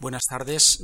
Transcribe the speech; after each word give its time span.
Buenas 0.00 0.26
tardes. 0.26 0.80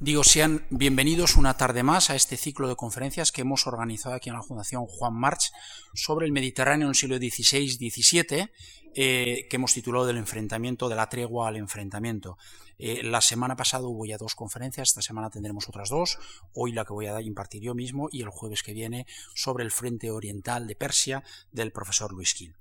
Digo, 0.00 0.24
sean 0.24 0.66
bienvenidos 0.70 1.36
una 1.36 1.56
tarde 1.56 1.84
más 1.84 2.10
a 2.10 2.16
este 2.16 2.36
ciclo 2.36 2.68
de 2.68 2.74
conferencias 2.74 3.30
que 3.30 3.42
hemos 3.42 3.68
organizado 3.68 4.16
aquí 4.16 4.28
en 4.28 4.34
la 4.34 4.42
Fundación 4.42 4.86
Juan 4.86 5.14
March 5.14 5.52
sobre 5.94 6.26
el 6.26 6.32
Mediterráneo 6.32 6.86
en 6.86 6.90
el 6.90 6.94
siglo 6.96 7.16
XVI-XVII, 7.16 8.50
eh, 8.94 9.46
que 9.48 9.56
hemos 9.56 9.74
titulado 9.74 10.06
del 10.06 10.16
enfrentamiento, 10.16 10.88
de 10.88 10.96
la 10.96 11.08
tregua 11.08 11.48
al 11.48 11.56
enfrentamiento. 11.56 12.38
Eh, 12.78 13.02
la 13.02 13.20
semana 13.20 13.56
pasada 13.56 13.86
hubo 13.86 14.06
ya 14.06 14.18
dos 14.18 14.34
conferencias, 14.34 14.88
esta 14.90 15.02
semana 15.02 15.30
tendremos 15.30 15.68
otras 15.68 15.88
dos, 15.88 16.18
hoy 16.54 16.72
la 16.72 16.84
que 16.84 16.92
voy 16.92 17.06
a 17.06 17.20
impartir 17.20 17.62
yo 17.62 17.74
mismo 17.74 18.08
y 18.10 18.22
el 18.22 18.28
jueves 18.28 18.62
que 18.62 18.72
viene 18.72 19.06
sobre 19.34 19.64
el 19.64 19.70
frente 19.70 20.10
oriental 20.10 20.66
de 20.66 20.76
Persia 20.76 21.24
del 21.50 21.72
profesor 21.72 22.12
Luis 22.12 22.34
Gil. 22.34 22.54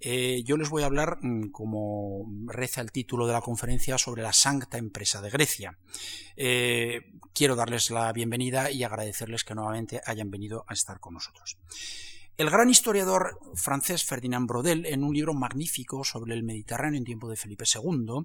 Eh, 0.00 0.42
yo 0.44 0.56
les 0.56 0.68
voy 0.68 0.82
a 0.82 0.86
hablar, 0.86 1.18
mm, 1.22 1.50
como 1.50 2.26
reza 2.46 2.80
el 2.80 2.92
título 2.92 3.26
de 3.26 3.32
la 3.32 3.40
conferencia, 3.40 3.96
sobre 3.98 4.22
la 4.22 4.32
Sancta 4.32 4.78
Empresa 4.78 5.20
de 5.20 5.30
Grecia. 5.30 5.78
quiero 7.34 7.56
darles 7.56 7.90
la 7.90 8.12
bienvenida 8.12 8.70
y 8.70 8.84
agradecerles 8.84 9.44
que 9.44 9.54
nuevamente 9.54 10.00
hayan 10.04 10.30
venido 10.30 10.64
a 10.68 10.74
estar 10.74 11.00
con 11.00 11.14
nosotros. 11.14 11.56
El 12.38 12.48
gran 12.48 12.70
historiador 12.70 13.38
francés 13.54 14.04
Ferdinand 14.04 14.48
Brodel, 14.48 14.86
en 14.86 15.04
un 15.04 15.12
libro 15.12 15.34
magnífico 15.34 16.02
sobre 16.02 16.32
el 16.32 16.42
Mediterráneo 16.42 16.96
en 16.96 17.04
tiempo 17.04 17.28
de 17.28 17.36
Felipe 17.36 17.66
II, 17.66 18.24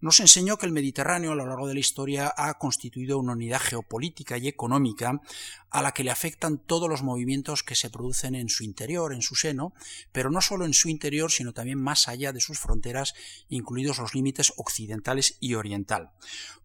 nos 0.00 0.20
enseñó 0.20 0.56
que 0.56 0.66
el 0.66 0.72
Mediterráneo 0.72 1.32
a 1.32 1.34
lo 1.34 1.46
largo 1.46 1.66
de 1.66 1.74
la 1.74 1.80
historia 1.80 2.32
ha 2.36 2.54
constituido 2.58 3.18
una 3.18 3.32
unidad 3.32 3.60
geopolítica 3.60 4.38
y 4.38 4.46
económica 4.46 5.20
a 5.70 5.82
la 5.82 5.92
que 5.92 6.04
le 6.04 6.10
afectan 6.10 6.58
todos 6.58 6.88
los 6.88 7.02
movimientos 7.02 7.62
que 7.62 7.74
se 7.74 7.90
producen 7.90 8.34
en 8.34 8.48
su 8.48 8.64
interior, 8.64 9.12
en 9.12 9.22
su 9.22 9.34
seno, 9.34 9.72
pero 10.12 10.30
no 10.30 10.40
solo 10.40 10.64
en 10.64 10.74
su 10.74 10.88
interior, 10.88 11.30
sino 11.30 11.52
también 11.52 11.80
más 11.80 12.08
allá 12.08 12.32
de 12.32 12.40
sus 12.40 12.58
fronteras, 12.58 13.14
incluidos 13.48 13.98
los 13.98 14.14
límites 14.14 14.52
occidentales 14.56 15.36
y 15.40 15.54
oriental. 15.54 16.10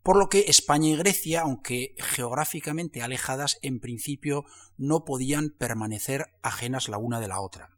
Por 0.04 0.18
lo 0.18 0.30
que 0.30 0.45
España 0.48 0.90
y 0.90 0.95
Grecia, 0.95 1.41
aunque 1.41 1.95
geográficamente 1.97 3.02
alejadas, 3.02 3.58
en 3.62 3.80
principio 3.80 4.45
no 4.78 5.06
podían 5.06 5.50
permanecer 5.50 6.28
ajenas 6.42 6.90
la 6.90 6.97
una 6.97 7.19
de 7.19 7.28
la 7.28 7.40
otra. 7.40 7.75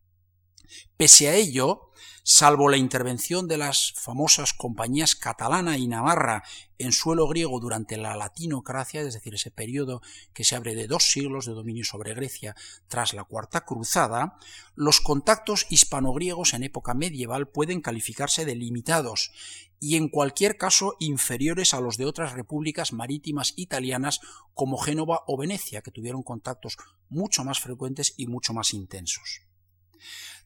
Pese 0.98 1.30
a 1.30 1.36
ello, 1.36 1.92
salvo 2.24 2.68
la 2.70 2.78
intervención 2.78 3.48
de 3.48 3.58
las 3.58 3.94
famosas 3.96 4.54
compañías 4.54 5.16
catalana 5.16 5.78
y 5.78 5.88
navarra 5.88 6.44
en 6.78 6.92
suelo 6.92 7.28
griego 7.28 7.60
durante 7.60 7.98
la 7.98 8.16
latinocracia, 8.16 9.02
es 9.02 9.14
decir, 9.14 9.34
ese 9.34 9.52
periodo 9.52 10.02
que 10.34 10.44
se 10.44 10.56
abre 10.56 10.76
de 10.76 10.88
dos 10.88 11.12
siglos 11.12 11.46
de 11.46 11.54
dominio 11.54 11.86
sobre 11.86 12.14
Grecia 12.14 12.56
tras 12.88 13.14
la 13.14 13.24
Cuarta 13.24 13.66
Cruzada, 13.66 14.38
los 14.76 15.00
contactos 15.00 15.66
hispano-griegos 15.70 16.54
en 16.54 16.64
época 16.64 16.94
medieval 16.94 17.48
pueden 17.48 17.82
calificarse 17.82 18.46
de 18.46 18.56
limitados 18.56 19.32
y 19.80 19.96
en 19.96 20.10
cualquier 20.10 20.58
caso 20.58 20.96
inferiores 21.00 21.74
a 21.74 21.82
los 21.82 21.98
de 21.98 22.06
otras 22.06 22.34
repúblicas 22.34 22.94
marítimas 22.94 23.54
italianas 23.56 24.20
como 24.54 24.78
Génova 24.78 25.24
o 25.28 25.38
Venecia, 25.38 25.82
que 25.82 25.92
tuvieron 25.92 26.24
contactos 26.24 26.78
mucho 27.10 27.44
más 27.44 27.60
frecuentes 27.60 28.14
y 28.18 28.28
mucho 28.28 28.54
más 28.54 28.74
intensos. 28.74 29.44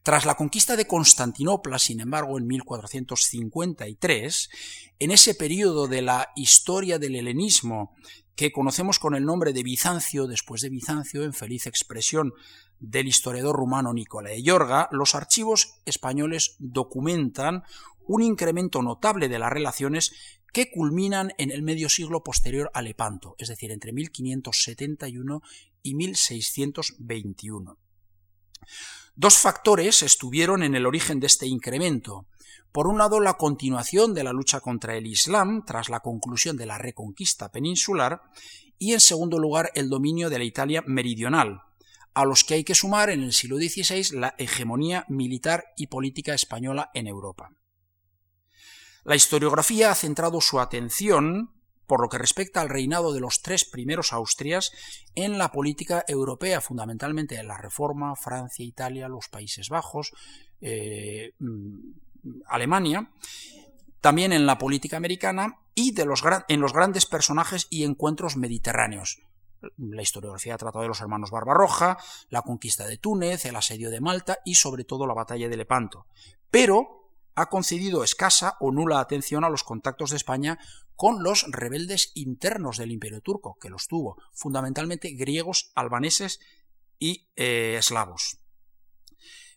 Tras 0.04 0.26
la 0.26 0.36
conquista 0.36 0.76
de 0.76 0.88
Constantinopla, 0.88 1.78
sin 1.78 2.00
embargo, 2.00 2.40
en 2.40 2.48
1453, 2.48 4.50
en 4.98 5.12
ese 5.12 5.36
periodo 5.36 5.88
de 5.88 6.02
la 6.02 6.30
historia 6.36 6.98
del 6.98 7.16
helenismo 7.16 7.94
que 8.36 8.52
conocemos 8.52 8.98
con 8.98 9.14
el 9.14 9.26
nombre 9.26 9.54
de 9.54 9.62
Bizancio, 9.62 10.26
después 10.26 10.62
de 10.62 10.70
Bizancio, 10.70 11.24
en 11.24 11.34
feliz 11.34 11.68
expresión 11.68 12.34
del 12.80 13.08
historiador 13.08 13.56
rumano 13.56 13.94
Nicola 13.94 14.32
de 14.32 14.42
Yorga, 14.42 14.90
los 14.92 15.14
archivos 15.14 15.76
españoles 15.86 16.56
documentan 16.58 17.62
un 18.08 18.24
incremento 18.24 18.82
notable 18.82 19.30
de 19.30 19.38
las 19.38 19.52
relaciones 19.52 20.14
que 20.52 20.72
culminan 20.72 21.32
en 21.38 21.52
el 21.52 21.62
medio 21.62 21.90
siglo 21.90 22.24
posterior 22.24 22.72
a 22.74 22.82
Lepanto, 22.82 23.36
es 23.38 23.50
decir, 23.50 23.70
entre 23.70 23.94
1571 23.94 25.44
y 25.84 25.94
1621. 25.94 27.78
Dos 29.16 29.38
factores 29.38 30.04
estuvieron 30.04 30.64
en 30.64 30.76
el 30.76 30.86
origen 30.86 31.20
de 31.20 31.28
este 31.28 31.48
incremento. 31.48 32.26
Por 32.72 32.88
un 32.88 32.98
lado, 32.98 33.20
la 33.20 33.34
continuación 33.34 34.14
de 34.14 34.24
la 34.24 34.32
lucha 34.32 34.62
contra 34.62 34.96
el 34.96 35.06
Islam 35.06 35.66
tras 35.66 35.90
la 35.90 36.00
conclusión 36.00 36.56
de 36.56 36.66
la 36.66 36.78
reconquista 36.78 37.52
peninsular 37.52 38.22
y, 38.80 38.94
en 38.94 39.02
segundo 39.02 39.38
lugar, 39.40 39.72
el 39.76 39.90
dominio 39.90 40.30
de 40.30 40.40
la 40.40 40.46
Italia 40.46 40.84
meridional, 40.88 41.62
a 42.14 42.26
los 42.26 42.44
que 42.44 42.56
hay 42.56 42.64
que 42.64 42.76
sumar 42.76 43.10
en 43.10 43.24
el 43.24 43.34
siglo 43.34 43.58
XVI 43.58 44.18
la 44.18 44.36
hegemonía 44.38 45.06
militar 45.10 45.66
y 45.76 45.88
política 45.88 46.34
española 46.34 46.90
en 46.94 47.08
Europa. 47.08 47.50
La 49.04 49.16
historiografía 49.16 49.92
ha 49.92 49.96
centrado 49.96 50.42
su 50.42 50.60
atención 50.60 51.61
por 51.92 52.00
lo 52.00 52.08
que 52.08 52.18
respecta 52.18 52.62
al 52.62 52.70
reinado 52.70 53.12
de 53.12 53.20
los 53.20 53.42
tres 53.42 53.66
primeros 53.66 54.14
Austrias 54.14 54.72
en 55.14 55.38
la 55.38 55.52
política 55.52 56.06
europea, 56.08 56.62
fundamentalmente 56.62 57.36
en 57.36 57.50
la 57.50 57.58
Reforma, 57.58 58.16
Francia, 58.16 58.64
Italia, 58.64 59.10
los 59.10 59.28
Países 59.28 59.68
Bajos, 59.68 60.14
eh, 60.62 61.34
mm, 61.40 61.80
Alemania, 62.48 63.12
también 64.00 64.32
en 64.32 64.46
la 64.46 64.58
política 64.58 64.96
americana 64.96 65.60
y 65.76 65.92
de 65.92 66.06
los, 66.06 66.24
en 66.48 66.62
los 66.62 66.72
grandes 66.72 67.06
personajes 67.06 67.68
y 67.70 67.84
encuentros 67.84 68.38
mediterráneos. 68.38 69.20
La 69.76 70.02
historiografía 70.02 70.56
ha 70.56 70.58
tratado 70.58 70.84
de 70.84 70.88
los 70.88 71.02
hermanos 71.02 71.30
Barbarroja, 71.30 71.98
la 72.30 72.42
conquista 72.42 72.88
de 72.88 73.00
Túnez, 73.00 73.44
el 73.44 73.58
asedio 73.58 73.92
de 73.92 74.00
Malta 74.00 74.38
y 74.46 74.56
sobre 74.56 74.86
todo 74.86 75.06
la 75.06 75.14
batalla 75.14 75.50
de 75.50 75.58
Lepanto. 75.58 76.06
Pero 76.50 77.01
ha 77.36 77.50
concedido 77.50 78.04
escasa 78.04 78.58
o 78.60 78.72
nula 78.72 79.00
atención 79.00 79.44
a 79.44 79.50
los 79.50 79.64
contactos 79.64 80.12
de 80.12 80.18
España 80.18 80.60
con 80.96 81.24
los 81.24 81.46
rebeldes 81.50 82.12
internos 82.14 82.78
del 82.78 82.92
imperio 82.92 83.22
turco, 83.22 83.58
que 83.60 83.70
los 83.70 83.88
tuvo, 83.88 84.22
fundamentalmente 84.34 85.12
griegos, 85.12 85.72
albaneses 85.76 86.40
y 87.00 87.30
eh, 87.36 87.76
eslavos. 87.80 88.40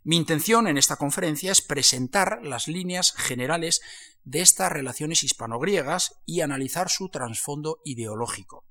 Mi 0.03 0.17
intención 0.17 0.69
en 0.69 0.77
esta 0.77 0.97
conferencia 0.97 1.51
es 1.53 1.63
presentar 1.63 2.41
las 2.43 2.69
líneas 2.69 3.13
generales 3.13 3.81
de 4.25 4.41
estas 4.41 4.71
relaciones 4.71 5.23
hispano-griegas 5.23 6.21
y 6.27 6.41
analizar 6.41 6.91
su 6.91 7.09
trasfondo 7.09 7.81
ideológico. 7.85 8.65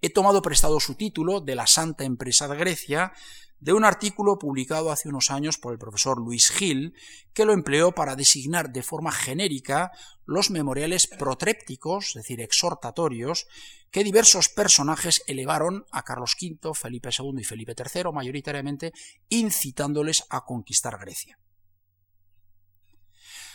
He 0.00 0.10
tomado 0.10 0.42
prestado 0.42 0.78
su 0.78 0.94
título 0.94 1.40
de 1.40 1.56
La 1.56 1.66
Santa 1.66 2.04
Empresa 2.04 2.46
de 2.48 2.56
Grecia 2.56 3.12
de 3.60 3.72
un 3.72 3.84
artículo 3.84 4.38
publicado 4.38 4.92
hace 4.92 5.08
unos 5.08 5.30
años 5.30 5.58
por 5.58 5.72
el 5.72 5.78
profesor 5.78 6.18
Luis 6.18 6.50
Gil, 6.50 6.94
que 7.32 7.44
lo 7.44 7.52
empleó 7.52 7.92
para 7.92 8.16
designar 8.16 8.70
de 8.70 8.82
forma 8.82 9.12
genérica 9.12 9.92
los 10.26 10.50
memoriales 10.50 11.06
protrépticos, 11.06 12.08
es 12.08 12.14
decir, 12.14 12.40
exhortatorios, 12.40 13.46
que 13.90 14.04
diversos 14.04 14.48
personajes 14.48 15.22
elevaron 15.26 15.86
a 15.90 16.02
Carlos 16.02 16.36
V, 16.40 16.74
Felipe 16.74 17.10
II 17.16 17.40
y 17.40 17.44
Felipe 17.44 17.74
III, 17.76 18.12
mayoritariamente 18.12 18.92
incitándoles 19.28 20.24
a 20.28 20.44
conquistar 20.44 20.98
Grecia. 20.98 21.38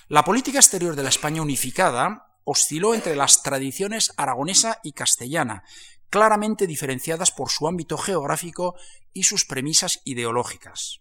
La 0.10 0.24
política 0.24 0.60
exterior 0.60 0.96
de 0.96 1.04
la 1.04 1.10
España 1.10 1.42
unificada 1.42 2.28
osciló 2.44 2.94
entre 2.94 3.16
las 3.16 3.42
tradiciones 3.42 4.12
aragonesa 4.18 4.80
y 4.84 4.92
castellana, 4.92 5.64
claramente 6.14 6.68
diferenciadas 6.68 7.32
por 7.32 7.50
su 7.50 7.68
ámbito 7.68 7.98
geográfico 7.98 8.76
y 9.14 9.24
sus 9.24 9.46
premisas 9.46 10.00
ideológicas. 10.06 11.00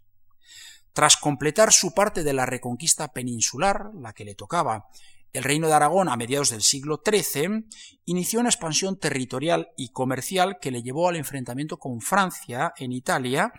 Tras 0.95 1.19
completar 1.19 1.71
su 1.71 1.93
parte 1.93 2.25
de 2.25 2.33
la 2.33 2.47
reconquista 2.47 3.13
peninsular, 3.13 3.91
la 3.93 4.15
que 4.15 4.25
le 4.25 4.35
tocaba, 4.35 4.87
el 5.35 5.45
reino 5.45 5.69
de 5.69 5.75
Aragón 5.75 6.09
a 6.09 6.17
mediados 6.17 6.49
del 6.49 6.63
siglo 6.63 7.03
XIII 7.05 7.67
inició 8.07 8.41
una 8.41 8.49
expansión 8.49 8.99
territorial 8.99 9.69
y 9.77 9.91
comercial 9.91 10.57
que 10.59 10.71
le 10.71 10.83
llevó 10.83 11.11
al 11.11 11.17
enfrentamiento 11.17 11.77
con 11.77 12.01
Francia 12.01 12.73
en 12.79 12.93
Italia, 12.93 13.53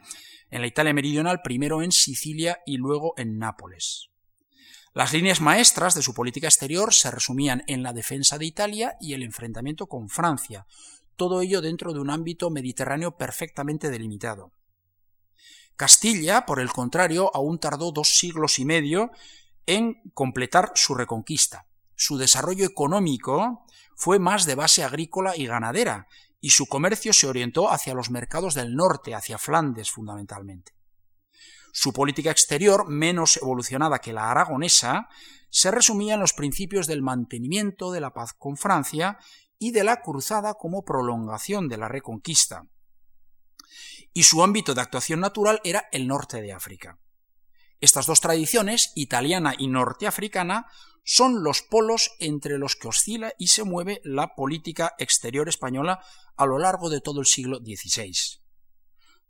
en 0.50 0.62
la 0.62 0.68
Italia 0.68 0.96
meridional, 0.96 1.42
primero 1.44 1.84
en 1.84 1.92
Sicilia 1.92 2.62
y 2.66 2.78
luego 2.78 3.14
en 3.16 3.38
Nápoles. 3.38 4.10
Las 4.96 5.14
líneas 5.14 5.40
maestras 5.40 5.94
de 5.94 6.02
su 6.02 6.16
política 6.16 6.48
exterior 6.48 6.96
se 6.96 7.12
resumían 7.12 7.64
en 7.68 7.84
la 7.84 7.94
defensa 7.94 8.40
de 8.40 8.46
Italia 8.46 8.98
y 9.00 9.14
el 9.14 9.22
enfrentamiento 9.22 9.86
con 9.86 10.10
Francia, 10.10 10.66
todo 11.16 11.42
ello 11.42 11.62
dentro 11.62 11.94
de 11.94 12.00
un 12.00 12.10
ámbito 12.10 12.50
mediterráneo 12.50 13.18
perfectamente 13.18 13.90
delimitado. 13.90 14.52
Castilla, 15.76 16.46
por 16.46 16.60
el 16.60 16.72
contrario, 16.72 17.32
aún 17.34 17.60
tardó 17.60 17.92
dos 17.92 18.10
siglos 18.10 18.60
y 18.60 18.66
medio 18.66 19.12
en 19.66 20.02
completar 20.14 20.72
su 20.76 20.94
reconquista. 20.94 21.68
Su 21.96 22.18
desarrollo 22.18 22.66
económico 22.66 23.66
fue 23.96 24.20
más 24.20 24.46
de 24.46 24.56
base 24.56 24.84
agrícola 24.84 25.36
y 25.36 25.46
ganadera, 25.46 26.08
y 26.40 26.50
su 26.50 26.68
comercio 26.68 27.14
se 27.14 27.28
orientó 27.28 27.72
hacia 27.72 27.94
los 27.94 28.10
mercados 28.10 28.54
del 28.54 28.76
norte, 28.76 29.16
hacia 29.16 29.38
Flandes 29.38 29.90
fundamentalmente. 29.92 30.74
Su 31.72 31.94
política 31.94 32.30
exterior, 32.30 32.88
menos 32.88 33.38
evolucionada 33.38 34.00
que 34.00 34.14
la 34.14 34.30
aragonesa, 34.30 35.10
se 35.50 35.72
resumía 35.72 36.16
en 36.16 36.20
los 36.20 36.34
principios 36.34 36.86
del 36.86 37.02
mantenimiento 37.02 37.92
de 37.92 38.02
la 38.02 38.14
paz 38.14 38.34
con 38.34 38.58
Francia 38.58 39.18
y 39.64 39.72
de 39.72 39.86
la 39.86 40.02
cruzada 40.02 40.56
como 40.56 40.84
prolongación 40.84 41.70
de 41.70 41.78
la 41.78 41.88
reconquista. 41.88 42.68
Y 44.14 44.24
su 44.24 44.44
ámbito 44.44 44.74
de 44.74 44.82
actuación 44.82 45.22
natural 45.22 45.62
era 45.64 45.88
el 45.94 46.06
norte 46.06 46.42
de 46.42 46.52
África. 46.52 47.00
Estas 47.80 48.06
dos 48.06 48.20
tradiciones, 48.20 48.92
italiana 48.96 49.56
y 49.58 49.70
norteafricana, 49.70 50.68
son 51.06 51.44
los 51.46 51.62
polos 51.62 52.12
entre 52.20 52.58
los 52.58 52.76
que 52.76 52.90
oscila 52.90 53.32
y 53.38 53.48
se 53.48 53.64
mueve 53.64 54.02
la 54.04 54.36
política 54.36 54.96
exterior 54.98 55.48
española 55.48 56.04
a 56.36 56.46
lo 56.46 56.60
largo 56.60 56.90
de 56.90 57.00
todo 57.00 57.22
el 57.22 57.26
siglo 57.26 57.60
XVI. 57.60 58.42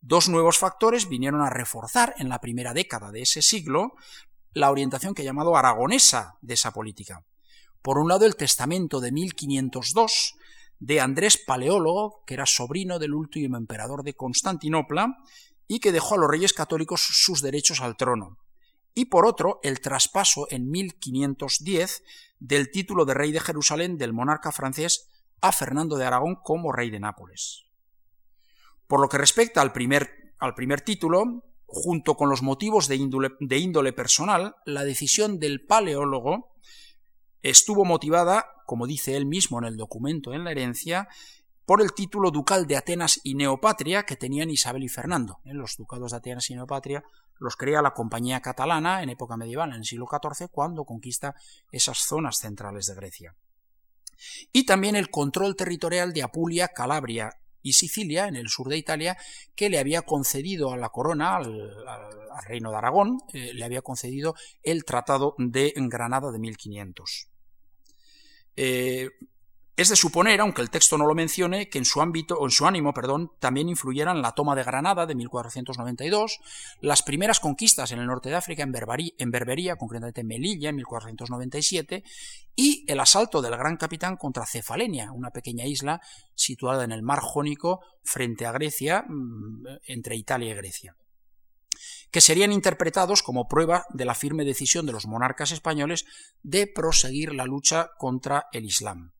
Dos 0.02 0.30
nuevos 0.30 0.58
factores 0.58 1.10
vinieron 1.10 1.42
a 1.42 1.52
reforzar 1.52 2.16
en 2.18 2.30
la 2.30 2.42
primera 2.42 2.74
década 2.74 3.12
de 3.12 3.22
ese 3.22 3.44
siglo 3.44 3.94
la 4.54 4.72
orientación 4.72 5.14
que 5.14 5.22
he 5.22 5.26
llamado 5.26 5.56
aragonesa 5.56 6.40
de 6.42 6.56
esa 6.56 6.72
política. 6.72 7.24
Por 7.84 7.98
un 7.98 8.08
lado, 8.08 8.26
el 8.26 8.38
testamento 8.38 9.02
de 9.02 9.12
1502 9.12 10.36
de 10.80 11.02
Andrés 11.02 11.38
Paleólogo, 11.38 12.24
que 12.26 12.34
era 12.34 12.46
sobrino 12.46 12.98
del 12.98 13.14
último 13.14 13.58
emperador 13.58 14.04
de 14.04 14.16
Constantinopla 14.16 15.18
y 15.68 15.80
que 15.80 15.92
dejó 15.92 16.16
a 16.16 16.18
los 16.18 16.30
reyes 16.30 16.54
católicos 16.54 17.02
sus 17.02 17.42
derechos 17.42 17.82
al 17.82 17.98
trono. 17.98 18.38
Y 18.96 19.06
por 19.06 19.26
otro, 19.26 19.60
el 19.64 19.82
traspaso 19.82 20.48
en 20.50 20.70
1510 20.70 22.04
del 22.40 22.72
título 22.72 23.04
de 23.04 23.16
rey 23.16 23.34
de 23.34 23.42
Jerusalén 23.42 23.98
del 23.98 24.14
monarca 24.14 24.54
francés 24.54 25.10
a 25.42 25.52
Fernando 25.52 25.98
de 25.98 26.06
Aragón 26.06 26.38
como 26.42 26.72
rey 26.72 26.90
de 26.90 27.02
Nápoles. 27.02 27.66
Por 28.88 29.02
lo 29.02 29.10
que 29.10 29.18
respecta 29.18 29.62
al 29.62 29.74
primer, 29.74 30.36
al 30.40 30.56
primer 30.56 30.80
título, 30.82 31.44
junto 31.66 32.16
con 32.16 32.30
los 32.30 32.44
motivos 32.44 32.88
de 32.88 32.96
índole, 32.96 33.32
de 33.42 33.58
índole 33.58 33.92
personal, 33.92 34.56
la 34.66 34.86
decisión 34.86 35.40
del 35.40 35.66
paleólogo 35.66 36.54
estuvo 37.44 37.86
motivada, 37.86 38.46
como 38.66 38.88
dice 38.88 39.16
él 39.16 39.26
mismo 39.26 39.60
en 39.60 39.66
el 39.66 39.78
documento 39.78 40.34
en 40.34 40.44
la 40.44 40.52
herencia, 40.52 41.08
por 41.66 41.82
el 41.82 41.94
título 41.94 42.32
ducal 42.32 42.68
de 42.68 42.76
Atenas 42.76 43.20
y 43.24 43.36
Neopatria 43.36 44.04
que 44.04 44.16
tenían 44.16 44.50
Isabel 44.50 44.84
y 44.84 44.90
Fernando. 44.90 45.40
En 45.46 45.58
los 45.58 45.78
ducados 45.78 46.12
de 46.12 46.18
Atenas 46.18 46.50
y 46.50 46.56
Neopatria 46.56 47.04
los 47.40 47.56
crea 47.56 47.82
la 47.82 47.94
Compañía 47.94 48.42
Catalana 48.42 49.04
en 49.04 49.10
época 49.10 49.38
medieval, 49.38 49.70
en 49.70 49.78
el 49.78 49.86
siglo 49.86 50.08
XIV, 50.10 50.50
cuando 50.50 50.86
conquista 50.86 51.36
esas 51.72 52.00
zonas 52.00 52.38
centrales 52.38 52.86
de 52.88 52.96
Grecia. 52.96 53.36
Y 54.52 54.66
también 54.66 54.96
el 54.96 55.10
control 55.10 55.56
territorial 55.56 56.14
de 56.14 56.24
Apulia, 56.24 56.70
Calabria 56.70 57.32
y 57.62 57.74
Sicilia, 57.74 58.28
en 58.28 58.36
el 58.36 58.50
sur 58.50 58.68
de 58.68 58.78
Italia, 58.78 59.18
que 59.56 59.70
le 59.70 59.80
había 59.80 60.04
concedido 60.04 60.72
a 60.72 60.78
la 60.78 60.90
corona, 60.90 61.38
al, 61.38 61.72
reino 62.46 62.72
de 62.72 62.78
Aragón, 62.78 63.20
eh, 63.34 63.54
le 63.54 63.64
había 63.64 63.82
concedido 63.82 64.36
el 64.64 64.86
Tratado 64.86 65.36
de 65.38 65.74
Granada 65.76 66.32
de 66.32 66.40
1500. 66.40 67.33
Eh, 68.56 69.10
es 69.76 69.90
de 69.90 69.96
suponer, 69.96 70.40
aunque 70.40 70.62
el 70.62 70.70
texto 70.70 71.00
no 71.00 71.08
lo 71.08 71.16
mencione, 71.16 71.68
que 71.68 71.80
en 71.80 71.86
su 71.86 72.00
ámbito 72.00 72.36
o 72.36 72.46
en 72.46 72.52
su 72.52 72.68
ánimo, 72.68 72.94
perdón, 72.94 73.32
también 73.40 73.70
influyeran 73.70 74.22
la 74.22 74.34
toma 74.34 74.56
de 74.56 74.64
Granada 74.64 75.08
de 75.08 75.16
1492, 75.16 76.40
las 76.80 77.02
primeras 77.02 77.40
conquistas 77.40 77.92
en 77.92 77.98
el 77.98 78.06
norte 78.06 78.30
de 78.30 78.36
África 78.36 78.62
en, 78.62 78.72
Berbería, 79.32 79.76
concretamente 79.76 80.22
en 80.22 80.28
Melilla 80.28 80.70
en 80.70 80.76
1497, 80.76 82.04
y 82.56 82.86
el 82.88 83.00
asalto 83.00 83.42
del 83.42 83.58
gran 83.58 83.78
capitán 83.78 84.16
contra 84.16 84.46
Cefalenia, 84.46 85.12
una 85.12 85.32
pequeña 85.32 85.66
isla 85.66 86.02
situada 86.36 86.84
en 86.84 86.92
el 86.92 87.02
mar 87.02 87.22
Jónico 87.22 87.82
frente 88.04 88.46
a 88.46 88.52
Grecia, 88.52 89.06
mm, 89.08 89.66
entre 89.88 90.16
Italia 90.16 90.52
y 90.52 90.56
Grecia 90.56 90.96
que 92.12 92.22
serían 92.22 92.52
interpretados 92.52 93.24
como 93.24 93.48
prueba 93.48 93.86
de 93.90 94.06
la 94.06 94.16
firme 94.16 94.46
decisión 94.46 94.86
de 94.86 94.92
los 94.92 95.08
monarcas 95.08 95.52
españoles 95.52 96.06
de 96.42 96.68
proseguir 96.68 97.34
la 97.34 97.46
lucha 97.46 97.92
contra 97.98 98.46
el 98.52 98.66
Islam. 98.66 99.14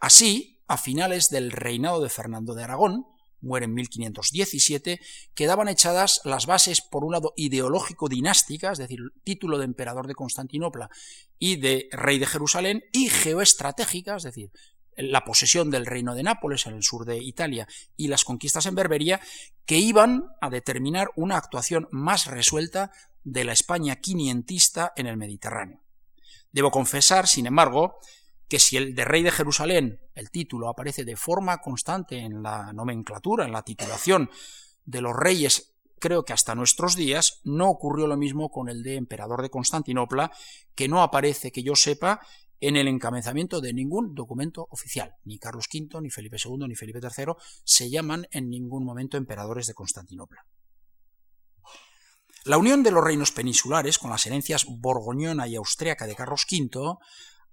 Así, 0.00 0.62
a 0.68 0.78
finales 0.78 1.30
del 1.30 1.50
reinado 1.50 2.00
de 2.02 2.08
Fernando 2.08 2.54
de 2.54 2.64
Aragón, 2.64 3.06
muere 3.40 3.66
en 3.66 3.74
1517, 3.74 5.00
quedaban 5.34 5.68
echadas 5.68 6.20
las 6.24 6.46
bases, 6.46 6.80
por 6.80 7.04
un 7.04 7.12
lado, 7.12 7.32
ideológico-dinásticas, 7.36 8.72
es 8.72 8.78
decir, 8.78 9.00
título 9.24 9.58
de 9.58 9.64
emperador 9.64 10.06
de 10.06 10.14
Constantinopla 10.14 10.90
y 11.38 11.56
de 11.56 11.88
rey 11.92 12.18
de 12.18 12.26
Jerusalén, 12.26 12.82
y 12.92 13.08
geoestratégicas, 13.08 14.24
es 14.24 14.34
decir, 14.34 14.50
la 14.98 15.24
posesión 15.24 15.70
del 15.70 15.86
reino 15.86 16.14
de 16.14 16.22
Nápoles 16.22 16.66
en 16.66 16.74
el 16.74 16.82
sur 16.82 17.04
de 17.04 17.22
Italia 17.22 17.66
y 17.96 18.08
las 18.08 18.24
conquistas 18.24 18.66
en 18.66 18.74
Berbería, 18.74 19.20
que 19.64 19.78
iban 19.78 20.26
a 20.40 20.50
determinar 20.50 21.10
una 21.16 21.36
actuación 21.36 21.88
más 21.90 22.26
resuelta 22.26 22.90
de 23.24 23.44
la 23.44 23.52
España 23.52 23.96
quinientista 23.96 24.92
en 24.96 25.06
el 25.06 25.16
Mediterráneo. 25.16 25.80
Debo 26.50 26.70
confesar, 26.70 27.28
sin 27.28 27.46
embargo, 27.46 27.98
que 28.48 28.58
si 28.58 28.76
el 28.76 28.94
de 28.94 29.04
rey 29.04 29.22
de 29.22 29.30
Jerusalén, 29.30 30.00
el 30.14 30.30
título, 30.30 30.68
aparece 30.68 31.04
de 31.04 31.16
forma 31.16 31.58
constante 31.58 32.18
en 32.18 32.42
la 32.42 32.72
nomenclatura, 32.72 33.44
en 33.44 33.52
la 33.52 33.62
titulación 33.62 34.30
de 34.84 35.02
los 35.02 35.14
reyes, 35.14 35.74
creo 36.00 36.24
que 36.24 36.32
hasta 36.32 36.54
nuestros 36.54 36.96
días, 36.96 37.40
no 37.44 37.68
ocurrió 37.68 38.06
lo 38.06 38.16
mismo 38.16 38.50
con 38.50 38.68
el 38.68 38.82
de 38.82 38.96
emperador 38.96 39.42
de 39.42 39.50
Constantinopla, 39.50 40.32
que 40.74 40.88
no 40.88 41.02
aparece, 41.02 41.52
que 41.52 41.62
yo 41.62 41.74
sepa, 41.76 42.20
en 42.60 42.76
el 42.76 42.88
encabezamiento 42.88 43.60
de 43.60 43.72
ningún 43.72 44.14
documento 44.14 44.66
oficial. 44.70 45.14
Ni 45.24 45.38
Carlos 45.38 45.66
V, 45.72 46.00
ni 46.00 46.10
Felipe 46.10 46.36
II, 46.42 46.66
ni 46.68 46.74
Felipe 46.74 47.00
III 47.00 47.34
se 47.64 47.90
llaman 47.90 48.26
en 48.30 48.48
ningún 48.48 48.84
momento 48.84 49.16
emperadores 49.16 49.66
de 49.66 49.74
Constantinopla. 49.74 50.44
La 52.44 52.58
unión 52.58 52.82
de 52.82 52.90
los 52.90 53.04
reinos 53.04 53.32
peninsulares 53.32 53.98
con 53.98 54.10
las 54.10 54.24
herencias 54.26 54.64
borgoñona 54.68 55.46
y 55.48 55.56
austriaca 55.56 56.06
de 56.06 56.14
Carlos 56.14 56.46
V 56.50 56.98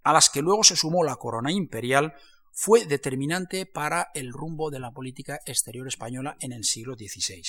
a 0.06 0.14
las 0.14 0.30
que 0.30 0.44
luego 0.44 0.64
se 0.64 0.76
sumó 0.76 1.04
la 1.04 1.16
corona 1.16 1.52
imperial, 1.52 2.14
fue 2.52 2.86
determinante 2.86 3.66
para 3.66 4.12
el 4.14 4.32
rumbo 4.32 4.70
de 4.70 4.80
la 4.80 4.92
política 4.92 5.40
exterior 5.46 5.88
española 5.88 6.38
en 6.40 6.54
el 6.54 6.64
siglo 6.64 6.94
XVI. 6.94 7.42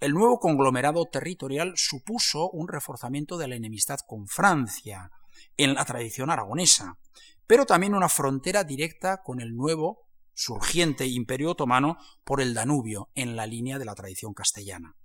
El 0.00 0.12
nuevo 0.12 0.40
conglomerado 0.40 1.06
territorial 1.06 1.74
supuso 1.76 2.50
un 2.50 2.66
reforzamiento 2.66 3.38
de 3.38 3.46
la 3.46 3.54
enemistad 3.54 4.00
con 4.06 4.26
Francia, 4.26 5.12
en 5.56 5.74
la 5.74 5.84
tradición 5.84 6.30
aragonesa, 6.30 6.98
pero 7.46 7.66
también 7.66 7.94
una 7.94 8.08
frontera 8.08 8.64
directa 8.64 9.22
con 9.22 9.40
el 9.40 9.54
nuevo, 9.56 10.06
surgiente 10.34 11.06
imperio 11.06 11.52
otomano 11.52 11.96
por 12.24 12.40
el 12.40 12.54
Danubio, 12.54 13.10
en 13.14 13.36
la 13.36 13.46
línea 13.46 13.78
de 13.78 13.84
la 13.84 13.94
tradición 13.94 14.34
castellana. 14.34 14.96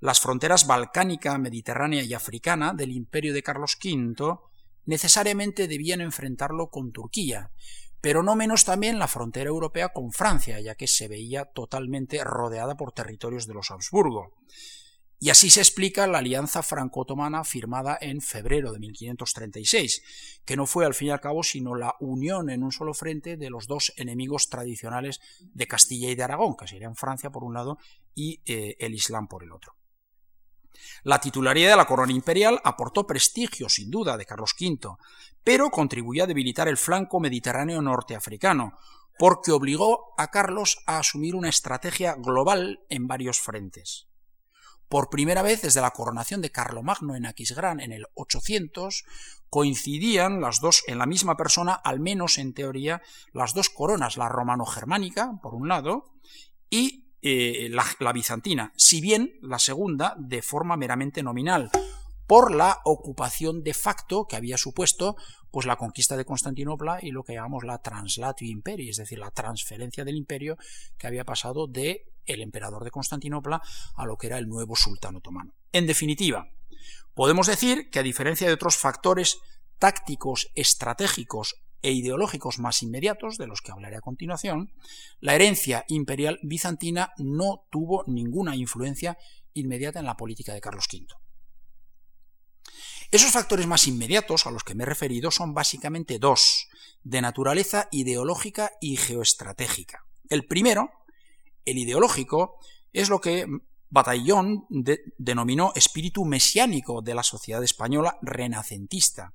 Las 0.00 0.20
fronteras 0.20 0.66
balcánica, 0.66 1.38
mediterránea 1.38 2.02
y 2.02 2.14
africana 2.14 2.72
del 2.74 2.90
imperio 2.90 3.32
de 3.34 3.42
Carlos 3.42 3.78
V 3.82 4.38
necesariamente 4.84 5.68
debían 5.68 6.00
enfrentarlo 6.00 6.70
con 6.70 6.90
Turquía, 6.90 7.52
pero 8.00 8.24
no 8.24 8.34
menos 8.34 8.64
también 8.64 8.98
la 8.98 9.06
frontera 9.06 9.48
europea 9.48 9.90
con 9.90 10.10
Francia, 10.10 10.58
ya 10.60 10.74
que 10.74 10.88
se 10.88 11.06
veía 11.06 11.44
totalmente 11.44 12.22
rodeada 12.24 12.76
por 12.76 12.92
territorios 12.92 13.46
de 13.46 13.54
los 13.54 13.70
Habsburgo. 13.70 14.34
Y 15.22 15.30
así 15.30 15.50
se 15.50 15.60
explica 15.60 16.08
la 16.08 16.18
alianza 16.18 16.64
franco-otomana 16.64 17.44
firmada 17.44 17.96
en 18.00 18.20
febrero 18.20 18.72
de 18.72 18.80
1536, 18.80 20.02
que 20.44 20.56
no 20.56 20.66
fue 20.66 20.84
al 20.84 20.94
fin 20.94 21.06
y 21.06 21.10
al 21.12 21.20
cabo 21.20 21.44
sino 21.44 21.76
la 21.76 21.94
unión 22.00 22.50
en 22.50 22.64
un 22.64 22.72
solo 22.72 22.92
frente 22.92 23.36
de 23.36 23.48
los 23.48 23.68
dos 23.68 23.92
enemigos 23.94 24.48
tradicionales 24.48 25.20
de 25.54 25.68
Castilla 25.68 26.10
y 26.10 26.16
de 26.16 26.24
Aragón, 26.24 26.56
que 26.56 26.66
serían 26.66 26.96
Francia 26.96 27.30
por 27.30 27.44
un 27.44 27.54
lado 27.54 27.78
y 28.16 28.42
eh, 28.46 28.74
el 28.80 28.94
Islam 28.94 29.28
por 29.28 29.44
el 29.44 29.52
otro. 29.52 29.76
La 31.04 31.20
titularidad 31.20 31.70
de 31.70 31.76
la 31.76 31.86
corona 31.86 32.10
imperial 32.10 32.60
aportó 32.64 33.06
prestigio, 33.06 33.68
sin 33.68 33.92
duda, 33.92 34.16
de 34.16 34.26
Carlos 34.26 34.56
V, 34.60 34.96
pero 35.44 35.70
contribuyó 35.70 36.24
a 36.24 36.26
debilitar 36.26 36.66
el 36.66 36.78
flanco 36.78 37.20
mediterráneo 37.20 37.80
norteafricano, 37.80 38.76
porque 39.20 39.52
obligó 39.52 40.14
a 40.18 40.32
Carlos 40.32 40.82
a 40.88 40.98
asumir 40.98 41.36
una 41.36 41.48
estrategia 41.48 42.16
global 42.18 42.80
en 42.88 43.06
varios 43.06 43.38
frentes. 43.38 44.08
Por 44.92 45.08
primera 45.08 45.40
vez 45.40 45.62
desde 45.62 45.80
la 45.80 45.92
coronación 45.92 46.42
de 46.42 46.50
Carlomagno 46.50 47.16
en 47.16 47.24
Aquisgrán 47.24 47.80
en 47.80 47.92
el 47.92 48.08
800, 48.12 49.06
coincidían 49.48 50.42
las 50.42 50.60
dos 50.60 50.84
en 50.86 50.98
la 50.98 51.06
misma 51.06 51.34
persona, 51.34 51.72
al 51.72 51.98
menos 51.98 52.36
en 52.36 52.52
teoría, 52.52 53.00
las 53.32 53.54
dos 53.54 53.70
coronas, 53.70 54.18
la 54.18 54.28
romano-germánica, 54.28 55.40
por 55.42 55.54
un 55.54 55.66
lado, 55.66 56.12
y 56.68 57.14
eh, 57.22 57.70
la, 57.70 58.12
bizantina, 58.12 58.74
si 58.76 59.00
bien 59.00 59.32
la 59.40 59.58
segunda 59.58 60.14
de 60.18 60.42
forma 60.42 60.76
meramente 60.76 61.22
nominal, 61.22 61.70
por 62.32 62.54
la 62.54 62.80
ocupación 62.86 63.62
de 63.62 63.74
facto 63.74 64.24
que 64.24 64.36
había 64.36 64.56
supuesto 64.56 65.16
pues 65.50 65.66
la 65.66 65.76
conquista 65.76 66.16
de 66.16 66.24
Constantinopla 66.24 66.98
y 67.02 67.10
lo 67.10 67.24
que 67.24 67.34
llamamos 67.34 67.62
la 67.62 67.82
translatio 67.82 68.48
imperii, 68.48 68.88
es 68.88 68.96
decir, 68.96 69.18
la 69.18 69.30
transferencia 69.30 70.02
del 70.02 70.16
imperio 70.16 70.56
que 70.96 71.06
había 71.06 71.26
pasado 71.26 71.66
de 71.66 72.10
el 72.24 72.40
emperador 72.40 72.84
de 72.84 72.90
Constantinopla 72.90 73.60
a 73.96 74.06
lo 74.06 74.16
que 74.16 74.28
era 74.28 74.38
el 74.38 74.48
nuevo 74.48 74.76
sultán 74.76 75.16
otomano. 75.16 75.52
En 75.72 75.86
definitiva, 75.86 76.48
podemos 77.12 77.48
decir 77.48 77.90
que 77.90 77.98
a 77.98 78.02
diferencia 78.02 78.48
de 78.48 78.54
otros 78.54 78.78
factores 78.78 79.38
tácticos 79.78 80.50
estratégicos 80.54 81.56
e 81.82 81.92
ideológicos 81.92 82.58
más 82.58 82.82
inmediatos, 82.82 83.36
de 83.36 83.46
los 83.46 83.60
que 83.60 83.72
hablaré 83.72 83.96
a 83.96 84.00
continuación, 84.00 84.72
la 85.20 85.34
herencia 85.34 85.84
imperial 85.86 86.38
bizantina 86.42 87.12
no 87.18 87.66
tuvo 87.70 88.04
ninguna 88.06 88.56
influencia 88.56 89.18
inmediata 89.52 90.00
en 90.00 90.06
la 90.06 90.16
política 90.16 90.54
de 90.54 90.62
Carlos 90.62 90.86
V. 90.90 91.08
Esos 93.12 93.30
factores 93.30 93.66
más 93.66 93.86
inmediatos 93.86 94.46
a 94.46 94.50
los 94.50 94.64
que 94.64 94.74
me 94.74 94.84
he 94.84 94.86
referido 94.86 95.30
son 95.30 95.52
básicamente 95.52 96.18
dos, 96.18 96.68
de 97.04 97.20
naturaleza 97.20 97.88
ideológica 97.90 98.72
y 98.80 98.96
geoestratégica. 98.96 100.06
El 100.30 100.46
primero, 100.46 100.88
el 101.66 101.76
ideológico, 101.76 102.56
es 102.94 103.10
lo 103.10 103.20
que 103.20 103.46
Batallón 103.90 104.66
denominó 105.18 105.72
espíritu 105.74 106.24
mesiánico 106.24 107.02
de 107.02 107.14
la 107.14 107.22
sociedad 107.22 107.62
española 107.62 108.16
renacentista, 108.22 109.34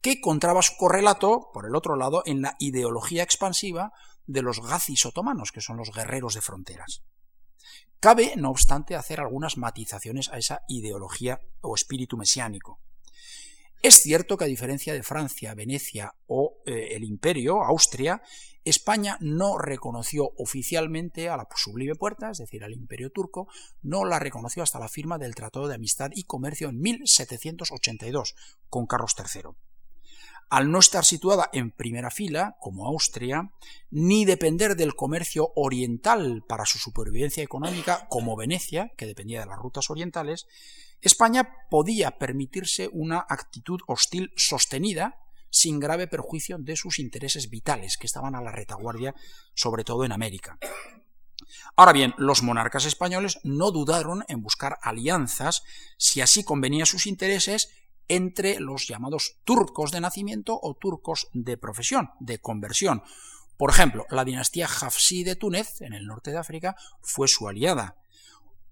que 0.00 0.12
encontraba 0.12 0.62
su 0.62 0.78
correlato, 0.78 1.50
por 1.52 1.66
el 1.66 1.76
otro 1.76 1.96
lado, 1.96 2.22
en 2.24 2.40
la 2.40 2.56
ideología 2.58 3.22
expansiva 3.22 3.92
de 4.26 4.40
los 4.40 4.62
gazis 4.66 5.04
otomanos, 5.04 5.52
que 5.52 5.60
son 5.60 5.76
los 5.76 5.92
guerreros 5.92 6.32
de 6.32 6.40
fronteras. 6.40 7.02
Cabe, 8.00 8.32
no 8.36 8.48
obstante, 8.48 8.96
hacer 8.96 9.20
algunas 9.20 9.58
matizaciones 9.58 10.30
a 10.30 10.38
esa 10.38 10.62
ideología 10.68 11.38
o 11.60 11.74
espíritu 11.74 12.16
mesiánico. 12.16 12.80
Es 13.82 14.02
cierto 14.02 14.36
que 14.36 14.44
a 14.44 14.48
diferencia 14.48 14.92
de 14.92 15.02
Francia, 15.02 15.54
Venecia 15.54 16.14
o 16.26 16.58
eh, 16.66 16.88
el 16.92 17.02
Imperio, 17.02 17.62
Austria, 17.64 18.20
España 18.62 19.16
no 19.20 19.56
reconoció 19.56 20.32
oficialmente 20.36 21.30
a 21.30 21.36
la 21.38 21.48
Sublime 21.56 21.94
Puerta, 21.94 22.30
es 22.30 22.38
decir, 22.38 22.62
al 22.62 22.74
Imperio 22.74 23.10
turco, 23.10 23.48
no 23.80 24.04
la 24.04 24.18
reconoció 24.18 24.62
hasta 24.62 24.78
la 24.78 24.88
firma 24.88 25.16
del 25.16 25.34
Tratado 25.34 25.66
de 25.66 25.76
Amistad 25.76 26.10
y 26.14 26.24
Comercio 26.24 26.68
en 26.68 26.78
1782 26.78 28.34
con 28.68 28.86
Carlos 28.86 29.14
III. 29.16 29.52
Al 30.50 30.70
no 30.70 30.80
estar 30.80 31.04
situada 31.04 31.48
en 31.52 31.70
primera 31.70 32.10
fila, 32.10 32.56
como 32.60 32.86
Austria, 32.86 33.50
ni 33.90 34.26
depender 34.26 34.76
del 34.76 34.94
comercio 34.94 35.52
oriental 35.54 36.44
para 36.46 36.66
su 36.66 36.78
supervivencia 36.78 37.42
económica, 37.42 38.08
como 38.10 38.36
Venecia, 38.36 38.90
que 38.98 39.06
dependía 39.06 39.40
de 39.40 39.46
las 39.46 39.58
rutas 39.58 39.88
orientales, 39.88 40.46
España 41.00 41.50
podía 41.70 42.18
permitirse 42.18 42.88
una 42.92 43.24
actitud 43.28 43.80
hostil 43.86 44.32
sostenida 44.36 45.16
sin 45.50 45.80
grave 45.80 46.06
perjuicio 46.06 46.58
de 46.58 46.76
sus 46.76 46.98
intereses 46.98 47.50
vitales, 47.50 47.96
que 47.96 48.06
estaban 48.06 48.34
a 48.34 48.42
la 48.42 48.52
retaguardia, 48.52 49.14
sobre 49.54 49.84
todo 49.84 50.04
en 50.04 50.12
América. 50.12 50.58
Ahora 51.76 51.92
bien, 51.92 52.14
los 52.18 52.42
monarcas 52.42 52.84
españoles 52.84 53.38
no 53.42 53.70
dudaron 53.70 54.24
en 54.28 54.42
buscar 54.42 54.78
alianzas, 54.82 55.62
si 55.96 56.20
así 56.20 56.44
convenía 56.44 56.86
sus 56.86 57.06
intereses, 57.06 57.70
entre 58.08 58.58
los 58.58 58.88
llamados 58.88 59.36
turcos 59.44 59.92
de 59.92 60.00
nacimiento 60.00 60.58
o 60.60 60.74
turcos 60.74 61.28
de 61.32 61.56
profesión, 61.56 62.10
de 62.18 62.40
conversión. 62.40 63.02
Por 63.56 63.70
ejemplo, 63.70 64.06
la 64.10 64.24
dinastía 64.24 64.66
Hafsí 64.66 65.22
de 65.22 65.36
Túnez, 65.36 65.80
en 65.80 65.92
el 65.92 66.06
norte 66.06 66.30
de 66.30 66.38
África, 66.38 66.76
fue 67.02 67.28
su 67.28 67.46
aliada. 67.46 67.99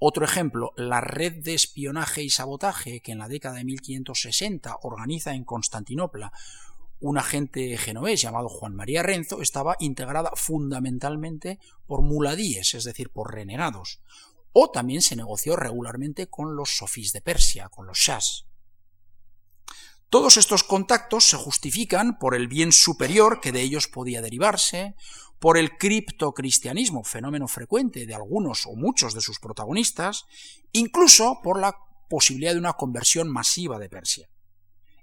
Otro 0.00 0.24
ejemplo, 0.24 0.72
la 0.76 1.00
red 1.00 1.42
de 1.42 1.54
espionaje 1.54 2.22
y 2.22 2.30
sabotaje 2.30 3.00
que 3.00 3.12
en 3.12 3.18
la 3.18 3.28
década 3.28 3.56
de 3.56 3.64
1560 3.64 4.78
organiza 4.82 5.34
en 5.34 5.44
Constantinopla 5.44 6.32
un 7.00 7.18
agente 7.18 7.76
genovés 7.76 8.20
llamado 8.20 8.48
Juan 8.48 8.74
María 8.74 9.02
Renzo, 9.02 9.40
estaba 9.40 9.76
integrada 9.78 10.32
fundamentalmente 10.34 11.58
por 11.86 12.02
muladíes, 12.02 12.74
es 12.74 12.84
decir, 12.84 13.10
por 13.10 13.34
renegados. 13.34 14.00
O 14.52 14.70
también 14.70 15.02
se 15.02 15.16
negoció 15.16 15.56
regularmente 15.56 16.28
con 16.28 16.56
los 16.56 16.76
sofís 16.76 17.12
de 17.12 17.20
Persia, 17.20 17.68
con 17.68 17.86
los 17.86 17.98
shahs. 17.98 18.46
Todos 20.10 20.38
estos 20.38 20.64
contactos 20.64 21.28
se 21.28 21.36
justifican 21.36 22.18
por 22.18 22.34
el 22.34 22.48
bien 22.48 22.72
superior 22.72 23.40
que 23.40 23.52
de 23.52 23.60
ellos 23.60 23.88
podía 23.88 24.22
derivarse, 24.22 24.94
por 25.38 25.56
el 25.56 25.76
criptocristianismo, 25.76 27.04
fenómeno 27.04 27.46
frecuente 27.48 28.06
de 28.06 28.14
algunos 28.14 28.66
o 28.66 28.74
muchos 28.74 29.14
de 29.14 29.20
sus 29.20 29.38
protagonistas, 29.38 30.24
incluso 30.72 31.40
por 31.42 31.60
la 31.60 31.76
posibilidad 32.08 32.52
de 32.52 32.58
una 32.58 32.72
conversión 32.72 33.28
masiva 33.28 33.78
de 33.78 33.88
Persia. 33.88 34.28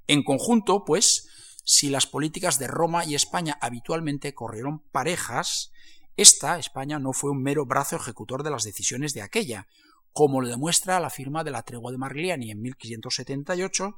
En 0.07 0.23
conjunto, 0.23 0.83
pues, 0.85 1.29
si 1.63 1.89
las 1.89 2.05
políticas 2.05 2.59
de 2.59 2.67
Roma 2.67 3.05
y 3.05 3.15
España 3.15 3.57
habitualmente 3.61 4.33
corrieron 4.33 4.79
parejas, 4.91 5.71
esta, 6.17 6.59
España, 6.59 6.99
no 6.99 7.13
fue 7.13 7.31
un 7.31 7.41
mero 7.41 7.65
brazo 7.65 7.95
ejecutor 7.95 8.43
de 8.43 8.51
las 8.51 8.63
decisiones 8.63 9.13
de 9.13 9.21
aquella, 9.21 9.67
como 10.13 10.41
lo 10.41 10.47
demuestra 10.47 10.99
la 10.99 11.09
firma 11.09 11.43
de 11.43 11.51
la 11.51 11.63
tregua 11.63 11.91
de 11.91 11.97
Marliani 11.97 12.51
en 12.51 12.61
1578, 12.61 13.97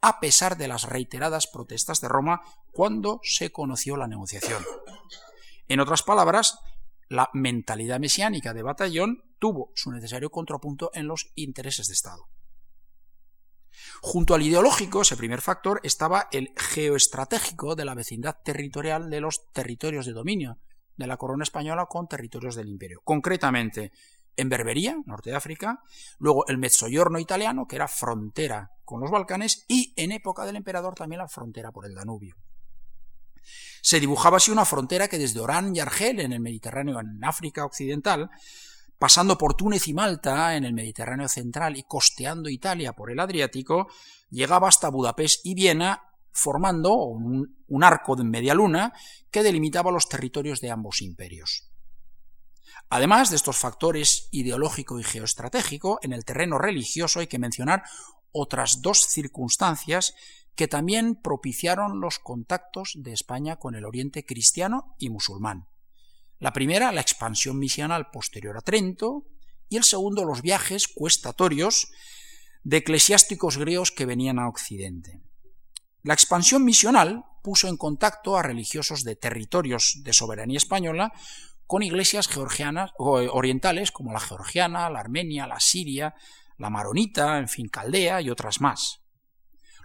a 0.00 0.20
pesar 0.20 0.56
de 0.56 0.68
las 0.68 0.84
reiteradas 0.84 1.46
protestas 1.46 2.00
de 2.00 2.08
Roma 2.08 2.40
cuando 2.72 3.20
se 3.22 3.50
conoció 3.50 3.96
la 3.96 4.06
negociación. 4.06 4.64
En 5.68 5.80
otras 5.80 6.02
palabras, 6.02 6.58
la 7.08 7.28
mentalidad 7.34 8.00
mesiánica 8.00 8.54
de 8.54 8.62
Batallón 8.62 9.22
tuvo 9.38 9.70
su 9.74 9.92
necesario 9.92 10.30
contrapunto 10.30 10.90
en 10.94 11.06
los 11.06 11.30
intereses 11.34 11.88
de 11.88 11.94
Estado. 11.94 12.28
Junto 14.00 14.34
al 14.34 14.42
ideológico, 14.42 15.02
ese 15.02 15.16
primer 15.16 15.40
factor, 15.40 15.80
estaba 15.82 16.28
el 16.32 16.52
geoestratégico 16.56 17.76
de 17.76 17.84
la 17.84 17.94
vecindad 17.94 18.36
territorial 18.42 19.10
de 19.10 19.20
los 19.20 19.50
territorios 19.52 20.06
de 20.06 20.12
dominio 20.12 20.58
de 20.96 21.06
la 21.06 21.16
corona 21.16 21.44
española 21.44 21.86
con 21.86 22.08
territorios 22.08 22.56
del 22.56 22.68
imperio. 22.68 23.00
Concretamente, 23.04 23.92
en 24.36 24.48
Berbería, 24.48 24.96
norte 25.04 25.30
de 25.30 25.36
África, 25.36 25.82
luego 26.18 26.46
el 26.48 26.58
Mezzogiorno 26.58 27.18
italiano, 27.18 27.66
que 27.66 27.76
era 27.76 27.88
frontera 27.88 28.72
con 28.84 29.00
los 29.00 29.10
Balcanes, 29.10 29.64
y 29.68 29.92
en 29.96 30.12
época 30.12 30.44
del 30.44 30.56
emperador 30.56 30.94
también 30.94 31.20
la 31.20 31.28
frontera 31.28 31.72
por 31.72 31.86
el 31.86 31.94
Danubio. 31.94 32.36
Se 33.82 34.00
dibujaba 34.00 34.38
así 34.38 34.50
una 34.50 34.64
frontera 34.64 35.08
que 35.08 35.18
desde 35.18 35.40
Orán 35.40 35.74
y 35.74 35.80
Argel, 35.80 36.20
en 36.20 36.32
el 36.32 36.40
Mediterráneo, 36.40 37.00
en 37.00 37.24
África 37.24 37.64
Occidental, 37.64 38.30
pasando 38.98 39.38
por 39.38 39.54
Túnez 39.54 39.86
y 39.88 39.94
Malta, 39.94 40.56
en 40.56 40.64
el 40.64 40.74
Mediterráneo 40.74 41.28
central, 41.28 41.76
y 41.76 41.84
costeando 41.84 42.48
Italia 42.48 42.92
por 42.92 43.10
el 43.10 43.20
Adriático, 43.20 43.88
llegaba 44.30 44.68
hasta 44.68 44.88
Budapest 44.88 45.46
y 45.46 45.54
Viena, 45.54 46.02
formando 46.32 46.94
un, 46.94 47.84
arco 47.84 48.16
de 48.16 48.24
media 48.24 48.54
luna 48.54 48.92
que 49.30 49.42
delimitaba 49.42 49.90
los 49.90 50.08
territorios 50.08 50.60
de 50.60 50.70
ambos 50.70 51.00
imperios. 51.00 51.70
Además 52.90 53.30
de 53.30 53.36
estos 53.36 53.56
factores 53.56 54.28
ideológico 54.30 54.98
y 54.98 55.04
geoestratégico, 55.04 55.98
en 56.02 56.12
el 56.12 56.24
terreno 56.24 56.58
religioso 56.58 57.20
hay 57.20 57.26
que 57.26 57.38
mencionar 57.38 57.82
otras 58.32 58.80
dos 58.82 59.00
circunstancias 59.08 60.14
que 60.58 60.66
también 60.66 61.14
propiciaron 61.14 62.00
los 62.00 62.18
contactos 62.18 62.94
de 62.96 63.12
España 63.12 63.60
con 63.60 63.76
el 63.76 63.84
Oriente 63.84 64.26
cristiano 64.26 64.96
y 64.98 65.08
musulmán. 65.08 65.68
La 66.40 66.52
primera, 66.52 66.90
la 66.90 67.00
expansión 67.00 67.60
misional 67.60 68.10
posterior 68.10 68.56
a 68.56 68.60
Trento, 68.60 69.28
y 69.68 69.76
el 69.76 69.84
segundo, 69.84 70.24
los 70.24 70.42
viajes 70.42 70.88
cuestatorios 70.88 71.92
de 72.64 72.78
eclesiásticos 72.78 73.56
griegos 73.56 73.92
que 73.92 74.04
venían 74.04 74.40
a 74.40 74.48
Occidente. 74.48 75.20
La 76.02 76.14
expansión 76.14 76.64
misional 76.64 77.24
puso 77.44 77.68
en 77.68 77.76
contacto 77.76 78.36
a 78.36 78.42
religiosos 78.42 79.04
de 79.04 79.14
territorios 79.14 80.00
de 80.02 80.12
soberanía 80.12 80.56
española 80.56 81.12
con 81.68 81.84
iglesias 81.84 82.26
georgianas 82.26 82.90
o 82.98 83.12
orientales 83.12 83.92
como 83.92 84.12
la 84.12 84.18
georgiana, 84.18 84.90
la 84.90 84.98
armenia, 84.98 85.46
la 85.46 85.60
siria, 85.60 86.16
la 86.56 86.68
maronita, 86.68 87.38
en 87.38 87.48
fin, 87.48 87.68
caldea 87.68 88.20
y 88.22 88.30
otras 88.30 88.60
más. 88.60 89.02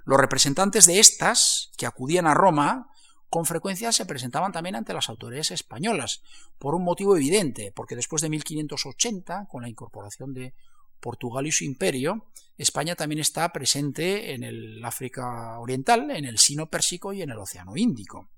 Los 0.06 0.20
representantes 0.20 0.86
de 0.86 1.00
estas, 1.00 1.72
que 1.78 1.86
acudían 1.86 2.28
a 2.28 2.34
Roma, 2.34 2.90
con 3.30 3.46
frecuencia 3.46 3.92
se 3.92 4.06
presentaban 4.06 4.52
también 4.52 4.76
ante 4.76 4.94
las 4.94 5.10
autoridades 5.10 5.52
españolas, 5.52 6.22
por 6.60 6.76
un 6.76 6.84
motivo 6.84 7.16
evidente, 7.16 7.72
porque 7.76 7.96
después 7.96 8.22
de 8.22 8.30
1580, 8.30 9.48
con 9.50 9.64
la 9.64 9.70
incorporación 9.70 10.34
de 10.34 10.54
Portugal 11.00 11.48
y 11.48 11.52
su 11.52 11.64
imperio, 11.64 12.28
España 12.58 12.96
también 12.96 13.20
está 13.20 13.52
presente 13.52 14.34
en 14.34 14.44
el 14.44 14.84
África 14.86 15.60
Oriental, 15.60 16.12
en 16.12 16.26
el 16.26 16.38
Sino 16.38 16.70
Pérsico 16.70 17.12
y 17.14 17.22
en 17.22 17.32
el 17.32 17.40
Océano 17.40 17.76
Índico. 17.76 18.30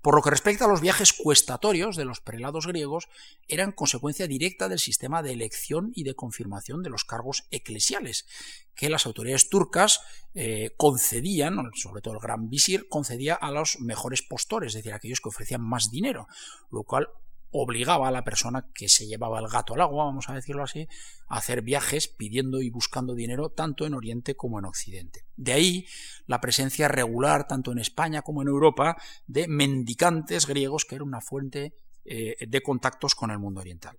Por 0.00 0.14
lo 0.14 0.22
que 0.22 0.30
respecta 0.30 0.64
a 0.64 0.68
los 0.68 0.80
viajes 0.80 1.12
cuestatorios 1.12 1.96
de 1.96 2.04
los 2.04 2.20
prelados 2.20 2.66
griegos, 2.66 3.08
eran 3.48 3.72
consecuencia 3.72 4.26
directa 4.26 4.68
del 4.68 4.78
sistema 4.78 5.22
de 5.22 5.32
elección 5.32 5.92
y 5.94 6.04
de 6.04 6.14
confirmación 6.14 6.82
de 6.82 6.90
los 6.90 7.04
cargos 7.04 7.46
eclesiales, 7.50 8.26
que 8.74 8.90
las 8.90 9.06
autoridades 9.06 9.48
turcas 9.48 10.00
eh, 10.34 10.70
concedían, 10.76 11.70
sobre 11.74 12.00
todo 12.02 12.14
el 12.14 12.20
gran 12.20 12.48
visir, 12.48 12.88
concedía 12.88 13.34
a 13.34 13.50
los 13.50 13.80
mejores 13.80 14.22
postores, 14.22 14.68
es 14.68 14.74
decir, 14.74 14.92
aquellos 14.92 15.20
que 15.20 15.28
ofrecían 15.28 15.62
más 15.62 15.90
dinero, 15.90 16.26
lo 16.70 16.84
cual 16.84 17.08
obligaba 17.52 18.08
a 18.08 18.10
la 18.10 18.24
persona 18.24 18.66
que 18.74 18.88
se 18.88 19.06
llevaba 19.06 19.38
el 19.38 19.48
gato 19.48 19.74
al 19.74 19.82
agua, 19.82 20.06
vamos 20.06 20.28
a 20.28 20.34
decirlo 20.34 20.64
así, 20.64 20.88
a 21.28 21.36
hacer 21.36 21.62
viajes 21.62 22.08
pidiendo 22.08 22.62
y 22.62 22.70
buscando 22.70 23.14
dinero 23.14 23.50
tanto 23.50 23.86
en 23.86 23.94
Oriente 23.94 24.34
como 24.34 24.58
en 24.58 24.64
Occidente. 24.64 25.26
De 25.36 25.52
ahí 25.52 25.86
la 26.26 26.40
presencia 26.40 26.88
regular, 26.88 27.46
tanto 27.46 27.70
en 27.70 27.78
España 27.78 28.22
como 28.22 28.42
en 28.42 28.48
Europa, 28.48 28.96
de 29.26 29.46
mendicantes 29.48 30.46
griegos, 30.46 30.84
que 30.84 30.94
era 30.94 31.04
una 31.04 31.20
fuente 31.20 31.74
eh, 32.04 32.36
de 32.40 32.62
contactos 32.62 33.14
con 33.14 33.30
el 33.30 33.38
mundo 33.38 33.60
oriental. 33.60 33.98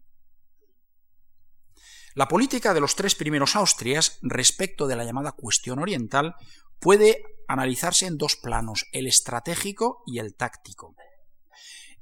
La 2.16 2.28
política 2.28 2.74
de 2.74 2.80
los 2.80 2.96
tres 2.96 3.16
primeros 3.16 3.56
Austrias 3.56 4.20
respecto 4.22 4.88
de 4.88 4.96
la 4.96 5.04
llamada 5.04 5.32
cuestión 5.32 5.80
oriental 5.80 6.36
puede 6.80 7.24
analizarse 7.48 8.06
en 8.06 8.18
dos 8.18 8.36
planos, 8.36 8.88
el 8.92 9.08
estratégico 9.08 10.04
y 10.06 10.20
el 10.20 10.36
táctico. 10.36 10.96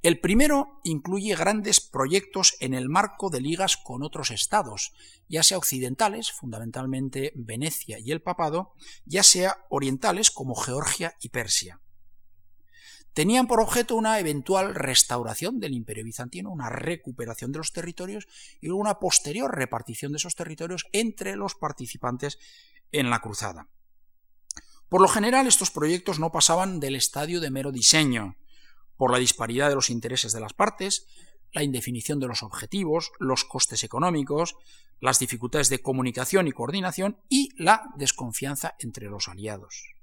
El 0.01 0.19
primero 0.19 0.79
incluye 0.83 1.35
grandes 1.35 1.79
proyectos 1.79 2.55
en 2.59 2.73
el 2.73 2.89
marco 2.89 3.29
de 3.29 3.39
ligas 3.39 3.77
con 3.77 4.01
otros 4.01 4.31
estados, 4.31 4.93
ya 5.29 5.43
sea 5.43 5.59
occidentales, 5.59 6.31
fundamentalmente 6.31 7.31
Venecia 7.35 7.99
y 7.99 8.11
el 8.11 8.21
Papado, 8.21 8.73
ya 9.05 9.21
sea 9.21 9.65
orientales 9.69 10.31
como 10.31 10.55
Georgia 10.55 11.15
y 11.21 11.29
Persia. 11.29 11.81
Tenían 13.13 13.45
por 13.45 13.59
objeto 13.59 13.95
una 13.95 14.19
eventual 14.19 14.73
restauración 14.73 15.59
del 15.59 15.73
imperio 15.73 16.05
bizantino, 16.05 16.49
una 16.49 16.69
recuperación 16.69 17.51
de 17.51 17.59
los 17.59 17.71
territorios 17.71 18.27
y 18.59 18.69
una 18.69 18.97
posterior 18.99 19.53
repartición 19.53 20.13
de 20.13 20.17
esos 20.17 20.33
territorios 20.33 20.87
entre 20.93 21.35
los 21.35 21.53
participantes 21.53 22.39
en 22.91 23.11
la 23.11 23.19
cruzada. 23.19 23.67
Por 24.89 25.01
lo 25.01 25.07
general, 25.07 25.45
estos 25.45 25.69
proyectos 25.69 26.19
no 26.19 26.31
pasaban 26.31 26.79
del 26.79 26.95
estadio 26.95 27.39
de 27.39 27.51
mero 27.51 27.71
diseño, 27.71 28.35
por 29.01 29.11
la 29.11 29.17
disparidad 29.17 29.67
de 29.67 29.73
los 29.73 29.89
intereses 29.89 30.31
de 30.31 30.39
las 30.39 30.53
partes, 30.53 31.07
la 31.53 31.63
indefinición 31.63 32.19
de 32.19 32.27
los 32.27 32.43
objetivos, 32.43 33.11
los 33.17 33.45
costes 33.45 33.83
económicos, 33.83 34.57
las 34.99 35.17
dificultades 35.17 35.69
de 35.69 35.81
comunicación 35.81 36.47
y 36.47 36.51
coordinación 36.51 37.17
y 37.27 37.49
la 37.57 37.81
desconfianza 37.95 38.75
entre 38.77 39.07
los 39.07 39.27
aliados. 39.27 39.95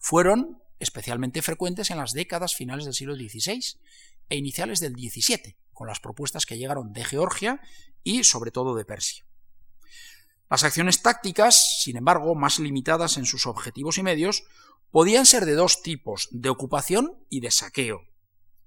Fueron 0.00 0.62
especialmente 0.80 1.40
frecuentes 1.40 1.90
en 1.90 1.96
las 1.96 2.12
décadas 2.12 2.54
finales 2.54 2.84
del 2.84 2.92
siglo 2.92 3.14
XVI 3.14 3.78
e 4.28 4.36
iniciales 4.36 4.80
del 4.80 4.92
XVII, 4.92 5.56
con 5.72 5.88
las 5.88 6.00
propuestas 6.00 6.44
que 6.44 6.58
llegaron 6.58 6.92
de 6.92 7.06
Georgia 7.06 7.62
y 8.04 8.24
sobre 8.24 8.50
todo 8.50 8.74
de 8.74 8.84
Persia. 8.84 9.24
Las 10.50 10.62
acciones 10.62 11.00
tácticas, 11.00 11.80
sin 11.82 11.96
embargo, 11.96 12.34
más 12.34 12.58
limitadas 12.58 13.16
en 13.16 13.24
sus 13.24 13.46
objetivos 13.46 13.96
y 13.96 14.02
medios, 14.02 14.44
podían 14.90 15.24
ser 15.24 15.46
de 15.46 15.54
dos 15.54 15.80
tipos, 15.80 16.28
de 16.32 16.50
ocupación 16.50 17.16
y 17.30 17.40
de 17.40 17.50
saqueo. 17.50 18.09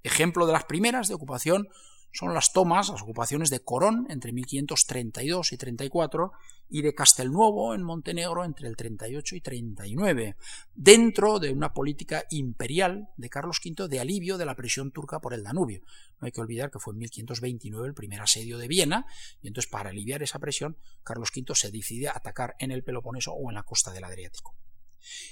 Ejemplo 0.03 0.45
de 0.45 0.53
las 0.53 0.65
primeras, 0.65 1.07
de 1.07 1.15
ocupación, 1.15 1.69
son 2.13 2.35
las 2.35 2.53
tomas, 2.53 2.89
las 2.89 3.01
ocupaciones 3.01 3.49
de 3.49 3.61
Corón 3.61 4.05
entre 4.07 4.31
1532 4.33 5.51
y 5.51 5.57
34 5.57 6.31
y 6.69 6.83
de 6.83 6.93
Castelnuovo 6.93 7.73
en 7.73 7.81
Montenegro 7.81 8.45
entre 8.45 8.67
el 8.67 8.75
38 8.75 9.35
y 9.35 9.41
39, 9.41 10.35
dentro 10.75 11.39
de 11.39 11.51
una 11.51 11.73
política 11.73 12.25
imperial 12.29 13.09
de 13.17 13.29
Carlos 13.29 13.59
V 13.65 13.87
de 13.87 13.99
alivio 13.99 14.37
de 14.37 14.45
la 14.45 14.55
presión 14.55 14.91
turca 14.91 15.19
por 15.21 15.33
el 15.33 15.43
Danubio. 15.43 15.81
No 16.21 16.27
hay 16.27 16.31
que 16.31 16.41
olvidar 16.41 16.69
que 16.69 16.79
fue 16.79 16.93
en 16.93 16.99
1529 16.99 17.87
el 17.87 17.95
primer 17.95 18.21
asedio 18.21 18.59
de 18.59 18.67
Viena 18.67 19.07
y 19.41 19.47
entonces 19.47 19.71
para 19.71 19.89
aliviar 19.89 20.21
esa 20.21 20.37
presión 20.37 20.77
Carlos 21.03 21.31
V 21.35 21.55
se 21.55 21.71
decide 21.71 22.09
a 22.09 22.13
atacar 22.15 22.55
en 22.59 22.69
el 22.69 22.83
Peloponeso 22.83 23.33
o 23.33 23.49
en 23.49 23.55
la 23.55 23.63
costa 23.63 23.91
del 23.91 24.03
Adriático. 24.03 24.53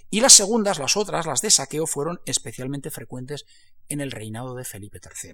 Y 0.10 0.20
las 0.20 0.34
segundas, 0.34 0.80
las 0.80 0.98
otras, 0.98 1.26
las 1.26 1.42
de 1.42 1.50
saqueo, 1.50 1.88
fueron 1.88 2.20
especialmente 2.26 2.92
frecuentes 2.92 3.46
en 3.92 4.02
el 4.02 4.12
reinado 4.12 4.56
de 4.56 4.64
Felipe 4.64 5.00
III. 5.04 5.34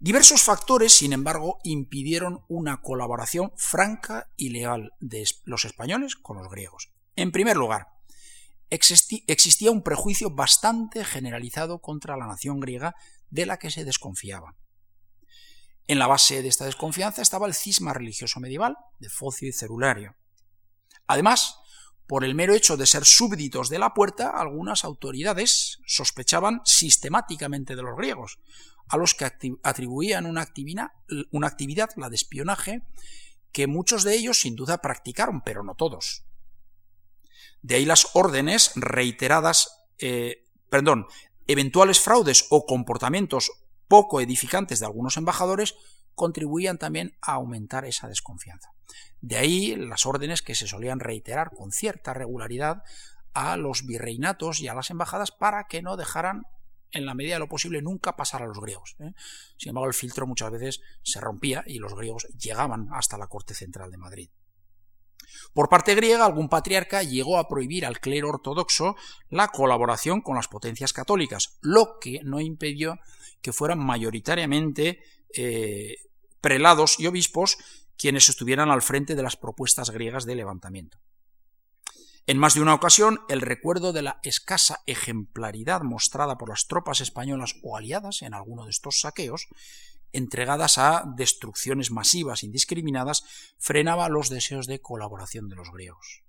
Diversos 0.00 0.42
factores, 0.42 0.92
sin 0.92 1.12
embargo, 1.12 1.58
impidieron 1.64 2.44
una 2.48 2.80
colaboración 2.80 3.52
franca 3.56 4.30
y 4.36 4.50
leal 4.50 4.92
de 5.00 5.28
los 5.44 5.64
españoles 5.64 6.14
con 6.14 6.36
los 6.36 6.48
griegos. 6.48 6.92
En 7.16 7.32
primer 7.32 7.56
lugar, 7.56 7.88
existía 8.70 9.70
un 9.72 9.82
prejuicio 9.82 10.30
bastante 10.30 11.04
generalizado 11.04 11.80
contra 11.80 12.16
la 12.16 12.26
nación 12.26 12.60
griega 12.60 12.94
de 13.30 13.46
la 13.46 13.58
que 13.58 13.70
se 13.70 13.84
desconfiaba. 13.84 14.54
En 15.88 15.98
la 15.98 16.06
base 16.06 16.42
de 16.42 16.48
esta 16.48 16.66
desconfianza 16.66 17.22
estaba 17.22 17.46
el 17.46 17.54
cisma 17.54 17.94
religioso 17.94 18.40
medieval 18.40 18.76
de 18.98 19.08
Focio 19.08 19.48
y 19.48 19.52
Cerulario. 19.52 20.14
Además, 21.06 21.56
por 22.08 22.24
el 22.24 22.34
mero 22.34 22.54
hecho 22.54 22.78
de 22.78 22.86
ser 22.86 23.04
súbditos 23.04 23.68
de 23.68 23.78
la 23.78 23.92
puerta, 23.92 24.30
algunas 24.30 24.82
autoridades 24.82 25.78
sospechaban 25.86 26.62
sistemáticamente 26.64 27.76
de 27.76 27.82
los 27.82 27.96
griegos, 27.96 28.38
a 28.88 28.96
los 28.96 29.14
que 29.14 29.30
atribuían 29.62 30.24
una 30.24 30.40
actividad, 30.40 30.88
una 31.30 31.46
actividad, 31.46 31.90
la 31.96 32.08
de 32.08 32.16
espionaje, 32.16 32.82
que 33.52 33.66
muchos 33.66 34.04
de 34.04 34.14
ellos 34.14 34.40
sin 34.40 34.56
duda 34.56 34.78
practicaron, 34.78 35.42
pero 35.42 35.62
no 35.62 35.74
todos. 35.74 36.24
De 37.60 37.74
ahí 37.74 37.84
las 37.84 38.08
órdenes 38.14 38.72
reiteradas, 38.74 39.84
eh, 39.98 40.46
perdón, 40.70 41.08
eventuales 41.46 42.00
fraudes 42.00 42.46
o 42.48 42.64
comportamientos 42.64 43.52
poco 43.86 44.22
edificantes 44.22 44.80
de 44.80 44.86
algunos 44.86 45.18
embajadores 45.18 45.74
contribuían 46.18 46.76
también 46.76 47.16
a 47.22 47.32
aumentar 47.32 47.86
esa 47.86 48.08
desconfianza. 48.08 48.72
De 49.22 49.36
ahí 49.36 49.74
las 49.74 50.04
órdenes 50.04 50.42
que 50.42 50.54
se 50.54 50.66
solían 50.66 51.00
reiterar 51.00 51.50
con 51.56 51.72
cierta 51.72 52.12
regularidad 52.12 52.82
a 53.32 53.56
los 53.56 53.86
virreinatos 53.86 54.60
y 54.60 54.68
a 54.68 54.74
las 54.74 54.90
embajadas 54.90 55.30
para 55.30 55.64
que 55.64 55.80
no 55.80 55.96
dejaran 55.96 56.42
en 56.90 57.06
la 57.06 57.14
medida 57.14 57.34
de 57.34 57.40
lo 57.40 57.48
posible 57.48 57.82
nunca 57.82 58.16
pasar 58.16 58.42
a 58.42 58.46
los 58.46 58.60
griegos. 58.60 58.96
¿eh? 58.98 59.12
Sin 59.56 59.70
embargo, 59.70 59.88
el 59.88 59.94
filtro 59.94 60.26
muchas 60.26 60.50
veces 60.50 60.80
se 61.02 61.20
rompía 61.20 61.62
y 61.66 61.78
los 61.78 61.94
griegos 61.94 62.26
llegaban 62.38 62.88
hasta 62.92 63.18
la 63.18 63.26
corte 63.26 63.54
central 63.54 63.90
de 63.90 63.98
Madrid. 63.98 64.30
Por 65.52 65.68
parte 65.68 65.94
griega, 65.94 66.24
algún 66.24 66.48
patriarca 66.48 67.02
llegó 67.02 67.38
a 67.38 67.48
prohibir 67.48 67.84
al 67.84 68.00
clero 68.00 68.30
ortodoxo 68.30 68.96
la 69.28 69.48
colaboración 69.48 70.20
con 70.20 70.36
las 70.36 70.48
potencias 70.48 70.92
católicas, 70.92 71.58
lo 71.60 71.98
que 72.00 72.20
no 72.24 72.40
impidió 72.40 72.98
que 73.42 73.52
fueran 73.52 73.78
mayoritariamente 73.78 75.00
eh, 75.34 75.96
prelados 76.40 76.98
y 76.98 77.06
obispos 77.06 77.58
quienes 77.96 78.28
estuvieran 78.28 78.70
al 78.70 78.82
frente 78.82 79.14
de 79.14 79.22
las 79.22 79.36
propuestas 79.36 79.90
griegas 79.90 80.24
de 80.24 80.36
levantamiento. 80.36 80.98
En 82.26 82.36
más 82.36 82.54
de 82.54 82.60
una 82.60 82.74
ocasión, 82.74 83.20
el 83.30 83.40
recuerdo 83.40 83.94
de 83.94 84.02
la 84.02 84.20
escasa 84.22 84.80
ejemplaridad 84.86 85.80
mostrada 85.80 86.36
por 86.36 86.50
las 86.50 86.66
tropas 86.66 87.00
españolas 87.00 87.54
o 87.62 87.76
aliadas 87.76 88.20
en 88.20 88.34
alguno 88.34 88.64
de 88.64 88.70
estos 88.70 89.00
saqueos, 89.00 89.48
entregadas 90.12 90.76
a 90.76 91.04
destrucciones 91.16 91.90
masivas 91.90 92.42
indiscriminadas, 92.42 93.24
frenaba 93.58 94.10
los 94.10 94.28
deseos 94.28 94.66
de 94.66 94.80
colaboración 94.80 95.48
de 95.48 95.56
los 95.56 95.70
griegos. 95.72 96.22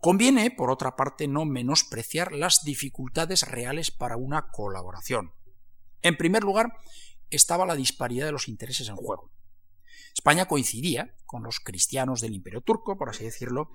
Conviene, 0.00 0.50
por 0.50 0.70
otra 0.70 0.96
parte, 0.96 1.28
no 1.28 1.44
menospreciar 1.44 2.32
las 2.32 2.64
dificultades 2.64 3.42
reales 3.42 3.90
para 3.90 4.16
una 4.16 4.48
colaboración. 4.50 5.32
En 6.02 6.16
primer 6.16 6.44
lugar, 6.44 6.76
estaba 7.30 7.66
la 7.66 7.74
disparidad 7.74 8.26
de 8.26 8.32
los 8.32 8.48
intereses 8.48 8.88
en 8.88 8.96
juego. 8.96 9.30
España 10.14 10.46
coincidía 10.46 11.14
con 11.26 11.42
los 11.42 11.60
cristianos 11.60 12.20
del 12.20 12.34
imperio 12.34 12.62
turco, 12.62 12.96
por 12.96 13.10
así 13.10 13.24
decirlo, 13.24 13.70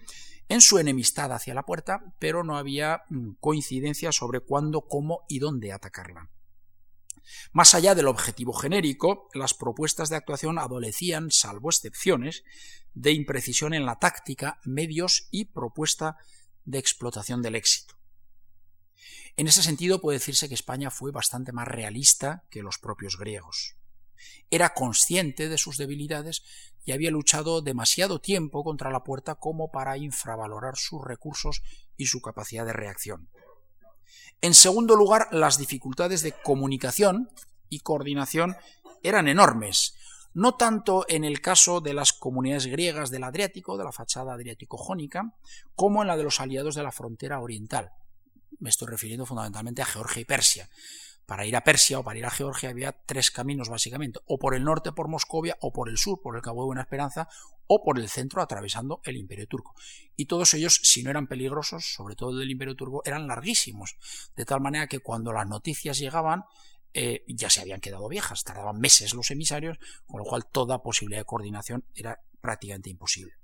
en 0.49 0.61
su 0.61 0.79
enemistad 0.79 1.31
hacia 1.31 1.53
la 1.53 1.63
puerta, 1.63 2.03
pero 2.19 2.43
no 2.43 2.57
había 2.57 3.03
mm, 3.09 3.33
coincidencia 3.39 4.11
sobre 4.11 4.39
cuándo, 4.39 4.81
cómo 4.81 5.25
y 5.29 5.39
dónde 5.39 5.71
atacarla. 5.71 6.29
Más 7.53 7.75
allá 7.75 7.95
del 7.95 8.07
objetivo 8.07 8.53
genérico, 8.53 9.29
las 9.33 9.53
propuestas 9.53 10.09
de 10.09 10.15
actuación 10.15 10.57
adolecían, 10.57 11.31
salvo 11.31 11.69
excepciones, 11.69 12.43
de 12.93 13.11
imprecisión 13.11 13.73
en 13.73 13.85
la 13.85 13.99
táctica, 13.99 14.59
medios 14.65 15.27
y 15.31 15.45
propuesta 15.45 16.17
de 16.65 16.79
explotación 16.79 17.41
del 17.41 17.55
éxito. 17.55 18.00
En 19.37 19.47
ese 19.47 19.63
sentido 19.63 20.01
puede 20.01 20.19
decirse 20.19 20.47
que 20.47 20.55
España 20.55 20.91
fue 20.91 21.11
bastante 21.11 21.51
más 21.51 21.67
realista 21.67 22.43
que 22.49 22.63
los 22.63 22.77
propios 22.77 23.17
griegos. 23.17 23.75
Era 24.49 24.73
consciente 24.73 25.49
de 25.49 25.57
sus 25.57 25.77
debilidades 25.77 26.43
y 26.85 26.91
había 26.91 27.11
luchado 27.11 27.61
demasiado 27.61 28.19
tiempo 28.19 28.63
contra 28.63 28.91
la 28.91 29.03
puerta 29.03 29.35
como 29.35 29.71
para 29.71 29.97
infravalorar 29.97 30.77
sus 30.77 31.03
recursos 31.03 31.61
y 31.97 32.07
su 32.07 32.21
capacidad 32.21 32.65
de 32.65 32.73
reacción. 32.73 33.29
En 34.41 34.53
segundo 34.53 34.95
lugar, 34.95 35.27
las 35.31 35.57
dificultades 35.57 36.21
de 36.21 36.33
comunicación 36.33 37.29
y 37.69 37.79
coordinación 37.79 38.57
eran 39.03 39.27
enormes, 39.27 39.95
no 40.33 40.55
tanto 40.55 41.05
en 41.07 41.23
el 41.23 41.41
caso 41.41 41.81
de 41.81 41.93
las 41.93 42.13
comunidades 42.13 42.65
griegas 42.65 43.11
del 43.11 43.23
Adriático, 43.23 43.77
de 43.77 43.83
la 43.83 43.91
fachada 43.91 44.33
adriático-jónica, 44.33 45.35
como 45.75 46.01
en 46.01 46.07
la 46.07 46.17
de 46.17 46.23
los 46.23 46.39
aliados 46.39 46.75
de 46.75 46.83
la 46.83 46.91
frontera 46.91 47.39
oriental. 47.39 47.91
Me 48.59 48.69
estoy 48.69 48.87
refiriendo 48.89 49.25
fundamentalmente 49.25 49.81
a 49.81 49.85
Georgia 49.85 50.21
y 50.21 50.25
Persia, 50.25 50.69
para 51.31 51.45
ir 51.45 51.55
a 51.55 51.63
Persia 51.63 51.97
o 51.99 52.03
para 52.03 52.19
ir 52.19 52.25
a 52.25 52.29
Georgia 52.29 52.69
había 52.69 52.91
tres 52.91 53.31
caminos 53.31 53.69
básicamente, 53.69 54.19
o 54.25 54.37
por 54.37 54.53
el 54.53 54.65
norte 54.65 54.91
por 54.91 55.07
Moscovia, 55.07 55.55
o 55.61 55.71
por 55.71 55.87
el 55.87 55.97
sur 55.97 56.19
por 56.21 56.35
el 56.35 56.41
Cabo 56.41 56.63
de 56.63 56.65
Buena 56.65 56.81
Esperanza, 56.81 57.29
o 57.67 57.83
por 57.85 57.97
el 57.99 58.09
centro 58.09 58.41
atravesando 58.41 58.99
el 59.05 59.15
Imperio 59.15 59.47
Turco. 59.47 59.73
Y 60.17 60.25
todos 60.25 60.53
ellos, 60.53 60.81
si 60.83 61.03
no 61.03 61.09
eran 61.09 61.27
peligrosos, 61.27 61.93
sobre 61.95 62.15
todo 62.15 62.37
del 62.37 62.51
Imperio 62.51 62.75
Turco, 62.75 63.01
eran 63.05 63.27
larguísimos, 63.27 63.95
de 64.35 64.43
tal 64.43 64.59
manera 64.59 64.87
que 64.87 64.99
cuando 64.99 65.31
las 65.31 65.47
noticias 65.47 65.99
llegaban, 65.99 66.43
eh, 66.93 67.23
ya 67.27 67.49
se 67.49 67.61
habían 67.61 67.79
quedado 67.79 68.09
viejas, 68.09 68.43
tardaban 68.43 68.81
meses 68.81 69.13
los 69.13 69.31
emisarios, 69.31 69.77
con 70.05 70.19
lo 70.19 70.25
cual 70.25 70.47
toda 70.51 70.83
posibilidad 70.83 71.21
de 71.21 71.25
coordinación 71.25 71.85
era 71.95 72.19
prácticamente 72.41 72.89
imposible. 72.89 73.40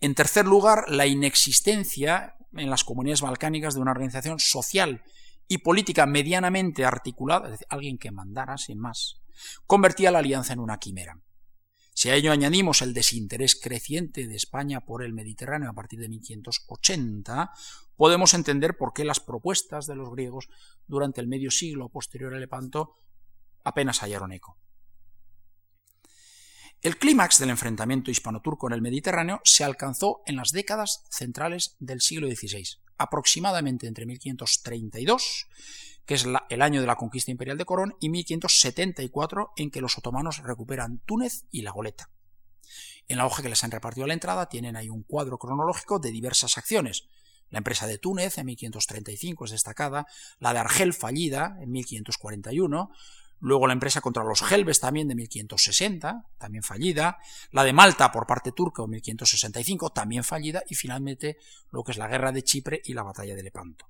En 0.00 0.14
tercer 0.14 0.46
lugar, 0.46 0.84
la 0.88 1.06
inexistencia 1.06 2.36
en 2.54 2.70
las 2.70 2.84
comunidades 2.84 3.20
balcánicas 3.20 3.74
de 3.74 3.80
una 3.80 3.92
organización 3.92 4.38
social 4.38 5.02
y 5.48 5.58
política 5.58 6.06
medianamente 6.06 6.84
articulada, 6.84 7.46
es 7.46 7.52
decir, 7.52 7.66
alguien 7.70 7.98
que 7.98 8.10
mandara 8.10 8.58
sin 8.58 8.78
más, 8.78 9.20
convertía 9.66 10.10
la 10.10 10.20
alianza 10.20 10.52
en 10.52 10.60
una 10.60 10.78
quimera. 10.78 11.20
Si 11.94 12.08
a 12.08 12.14
ello 12.14 12.32
añadimos 12.32 12.80
el 12.80 12.94
desinterés 12.94 13.54
creciente 13.54 14.26
de 14.26 14.36
España 14.36 14.80
por 14.80 15.02
el 15.02 15.12
Mediterráneo 15.12 15.70
a 15.70 15.74
partir 15.74 16.00
de 16.00 16.08
1580, 16.08 17.50
podemos 17.96 18.32
entender 18.32 18.76
por 18.78 18.94
qué 18.94 19.04
las 19.04 19.20
propuestas 19.20 19.86
de 19.86 19.94
los 19.94 20.10
griegos 20.10 20.48
durante 20.86 21.20
el 21.20 21.28
medio 21.28 21.50
siglo 21.50 21.90
posterior 21.90 22.32
al 22.32 22.40
Lepanto 22.40 22.96
apenas 23.62 24.00
hallaron 24.00 24.32
eco. 24.32 24.58
El 26.82 26.98
clímax 26.98 27.38
del 27.38 27.50
enfrentamiento 27.50 28.10
hispano-turco 28.10 28.66
en 28.66 28.72
el 28.72 28.82
Mediterráneo 28.82 29.40
se 29.44 29.62
alcanzó 29.62 30.20
en 30.26 30.34
las 30.34 30.50
décadas 30.50 31.04
centrales 31.10 31.76
del 31.78 32.00
siglo 32.00 32.26
XVI, 32.26 32.80
aproximadamente 32.98 33.86
entre 33.86 34.04
1532, 34.04 35.46
que 36.04 36.14
es 36.14 36.26
el 36.48 36.60
año 36.60 36.80
de 36.80 36.88
la 36.88 36.96
conquista 36.96 37.30
imperial 37.30 37.56
de 37.56 37.66
Corón, 37.66 37.94
y 38.00 38.08
1574, 38.08 39.52
en 39.54 39.70
que 39.70 39.80
los 39.80 39.96
otomanos 39.96 40.38
recuperan 40.38 40.98
Túnez 41.06 41.44
y 41.52 41.62
la 41.62 41.70
Goleta. 41.70 42.10
En 43.06 43.18
la 43.18 43.26
hoja 43.26 43.44
que 43.44 43.48
les 43.48 43.62
han 43.62 43.70
repartido 43.70 44.06
a 44.06 44.08
la 44.08 44.14
entrada 44.14 44.48
tienen 44.48 44.74
ahí 44.74 44.88
un 44.88 45.04
cuadro 45.04 45.38
cronológico 45.38 46.00
de 46.00 46.10
diversas 46.10 46.58
acciones, 46.58 47.04
La 47.48 47.58
empresa 47.58 47.86
de 47.86 47.98
Túnez 47.98 48.38
en 48.38 48.46
1535 48.46 49.44
es 49.44 49.50
destacada, 49.50 50.06
la 50.40 50.54
de 50.54 50.60
Argel 50.60 50.94
fallida 50.94 51.58
en 51.60 51.70
1541, 51.70 52.90
luego 53.42 53.66
la 53.66 53.72
empresa 53.72 54.00
contra 54.00 54.22
los 54.22 54.40
Gelbes 54.40 54.78
también 54.80 55.08
de 55.08 55.16
1560, 55.16 56.26
también 56.38 56.62
fallida, 56.62 57.18
la 57.50 57.64
de 57.64 57.72
Malta 57.72 58.12
por 58.12 58.26
parte 58.26 58.52
turca 58.52 58.84
en 58.84 58.90
1565, 58.90 59.90
también 59.90 60.22
fallida, 60.22 60.62
y 60.68 60.76
finalmente 60.76 61.36
lo 61.72 61.82
que 61.82 61.90
es 61.90 61.98
la 61.98 62.06
guerra 62.06 62.30
de 62.30 62.44
Chipre 62.44 62.80
y 62.84 62.94
la 62.94 63.02
batalla 63.02 63.34
de 63.34 63.42
Lepanto. 63.42 63.86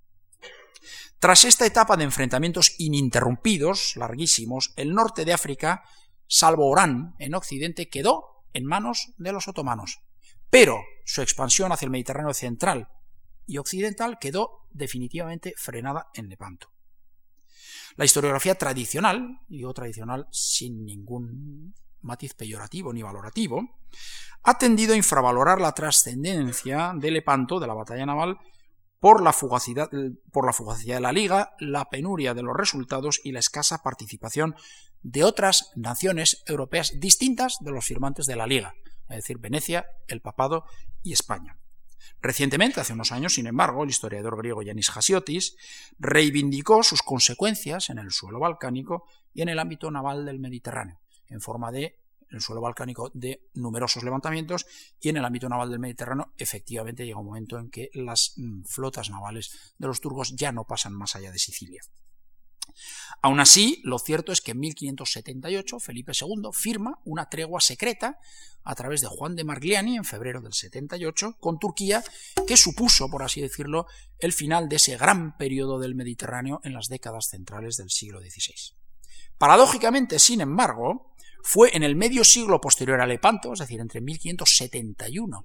Tras 1.19 1.45
esta 1.45 1.67
etapa 1.67 1.97
de 1.97 2.05
enfrentamientos 2.05 2.75
ininterrumpidos, 2.79 3.95
larguísimos, 3.97 4.73
el 4.77 4.95
norte 4.95 5.25
de 5.27 5.35
África, 5.35 5.85
salvo 6.27 6.69
Orán 6.69 7.15
en 7.19 7.35
Occidente, 7.35 7.91
quedó 7.91 8.45
en 8.55 8.65
manos 8.65 9.13
de 9.19 9.33
los 9.33 9.49
otomanos. 9.49 10.01
Pero 10.49 10.83
su 11.05 11.21
expansión 11.21 11.73
hacia 11.73 11.87
el 11.87 11.93
Mediterráneo 11.93 12.35
central 12.35 12.89
y 13.47 13.59
occidental 13.59 14.19
quedó 14.19 14.67
definitivamente 14.71 15.53
frenada 15.57 16.09
en 16.15 16.31
Lepanto. 16.31 16.72
La 17.97 18.05
historiografía 18.05 18.55
tradicional, 18.55 19.41
y 19.49 19.59
digo 19.59 19.75
tradicional 19.75 20.27
sin 20.31 20.85
ningún 20.85 21.75
matiz 22.01 22.35
peyorativo 22.35 22.93
ni 22.93 23.03
valorativo, 23.03 23.63
ha 24.43 24.59
tendido 24.59 24.95
a 24.95 24.97
infravalorar 24.97 25.61
la 25.61 25.73
trascendencia 25.73 26.93
de 26.97 27.11
Lepanto, 27.11 27.61
de 27.61 27.67
la 27.67 27.75
batalla 27.75 28.07
naval, 28.07 28.39
por 28.99 29.23
la, 29.23 29.33
fugacidad, 29.33 29.91
por 30.31 30.47
la 30.47 30.53
fugacidad 30.53 30.97
de 30.97 31.01
la 31.01 31.13
liga, 31.13 31.55
la 31.59 31.87
penuria 31.87 32.35
de 32.35 32.43
los 32.43 32.57
resultados 32.57 33.21
y 33.25 33.33
la 33.33 33.41
escasa 33.41 33.83
participación 33.83 34.55
de 35.03 35.25
otras 35.25 35.73
naciones 35.75 36.43
europeas 36.47 36.93
distintas 37.01 37.57
de 37.61 37.73
los 37.73 37.85
firmantes 37.85 38.27
de 38.27 38.37
la 38.37 38.47
liga, 38.47 38.75
es 39.09 39.17
decir, 39.17 39.39
Venecia, 39.39 39.87
el 40.07 40.21
Papado 40.21 40.65
y 41.03 41.13
España. 41.13 41.59
Recientemente, 42.21 42.81
hace 42.81 42.93
unos 42.93 43.13
años, 43.13 43.35
sin 43.35 43.47
embargo, 43.47 43.85
el 43.85 43.91
historiador 43.91 44.37
griego 44.37 44.63
Yanis 44.63 44.91
Hasiotis 44.91 45.57
reivindicó 45.99 46.83
sus 46.83 47.03
consecuencias 47.03 47.91
en 47.91 47.99
el 47.99 48.11
suelo 48.11 48.39
balcánico 48.39 49.07
y 49.33 49.43
en 49.43 49.49
el 49.49 49.59
ámbito 49.59 49.91
naval 49.91 50.25
del 50.25 50.39
Mediterráneo, 50.39 51.01
en 51.29 51.41
forma 51.41 51.73
de 51.73 51.99
el 52.33 52.41
suelo 52.41 52.61
balcánico 52.61 53.11
de 53.15 53.43
numerosos 53.55 54.03
levantamientos 54.03 54.67
y 55.01 55.11
en 55.11 55.19
el 55.19 55.25
ámbito 55.25 55.49
naval 55.49 55.71
del 55.71 55.79
Mediterráneo 55.79 56.33
efectivamente 56.39 57.05
llega 57.05 57.21
un 57.21 57.27
momento 57.27 57.59
en 57.59 57.71
que 57.71 57.91
las 57.95 58.35
mm, 58.37 58.63
flotas 58.65 59.11
navales 59.11 59.75
de 59.79 59.87
los 59.87 60.01
turcos 60.01 60.35
ya 60.35 60.51
no 60.51 60.65
pasan 60.65 60.95
más 60.95 61.15
allá 61.15 61.31
de 61.31 61.39
Sicilia. 61.39 61.83
Aún 63.21 63.39
así, 63.41 63.81
lo 63.85 63.99
cierto 63.99 64.33
es 64.33 64.41
que 64.41 64.51
en 64.51 64.61
1578 64.61 65.79
Felipe 65.79 66.13
II 66.19 66.51
firma 66.53 66.99
una 67.05 67.29
tregua 67.29 67.61
secreta 67.61 68.19
a 68.65 68.75
través 68.75 69.01
de 69.01 69.09
Juan 69.09 69.37
de 69.37 69.45
Margliani 69.45 69.97
en 69.97 70.05
febrero 70.05 70.41
del 70.41 70.53
78 70.53 71.37
con 71.39 71.59
Turquía, 71.59 72.03
que 72.47 72.57
supuso, 72.57 73.09
por 73.09 73.23
así 73.23 73.41
decirlo, 73.41 73.87
el 74.19 74.33
final 74.33 74.69
de 74.69 74.77
ese 74.77 74.97
gran 74.97 75.37
periodo 75.37 75.79
del 75.79 75.95
Mediterráneo 75.95 76.61
en 76.65 76.75
las 76.75 76.89
décadas 76.89 77.29
centrales 77.29 77.77
del 77.77 77.91
siglo 77.91 78.21
XVI. 78.21 78.75
Paradójicamente, 79.39 80.19
sin 80.19 80.41
embargo, 80.41 81.15
fue 81.43 81.77
en 81.77 81.83
el 81.83 81.97
medio 81.97 82.25
siglo 82.25 82.61
posterior 82.61 83.01
a 83.01 83.07
Lepanto, 83.07 83.53
es 83.53 83.59
decir, 83.59 83.81
entre 83.81 84.01
1571 84.01 85.45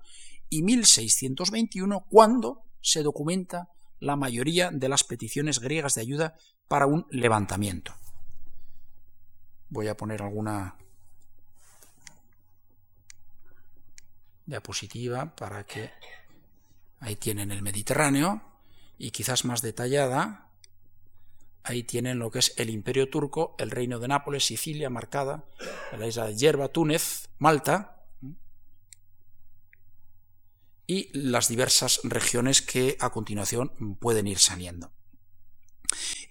y 0.49 0.61
1621, 0.61 2.05
cuando 2.09 2.63
se 2.81 3.01
documenta 3.01 3.69
la 3.99 4.15
mayoría 4.15 4.69
de 4.71 4.89
las 4.89 5.03
peticiones 5.03 5.59
griegas 5.59 5.95
de 5.95 6.01
ayuda 6.01 6.35
para 6.67 6.85
un 6.85 7.05
levantamiento. 7.09 7.93
Voy 9.69 9.87
a 9.87 9.97
poner 9.97 10.21
alguna 10.21 10.75
diapositiva 14.45 15.35
para 15.35 15.65
que 15.65 15.91
ahí 16.99 17.15
tienen 17.15 17.51
el 17.51 17.61
Mediterráneo 17.61 18.41
y 18.97 19.11
quizás 19.11 19.45
más 19.45 19.61
detallada 19.61 20.47
ahí 21.63 21.83
tienen 21.83 22.17
lo 22.17 22.31
que 22.31 22.39
es 22.39 22.53
el 22.57 22.69
imperio 22.69 23.09
turco, 23.09 23.55
el 23.59 23.71
reino 23.71 23.99
de 23.99 24.07
Nápoles, 24.07 24.45
Sicilia 24.45 24.89
marcada, 24.89 25.43
la 25.97 26.07
isla 26.07 26.27
de 26.27 26.35
Yerba, 26.35 26.69
Túnez, 26.69 27.27
Malta 27.39 27.96
y 30.87 31.09
las 31.13 31.49
diversas 31.49 31.99
regiones 32.03 32.61
que 32.61 32.97
a 32.99 33.09
continuación 33.11 33.97
pueden 33.99 34.25
ir 34.27 34.39
saliendo. 34.39 34.93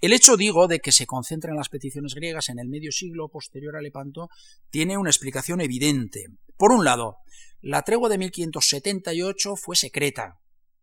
El 0.01 0.12
hecho, 0.12 0.37
digo, 0.37 0.66
de 0.66 0.81
que 0.81 0.92
se 0.92 1.07
concentren 1.07 1.57
las 1.57 1.69
peticiones 1.69 2.14
griegas 2.14 2.49
en 2.49 2.59
el 2.59 2.69
medio 2.69 2.92
siglo 2.92 3.29
posterior 3.29 3.77
a 3.77 3.81
Lepanto 3.81 4.29
tiene 4.71 4.99
una 4.99 5.11
explicación 5.11 5.61
evidente. 5.61 6.27
Por 6.57 6.73
un 6.73 6.85
lado, 6.85 7.19
la 7.61 7.83
tregua 7.83 8.09
de 8.09 8.19
1578 8.19 9.57
fue 9.57 9.77
secreta, 9.77 10.40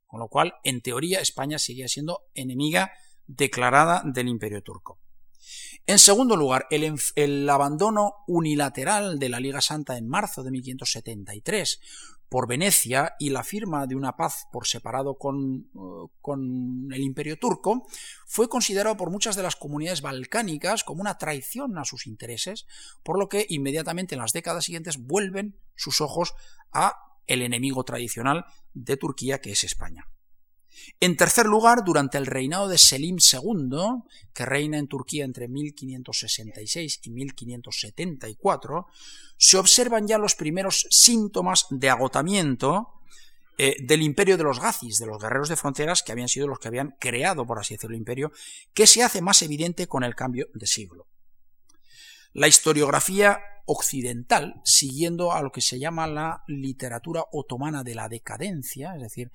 con 0.08 0.20
lo 0.20 0.28
cual, 0.28 0.54
en 0.64 0.82
teoría, 0.82 1.22
España 1.22 1.60
seguía 1.60 1.88
siendo 1.88 2.22
enemiga 2.34 2.92
declarada 3.28 4.04
del 4.06 4.28
Imperio 4.28 4.62
turco. 4.62 5.00
En 5.86 6.00
segundo 6.00 6.38
lugar, 6.38 6.66
el, 6.70 7.50
abandono 7.50 8.14
unilateral 8.28 9.20
de 9.20 9.30
la 9.30 9.42
Liga 9.42 9.60
Santa 9.60 9.98
en 9.98 10.08
marzo 10.08 10.42
de 10.44 10.52
1573 10.52 11.80
por 12.34 12.48
Venecia 12.48 13.14
y 13.20 13.30
la 13.30 13.44
firma 13.44 13.86
de 13.86 13.96
una 13.96 14.18
paz 14.18 14.48
por 14.52 14.66
separado 14.66 15.20
con, 15.20 15.70
uh, 15.76 16.10
con, 16.20 16.92
el 16.92 17.02
imperio 17.02 17.38
turco 17.38 17.86
fue 18.26 18.50
considerado 18.50 18.98
por 18.98 19.12
muchas 19.12 19.36
de 19.36 19.44
las 19.44 19.56
comunidades 19.56 20.02
balcánicas 20.02 20.84
como 20.84 21.02
una 21.02 21.20
traición 21.20 21.78
a 21.78 21.86
sus 21.86 22.08
intereses, 22.08 22.66
por 23.04 23.20
lo 23.20 23.30
que 23.30 23.46
inmediatamente 23.50 24.16
en 24.16 24.22
las 24.22 24.34
décadas 24.34 24.66
siguientes 24.66 24.98
vuelven 24.98 25.60
sus 25.76 26.02
ojos 26.02 26.34
a 26.72 26.96
el 27.28 27.44
enemigo 27.44 27.84
tradicional 27.84 28.46
de 28.74 28.98
Turquía 28.98 29.40
que 29.40 29.52
es 29.52 29.64
España. 29.64 30.08
En 31.00 31.18
tercer 31.18 31.46
lugar, 31.46 31.84
durante 31.84 32.18
el 32.18 32.26
reinado 32.26 32.68
de 32.68 32.78
Selim 32.78 33.18
II, 33.18 34.04
que 34.34 34.46
reina 34.46 34.78
en 34.78 34.88
Turquía 34.88 35.26
entre 35.26 35.48
1566 35.48 37.00
y 37.04 37.10
1574, 37.10 38.88
se 39.38 39.58
observan 39.58 40.08
ya 40.08 40.18
los 40.18 40.36
primeros 40.36 40.88
síntomas 40.90 41.66
de 41.70 41.90
agotamiento 41.90 43.02
eh, 43.58 43.76
del 43.84 44.02
imperio 44.02 44.38
de 44.38 44.44
los 44.44 44.60
Gazis, 44.60 44.98
de 44.98 45.06
los 45.06 45.22
guerreros 45.22 45.50
de 45.50 45.56
fronteras, 45.56 46.02
que 46.02 46.12
habían 46.12 46.28
sido 46.28 46.48
los 46.48 46.60
que 46.60 46.70
habían 46.70 46.96
creado, 47.00 47.46
por 47.46 47.60
así 47.60 47.76
decirlo, 47.76 47.96
el 47.96 48.00
imperio, 48.00 48.32
que 48.74 48.88
se 48.88 49.04
hace 49.04 49.22
más 49.22 49.42
evidente 49.42 49.88
con 49.88 50.04
el 50.04 50.16
cambio 50.16 50.48
de 50.54 50.66
siglo. 50.66 51.08
La 52.34 52.48
historiografía 52.48 53.40
occidental, 53.66 54.62
siguiendo 54.66 55.34
a 55.34 55.42
lo 55.42 55.52
que 55.52 55.62
se 55.62 55.80
llama 55.80 56.08
la 56.08 56.44
literatura 56.48 57.26
otomana 57.32 57.84
de 57.84 57.96
la 57.96 58.10
decadencia, 58.10 58.96
es 58.96 59.02
decir, 59.02 59.32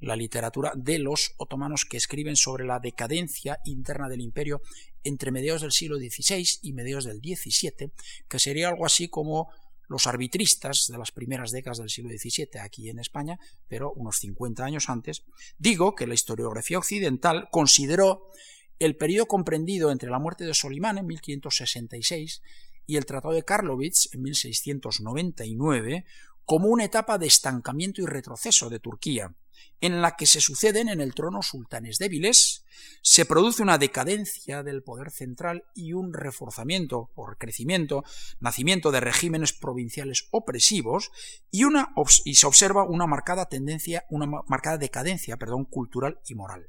la 0.00 0.16
literatura 0.16 0.72
de 0.74 0.98
los 0.98 1.34
otomanos 1.36 1.84
que 1.84 1.96
escriben 1.96 2.36
sobre 2.36 2.64
la 2.64 2.80
decadencia 2.80 3.60
interna 3.64 4.08
del 4.08 4.20
imperio 4.20 4.62
entre 5.04 5.30
mediados 5.30 5.62
del 5.62 5.72
siglo 5.72 5.98
XVI 5.98 6.46
y 6.62 6.72
mediados 6.72 7.04
del 7.04 7.18
XVII, 7.18 7.92
que 8.28 8.38
sería 8.38 8.68
algo 8.68 8.86
así 8.86 9.08
como 9.08 9.48
los 9.88 10.06
arbitristas 10.06 10.86
de 10.88 10.98
las 10.98 11.10
primeras 11.10 11.50
décadas 11.50 11.78
del 11.78 11.90
siglo 11.90 12.10
XVII 12.10 12.60
aquí 12.60 12.88
en 12.88 13.00
España, 13.00 13.38
pero 13.66 13.92
unos 13.92 14.18
50 14.18 14.64
años 14.64 14.88
antes, 14.88 15.24
digo 15.58 15.94
que 15.94 16.06
la 16.06 16.14
historiografía 16.14 16.78
occidental 16.78 17.48
consideró 17.50 18.30
el 18.78 18.96
periodo 18.96 19.26
comprendido 19.26 19.90
entre 19.90 20.08
la 20.08 20.20
muerte 20.20 20.44
de 20.44 20.54
Solimán 20.54 20.98
en 20.98 21.06
1566 21.06 22.40
y 22.86 22.96
el 22.96 23.04
Tratado 23.04 23.34
de 23.34 23.42
Karlovitz 23.42 24.14
en 24.14 24.22
1699 24.22 26.04
como 26.44 26.68
una 26.68 26.84
etapa 26.84 27.18
de 27.18 27.26
estancamiento 27.26 28.00
y 28.00 28.06
retroceso 28.06 28.70
de 28.70 28.80
Turquía, 28.80 29.34
en 29.80 30.02
la 30.02 30.16
que 30.16 30.26
se 30.26 30.40
suceden 30.40 30.88
en 30.88 31.00
el 31.00 31.14
trono 31.14 31.42
sultanes 31.42 31.98
débiles, 31.98 32.64
se 33.02 33.24
produce 33.24 33.62
una 33.62 33.78
decadencia 33.78 34.62
del 34.62 34.82
poder 34.82 35.10
central 35.10 35.64
y 35.74 35.92
un 35.92 36.12
reforzamiento 36.12 37.10
o 37.14 37.26
crecimiento, 37.38 38.04
nacimiento 38.40 38.90
de 38.90 39.00
regímenes 39.00 39.52
provinciales 39.52 40.28
opresivos 40.30 41.10
y, 41.50 41.64
una, 41.64 41.94
y 42.24 42.34
se 42.34 42.46
observa 42.46 42.84
una 42.84 43.06
marcada 43.06 43.46
tendencia, 43.46 44.04
una 44.10 44.26
marcada 44.46 44.78
decadencia, 44.78 45.36
perdón, 45.36 45.64
cultural 45.64 46.20
y 46.26 46.34
moral. 46.34 46.68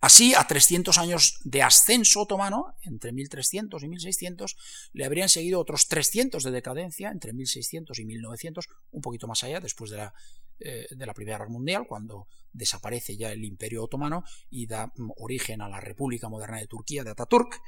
Así, 0.00 0.34
a 0.34 0.46
300 0.46 0.98
años 0.98 1.40
de 1.44 1.62
ascenso 1.62 2.20
otomano, 2.20 2.74
entre 2.82 3.12
1300 3.12 3.82
y 3.82 3.88
1600, 3.88 4.56
le 4.92 5.04
habrían 5.06 5.30
seguido 5.30 5.58
otros 5.58 5.88
300 5.88 6.44
de 6.44 6.50
decadencia, 6.50 7.10
entre 7.10 7.32
1600 7.32 7.98
y 7.98 8.04
1900, 8.04 8.68
un 8.90 9.00
poquito 9.00 9.26
más 9.26 9.42
allá, 9.42 9.58
después 9.58 9.90
de 9.90 9.96
la, 9.96 10.14
eh, 10.58 10.86
de 10.90 11.06
la 11.06 11.14
Primera 11.14 11.38
Guerra 11.38 11.50
Mundial, 11.50 11.84
cuando 11.88 12.28
desaparece 12.52 13.16
ya 13.16 13.30
el 13.30 13.44
Imperio 13.44 13.84
Otomano 13.84 14.24
y 14.50 14.66
da 14.66 14.86
mm, 14.86 15.10
origen 15.18 15.60
a 15.60 15.68
la 15.68 15.80
República 15.80 16.28
Moderna 16.28 16.58
de 16.58 16.66
Turquía, 16.66 17.04
de 17.04 17.10
Ataturk, 17.10 17.60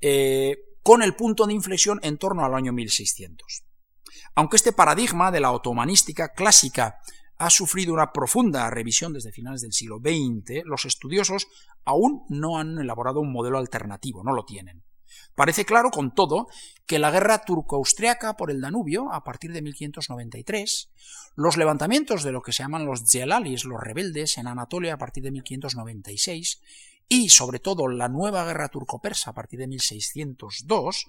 eh, 0.00 0.56
con 0.82 1.02
el 1.02 1.16
punto 1.16 1.46
de 1.46 1.54
inflexión 1.54 1.98
en 2.02 2.18
torno 2.18 2.44
al 2.44 2.54
año 2.54 2.72
1600. 2.72 3.64
Aunque 4.36 4.56
este 4.56 4.72
paradigma 4.72 5.30
de 5.30 5.40
la 5.40 5.52
otomanística 5.52 6.32
clásica 6.32 6.98
ha 7.38 7.50
sufrido 7.50 7.92
una 7.92 8.12
profunda 8.12 8.68
revisión 8.70 9.12
desde 9.12 9.32
finales 9.32 9.60
del 9.60 9.72
siglo 9.72 9.98
XX, 9.98 10.64
los 10.64 10.84
estudiosos 10.84 11.46
aún 11.84 12.24
no 12.28 12.58
han 12.58 12.78
elaborado 12.78 13.20
un 13.20 13.32
modelo 13.32 13.58
alternativo, 13.58 14.22
no 14.24 14.32
lo 14.32 14.44
tienen. 14.44 14.82
Parece 15.34 15.64
claro, 15.64 15.90
con 15.90 16.14
todo, 16.14 16.48
que 16.86 16.98
la 16.98 17.10
guerra 17.10 17.44
turco-austriaca 17.44 18.36
por 18.36 18.50
el 18.50 18.60
Danubio, 18.60 19.12
a 19.12 19.24
partir 19.24 19.52
de 19.52 19.62
1593, 19.62 20.90
los 21.36 21.56
levantamientos 21.56 22.22
de 22.22 22.32
lo 22.32 22.42
que 22.42 22.52
se 22.52 22.62
llaman 22.62 22.86
los 22.86 23.04
Jelalis, 23.10 23.64
los 23.64 23.80
rebeldes, 23.80 24.38
en 24.38 24.46
Anatolia 24.46 24.94
a 24.94 24.98
partir 24.98 25.22
de 25.24 25.30
1596, 25.30 26.60
y 27.08 27.30
sobre 27.30 27.58
todo 27.58 27.88
la 27.88 28.08
nueva 28.08 28.44
guerra 28.44 28.68
turco-persa 28.68 29.30
a 29.30 29.34
partir 29.34 29.58
de 29.58 29.66
1602, 29.66 31.06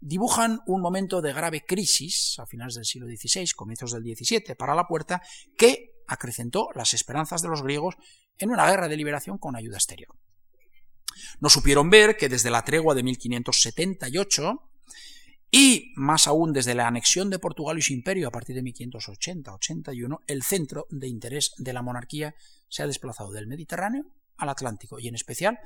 dibujan 0.00 0.60
un 0.66 0.80
momento 0.80 1.20
de 1.20 1.32
grave 1.32 1.64
crisis 1.64 2.36
a 2.38 2.46
finales 2.46 2.74
del 2.74 2.84
siglo 2.84 3.06
XVI, 3.06 3.50
comienzos 3.56 3.92
del 3.92 4.02
XVII, 4.02 4.54
para 4.56 4.74
la 4.74 4.86
puerta, 4.86 5.22
que 5.56 6.02
acrecentó 6.06 6.68
las 6.74 6.94
esperanzas 6.94 7.42
de 7.42 7.48
los 7.48 7.62
griegos 7.62 7.96
en 8.38 8.50
una 8.50 8.68
guerra 8.68 8.88
de 8.88 8.96
liberación 8.96 9.38
con 9.38 9.56
ayuda 9.56 9.76
exterior. 9.76 10.16
No 11.40 11.48
supieron 11.48 11.90
ver 11.90 12.16
que 12.16 12.28
desde 12.28 12.50
la 12.50 12.64
tregua 12.64 12.94
de 12.94 13.02
1578 13.02 14.70
y 15.50 15.92
más 15.96 16.26
aún 16.26 16.52
desde 16.52 16.74
la 16.74 16.86
anexión 16.86 17.28
de 17.28 17.38
Portugal 17.38 17.78
y 17.78 17.82
su 17.82 17.92
imperio 17.92 18.28
a 18.28 18.30
partir 18.30 18.54
de 18.54 18.62
1580-81, 18.62 20.20
el 20.26 20.42
centro 20.42 20.86
de 20.90 21.08
interés 21.08 21.52
de 21.58 21.72
la 21.72 21.82
monarquía 21.82 22.34
se 22.68 22.82
ha 22.82 22.86
desplazado 22.86 23.32
del 23.32 23.48
Mediterráneo 23.48 24.04
al 24.36 24.48
Atlántico 24.48 25.00
y 25.00 25.08
en 25.08 25.16
especial 25.16 25.58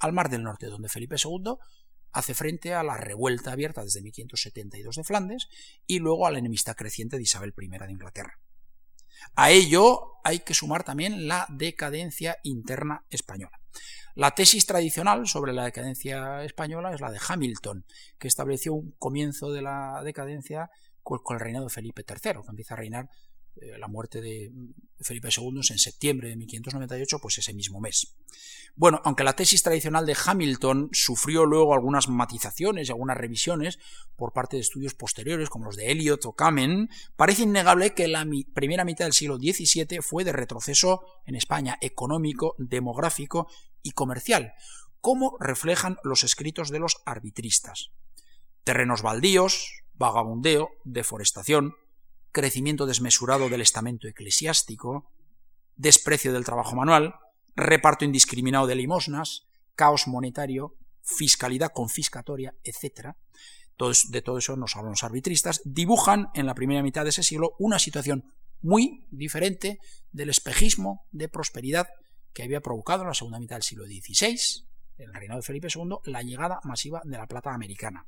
al 0.00 0.12
Mar 0.12 0.28
del 0.28 0.42
Norte, 0.42 0.66
donde 0.66 0.88
Felipe 0.88 1.16
II 1.22 1.54
hace 2.12 2.34
frente 2.34 2.74
a 2.74 2.82
la 2.82 2.96
revuelta 2.96 3.52
abierta 3.52 3.84
desde 3.84 4.02
1572 4.02 4.96
de 4.96 5.04
Flandes 5.04 5.48
y 5.86 5.98
luego 5.98 6.26
a 6.26 6.30
la 6.30 6.38
enemistad 6.38 6.74
creciente 6.74 7.16
de 7.16 7.22
Isabel 7.22 7.54
I 7.56 7.68
de 7.68 7.92
Inglaterra. 7.92 8.38
A 9.34 9.50
ello 9.50 10.14
hay 10.24 10.40
que 10.40 10.54
sumar 10.54 10.84
también 10.84 11.28
la 11.28 11.46
decadencia 11.48 12.38
interna 12.42 13.04
española. 13.10 13.60
La 14.18 14.32
tesis 14.32 14.66
tradicional 14.66 15.28
sobre 15.28 15.52
la 15.52 15.66
decadencia 15.66 16.42
española 16.42 16.92
es 16.92 17.00
la 17.00 17.12
de 17.12 17.20
Hamilton, 17.24 17.84
que 18.18 18.26
estableció 18.26 18.74
un 18.74 18.90
comienzo 18.98 19.52
de 19.52 19.62
la 19.62 20.02
decadencia 20.02 20.72
con 21.04 21.36
el 21.36 21.40
reinado 21.40 21.66
de 21.66 21.70
Felipe 21.70 22.04
III, 22.04 22.32
que 22.42 22.50
empieza 22.50 22.74
a 22.74 22.78
reinar 22.78 23.08
eh, 23.60 23.78
la 23.78 23.86
muerte 23.86 24.20
de 24.20 24.50
Felipe 25.00 25.28
II 25.36 25.60
en 25.70 25.78
septiembre 25.78 26.28
de 26.30 26.36
1598, 26.36 27.18
pues 27.20 27.38
ese 27.38 27.54
mismo 27.54 27.80
mes. 27.80 28.16
Bueno, 28.74 29.00
aunque 29.04 29.22
la 29.22 29.34
tesis 29.34 29.62
tradicional 29.62 30.04
de 30.04 30.16
Hamilton 30.26 30.90
sufrió 30.92 31.46
luego 31.46 31.72
algunas 31.72 32.08
matizaciones 32.08 32.88
y 32.88 32.92
algunas 32.92 33.16
revisiones 33.16 33.78
por 34.16 34.32
parte 34.32 34.56
de 34.56 34.62
estudios 34.62 34.94
posteriores 34.94 35.48
como 35.48 35.66
los 35.66 35.76
de 35.76 35.92
Eliot 35.92 36.26
o 36.26 36.32
Kamen, 36.32 36.90
parece 37.16 37.42
innegable 37.42 37.94
que 37.94 38.08
la 38.08 38.26
primera 38.52 38.84
mitad 38.84 39.04
del 39.04 39.12
siglo 39.12 39.36
XVII 39.36 40.02
fue 40.02 40.24
de 40.24 40.32
retroceso 40.32 41.04
en 41.24 41.36
España 41.36 41.78
económico, 41.80 42.56
demográfico 42.58 43.48
y 43.82 43.92
comercial, 43.92 44.52
como 45.00 45.36
reflejan 45.40 45.98
los 46.02 46.24
escritos 46.24 46.70
de 46.70 46.80
los 46.80 46.96
arbitristas. 47.06 47.90
Terrenos 48.64 49.02
baldíos, 49.02 49.82
vagabundeo, 49.94 50.70
deforestación, 50.84 51.74
crecimiento 52.32 52.86
desmesurado 52.86 53.48
del 53.48 53.60
estamento 53.60 54.08
eclesiástico, 54.08 55.10
desprecio 55.76 56.32
del 56.32 56.44
trabajo 56.44 56.76
manual, 56.76 57.14
reparto 57.56 58.04
indiscriminado 58.04 58.66
de 58.66 58.74
limosnas, 58.74 59.46
caos 59.74 60.06
monetario, 60.06 60.76
fiscalidad 61.02 61.72
confiscatoria, 61.72 62.54
etc. 62.64 63.14
de 64.10 64.22
todo 64.22 64.38
eso 64.38 64.56
nos 64.56 64.76
hablan 64.76 64.92
los 64.92 65.04
arbitristas, 65.04 65.62
dibujan 65.64 66.28
en 66.34 66.46
la 66.46 66.54
primera 66.54 66.82
mitad 66.82 67.04
de 67.04 67.10
ese 67.10 67.22
siglo 67.22 67.54
una 67.58 67.78
situación 67.78 68.32
muy 68.60 69.06
diferente 69.10 69.78
del 70.10 70.30
espejismo 70.30 71.06
de 71.12 71.28
prosperidad 71.28 71.88
que 72.32 72.42
había 72.42 72.60
provocado 72.60 73.02
en 73.02 73.08
la 73.08 73.14
segunda 73.14 73.38
mitad 73.38 73.56
del 73.56 73.62
siglo 73.62 73.84
XVI, 73.86 74.64
el 74.98 75.14
reinado 75.14 75.40
de 75.40 75.46
Felipe 75.46 75.68
II, 75.74 75.98
la 76.04 76.22
llegada 76.22 76.60
masiva 76.64 77.00
de 77.04 77.16
la 77.16 77.26
plata 77.26 77.52
americana. 77.52 78.06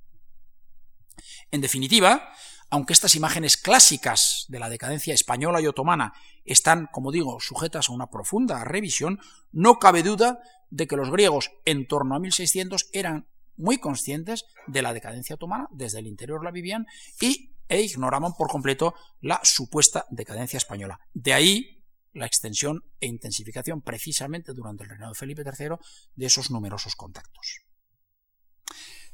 En 1.51 1.61
definitiva, 1.61 2.33
aunque 2.71 2.93
estas 2.93 3.15
imágenes 3.15 3.57
clásicas 3.57 4.47
de 4.49 4.59
la 4.59 4.69
decadencia 4.69 5.13
española 5.13 5.61
y 5.61 5.67
otomana 5.67 6.13
están, 6.45 6.89
como 6.93 7.13
digo, 7.13 7.41
sujetas 7.41 7.89
a 7.89 7.93
una 7.93 8.09
profunda 8.09 8.65
revisión, 8.65 9.21
no 9.53 9.79
cabe 9.79 10.03
duda 10.03 10.41
de 10.71 10.87
que 10.87 10.97
los 10.97 11.11
griegos 11.11 11.51
en 11.65 11.87
torno 11.87 12.15
a 12.15 12.21
1600 12.21 12.89
eran 12.93 13.27
muy 13.57 13.79
conscientes 13.79 14.47
de 14.67 14.83
la 14.83 14.93
decadencia 14.93 15.35
otomana, 15.35 15.69
desde 15.73 15.99
el 15.99 16.07
interior 16.07 16.43
la 16.45 16.51
vivían 16.51 16.87
y, 17.21 17.53
e 17.69 17.83
ignoraban 17.83 18.33
por 18.33 18.49
completo 18.49 18.95
la 19.21 19.41
supuesta 19.43 20.07
decadencia 20.11 20.57
española. 20.57 21.01
De 21.13 21.35
ahí 21.35 21.80
la 22.12 22.27
extensión 22.27 22.85
e 23.01 23.07
intensificación 23.07 23.83
precisamente 23.83 24.53
durante 24.53 24.85
el 24.85 24.90
reinado 24.90 25.12
de 25.12 25.18
Felipe 25.18 25.42
III 25.44 25.77
de 26.14 26.27
esos 26.27 26.51
numerosos 26.51 26.96
contactos. 26.96 27.61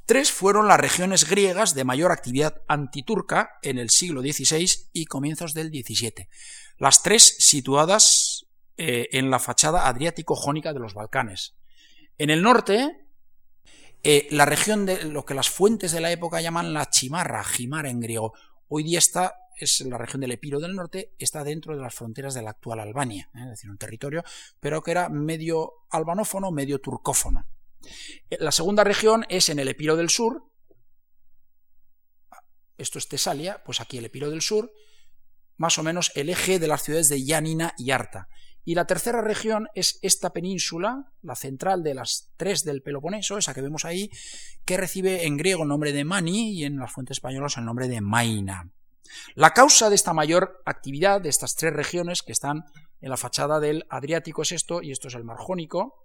Tres 0.06 0.30
fueron 0.30 0.68
las 0.68 0.78
regiones 0.78 1.28
griegas 1.28 1.74
de 1.74 1.84
mayor 1.84 2.12
actividad 2.12 2.62
antiturca 2.68 3.58
en 3.62 3.78
el 3.78 3.90
siglo 3.90 4.20
XVI 4.20 4.88
y 4.92 5.06
comienzos 5.06 5.52
del 5.52 5.68
XVII. 5.68 6.28
Las 6.78 7.02
tres 7.02 7.36
situadas 7.40 8.46
eh, 8.76 9.08
en 9.12 9.30
la 9.30 9.40
fachada 9.40 9.88
adriático-jónica 9.88 10.72
de 10.72 10.78
los 10.80 10.94
Balcanes. 10.94 11.56
En 12.18 12.30
el 12.30 12.42
norte, 12.42 13.06
eh, 14.02 14.28
la 14.30 14.44
región 14.44 14.86
de 14.86 15.02
lo 15.04 15.24
que 15.24 15.34
las 15.34 15.50
fuentes 15.50 15.90
de 15.90 16.00
la 16.00 16.12
época 16.12 16.40
llaman 16.40 16.72
la 16.72 16.88
Chimarra, 16.88 17.42
Jimara 17.42 17.90
en 17.90 17.98
griego. 18.00 18.34
Hoy 18.68 18.82
día 18.82 18.98
está, 18.98 19.34
es 19.58 19.80
la 19.82 19.98
región 19.98 20.20
del 20.20 20.32
Epiro 20.32 20.58
del 20.58 20.74
norte, 20.74 21.14
está 21.18 21.44
dentro 21.44 21.76
de 21.76 21.82
las 21.82 21.94
fronteras 21.94 22.34
de 22.34 22.42
la 22.42 22.50
actual 22.50 22.80
Albania, 22.80 23.30
¿eh? 23.34 23.42
es 23.42 23.50
decir, 23.50 23.70
un 23.70 23.78
territorio, 23.78 24.24
pero 24.60 24.82
que 24.82 24.90
era 24.90 25.08
medio 25.08 25.72
albanófono, 25.90 26.50
medio 26.50 26.80
turcófono. 26.80 27.46
La 28.30 28.50
segunda 28.50 28.82
región 28.82 29.24
es 29.28 29.48
en 29.48 29.60
el 29.60 29.68
Epiro 29.68 29.96
del 29.96 30.10
Sur. 30.10 30.50
Esto 32.76 32.98
es 32.98 33.08
Tesalia, 33.08 33.62
pues 33.64 33.80
aquí 33.80 33.98
el 33.98 34.04
Epiro 34.04 34.30
del 34.30 34.42
Sur, 34.42 34.72
más 35.56 35.78
o 35.78 35.82
menos 35.82 36.10
el 36.16 36.28
eje 36.28 36.58
de 36.58 36.66
las 36.66 36.82
ciudades 36.82 37.08
de 37.08 37.24
Yanina 37.24 37.72
y 37.78 37.92
Arta. 37.92 38.28
Y 38.66 38.74
la 38.74 38.84
tercera 38.84 39.20
región 39.20 39.68
es 39.76 40.00
esta 40.02 40.30
península, 40.30 41.12
la 41.22 41.36
central 41.36 41.84
de 41.84 41.94
las 41.94 42.32
tres 42.36 42.64
del 42.64 42.82
Peloponeso, 42.82 43.38
esa 43.38 43.54
que 43.54 43.62
vemos 43.62 43.84
ahí, 43.84 44.10
que 44.64 44.76
recibe 44.76 45.24
en 45.24 45.36
griego 45.36 45.62
el 45.62 45.68
nombre 45.68 45.92
de 45.92 46.04
Mani 46.04 46.50
y 46.50 46.64
en 46.64 46.76
las 46.76 46.90
fuentes 46.90 47.18
españolas 47.18 47.56
el 47.56 47.64
nombre 47.64 47.86
de 47.86 48.00
Maina. 48.00 48.72
La 49.36 49.52
causa 49.52 49.88
de 49.88 49.94
esta 49.94 50.12
mayor 50.12 50.64
actividad 50.66 51.20
de 51.20 51.28
estas 51.28 51.54
tres 51.54 51.72
regiones 51.72 52.22
que 52.22 52.32
están 52.32 52.64
en 53.00 53.10
la 53.10 53.16
fachada 53.16 53.60
del 53.60 53.86
Adriático 53.88 54.42
es 54.42 54.50
esto, 54.50 54.82
y 54.82 54.90
esto 54.90 55.06
es 55.06 55.14
el 55.14 55.22
Mar 55.22 55.36
Jónico, 55.38 56.02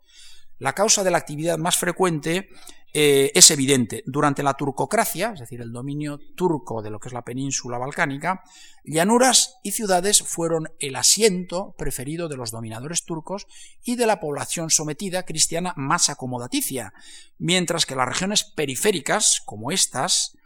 la 0.62 0.74
causa 0.74 1.04
de 1.04 1.10
la 1.10 1.17
actividad 1.17 1.58
más 1.58 1.76
frecuente 1.76 2.50
eh, 2.93 3.32
es 3.34 3.50
evidente. 3.50 4.04
Durante 4.06 4.43
la 4.43 4.54
turcocracia, 4.54 5.32
es 5.34 5.39
decir, 5.39 5.60
el 5.60 5.71
dominio 5.71 6.19
turco 6.36 6.84
de 6.84 6.91
lo 6.91 7.00
que 7.00 7.10
es 7.10 7.13
la 7.13 7.24
península 7.24 7.80
balcánica, 7.80 8.43
llanuras 8.84 9.56
y 9.63 9.71
ciudades 9.71 10.21
fueron 10.21 10.69
el 10.80 10.97
asiento 10.97 11.74
preferido 11.80 12.30
de 12.30 12.38
los 12.38 12.52
dominadores 12.52 13.06
turcos 13.06 13.47
y 13.84 13.95
de 13.95 14.06
la 14.06 14.19
población 14.19 14.69
sometida 14.69 15.24
cristiana 15.24 15.74
más 15.78 16.10
acomodaticia, 16.10 16.93
mientras 17.39 17.88
que 17.88 17.95
las 17.95 18.08
regiones 18.08 18.43
periféricas, 18.43 19.41
como 19.43 19.71
estas, 19.71 20.38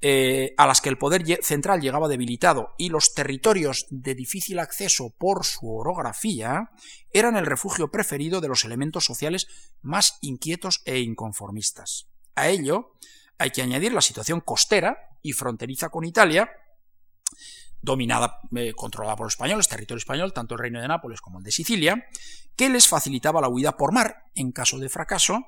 eh, 0.00 0.54
a 0.56 0.66
las 0.66 0.80
que 0.80 0.88
el 0.88 0.98
poder 0.98 1.24
central 1.42 1.80
llegaba 1.80 2.06
debilitado 2.06 2.74
y 2.78 2.88
los 2.88 3.14
territorios 3.14 3.86
de 3.90 4.14
difícil 4.14 4.60
acceso 4.60 5.14
por 5.18 5.44
su 5.44 5.68
orografía 5.74 6.70
eran 7.12 7.36
el 7.36 7.46
refugio 7.46 7.90
preferido 7.90 8.40
de 8.40 8.46
los 8.46 8.64
elementos 8.64 9.04
sociales 9.04 9.48
más 9.82 10.18
inquietos 10.20 10.82
e 10.84 11.00
inconformistas. 11.00 12.08
A 12.36 12.48
ello 12.48 12.92
hay 13.38 13.50
que 13.50 13.62
añadir 13.62 13.92
la 13.92 14.00
situación 14.00 14.40
costera 14.40 14.98
y 15.20 15.32
fronteriza 15.32 15.88
con 15.88 16.04
Italia, 16.04 16.48
dominada, 17.82 18.38
eh, 18.54 18.72
controlada 18.74 19.16
por 19.16 19.26
los 19.26 19.32
españoles, 19.32 19.68
territorio 19.68 19.98
español, 19.98 20.32
tanto 20.32 20.54
el 20.54 20.60
reino 20.60 20.80
de 20.80 20.86
Nápoles 20.86 21.20
como 21.20 21.38
el 21.38 21.44
de 21.44 21.50
Sicilia, 21.50 22.06
que 22.54 22.68
les 22.68 22.86
facilitaba 22.86 23.40
la 23.40 23.48
huida 23.48 23.76
por 23.76 23.92
mar 23.92 24.26
en 24.36 24.52
caso 24.52 24.78
de 24.78 24.88
fracaso, 24.88 25.44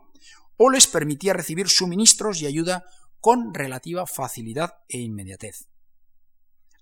o 0.56 0.70
les 0.70 0.86
permitía 0.86 1.32
recibir 1.32 1.68
suministros 1.68 2.42
y 2.42 2.46
ayuda 2.46 2.84
con 3.20 3.54
relativa 3.54 4.06
facilidad 4.06 4.78
e 4.88 4.98
inmediatez. 4.98 5.68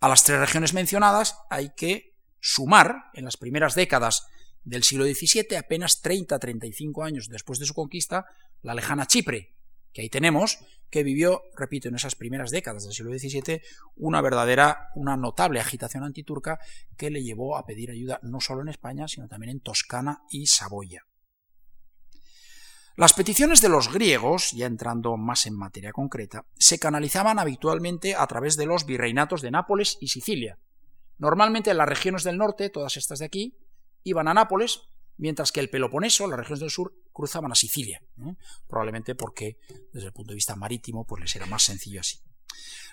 A 0.01 0.09
las 0.09 0.25
tres 0.25 0.39
regiones 0.39 0.75
mencionadas 0.75 1.37
hay 1.51 1.71
que 1.77 2.17
sumar, 2.41 3.11
en 3.15 3.25
las 3.25 3.37
primeras 3.37 3.75
décadas 3.75 4.27
del 4.63 4.85
siglo 4.85 5.05
XVII, 5.05 5.57
apenas 5.57 6.03
30-35 6.03 7.05
años 7.05 7.29
después 7.29 7.59
de 7.59 7.67
su 7.67 7.75
conquista, 7.75 8.27
la 8.63 8.75
lejana 8.75 9.07
Chipre, 9.07 9.57
que 9.93 10.03
ahí 10.03 10.09
tenemos, 10.09 10.59
que 10.91 11.03
vivió, 11.03 11.43
repito, 11.57 11.89
en 11.89 11.97
esas 11.97 12.15
primeras 12.15 12.51
décadas 12.51 12.85
del 12.85 12.93
siglo 12.93 13.13
XVII, 13.13 13.61
una 13.97 14.21
verdadera, 14.21 14.89
una 14.95 15.17
notable 15.17 15.61
agitación 15.61 16.05
antiturca 16.05 16.61
que 16.97 17.11
le 17.11 17.23
llevó 17.23 17.57
a 17.57 17.67
pedir 17.67 17.91
ayuda 17.91 18.21
no 18.23 18.41
solo 18.41 18.63
en 18.63 18.69
España, 18.69 19.09
sino 19.09 19.27
también 19.27 19.51
en 19.51 19.61
Toscana 19.61 20.23
y 20.31 20.47
Saboya. 20.47 21.08
Las 22.99 23.13
peticiones 23.13 23.61
de 23.61 23.69
los 23.69 23.93
griegos, 23.93 24.51
ya 24.51 24.67
entrando 24.67 25.17
más 25.17 25.47
en 25.47 25.55
materia 25.57 25.93
concreta, 25.93 26.47
se 26.59 26.81
canalizaban 26.81 27.39
habitualmente 27.39 28.17
a 28.17 28.27
través 28.27 28.57
de 28.57 28.67
los 28.67 28.87
virreinatos 28.87 29.41
de 29.41 29.53
Nápoles 29.53 29.99
y 30.01 30.09
Sicilia. 30.09 30.59
Normalmente 31.17 31.73
las 31.75 31.89
regiones 31.89 32.25
del 32.25 32.39
norte, 32.39 32.71
todas 32.71 32.97
estas 32.97 33.21
de 33.21 33.27
aquí, 33.27 33.57
iban 34.03 34.27
a 34.27 34.35
Nápoles, 34.35 34.89
mientras 35.17 35.53
que 35.53 35.61
el 35.61 35.71
Peloponeso, 35.71 36.27
las 36.27 36.41
regiones 36.41 36.59
del 36.59 36.71
sur, 36.71 36.93
cruzaban 37.13 37.53
a 37.53 37.55
Sicilia, 37.55 38.03
probablemente 38.67 39.15
porque 39.15 39.61
desde 39.93 40.09
el 40.09 40.13
punto 40.13 40.33
de 40.33 40.35
vista 40.35 40.57
marítimo 40.57 41.05
pues 41.05 41.21
les 41.23 41.37
era 41.37 41.47
más 41.47 41.63
sencillo 41.63 42.01
así. 42.01 42.19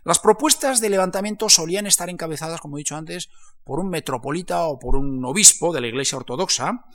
Las 0.03 0.19
propuestas 0.19 0.81
de 0.81 0.91
levantamiento 0.91 1.49
solían 1.49 1.87
estar 1.87 2.11
encabezadas, 2.11 2.61
como 2.61 2.77
he 2.77 2.81
dicho 2.81 2.95
antes, 2.95 3.31
por 3.63 3.79
un 3.79 3.89
metropolita 3.89 4.65
o 4.65 4.77
por 4.77 4.97
un 4.97 5.25
obispo 5.25 5.73
de 5.73 5.81
la 5.81 5.87
Iglesia 5.87 6.19
Ortodoxa. 6.19 6.85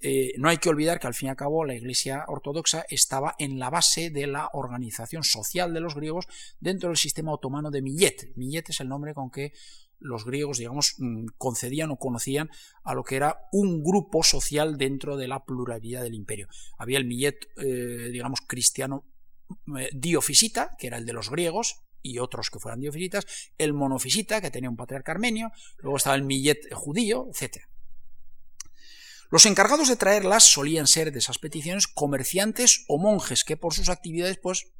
Eh, 0.00 0.34
no 0.38 0.48
hay 0.48 0.58
que 0.58 0.68
olvidar 0.68 1.00
que 1.00 1.06
al 1.06 1.14
fin 1.14 1.26
y 1.26 1.30
al 1.30 1.36
cabo 1.36 1.64
la 1.64 1.74
Iglesia 1.74 2.24
Ortodoxa 2.28 2.84
estaba 2.88 3.34
en 3.38 3.58
la 3.58 3.70
base 3.70 4.10
de 4.10 4.26
la 4.26 4.50
organización 4.52 5.24
social 5.24 5.74
de 5.74 5.80
los 5.80 5.94
griegos 5.94 6.26
dentro 6.60 6.88
del 6.88 6.96
sistema 6.96 7.32
otomano 7.32 7.70
de 7.70 7.82
Millet. 7.82 8.32
Millet 8.36 8.70
es 8.70 8.80
el 8.80 8.88
nombre 8.88 9.14
con 9.14 9.30
que 9.30 9.52
los 10.00 10.24
griegos, 10.24 10.58
digamos, 10.58 10.94
mm, 10.98 11.26
concedían 11.38 11.90
o 11.90 11.96
conocían 11.96 12.50
a 12.84 12.94
lo 12.94 13.02
que 13.02 13.16
era 13.16 13.48
un 13.52 13.82
grupo 13.82 14.22
social 14.22 14.78
dentro 14.78 15.16
de 15.16 15.28
la 15.28 15.44
pluralidad 15.44 16.02
del 16.02 16.14
imperio. 16.14 16.48
Había 16.78 16.98
el 16.98 17.04
millet, 17.04 17.48
eh, 17.56 18.08
digamos, 18.12 18.40
cristiano 18.42 19.04
eh, 19.78 19.90
diofisita, 19.92 20.76
que 20.78 20.86
era 20.86 20.98
el 20.98 21.06
de 21.06 21.12
los 21.12 21.30
griegos, 21.30 21.80
y 22.00 22.18
otros 22.18 22.50
que 22.50 22.58
fueran 22.58 22.80
diofisitas, 22.80 23.26
el 23.58 23.72
monofisita, 23.72 24.40
que 24.40 24.50
tenía 24.50 24.70
un 24.70 24.76
patriarca 24.76 25.12
armenio, 25.12 25.50
luego 25.78 25.96
estaba 25.96 26.16
el 26.16 26.22
millet 26.22 26.72
judío, 26.72 27.28
etc. 27.28 27.67
Los 29.30 29.44
encargados 29.44 29.88
de 29.88 29.96
traerlas 29.96 30.44
solían 30.44 30.86
ser 30.86 31.12
de 31.12 31.18
esas 31.18 31.38
peticiones 31.38 31.86
comerciantes 31.86 32.84
o 32.88 32.98
monjes 32.98 33.44
que 33.44 33.56
por 33.56 33.74
sus 33.74 33.90
actividades 33.90 34.38
pues 34.38 34.72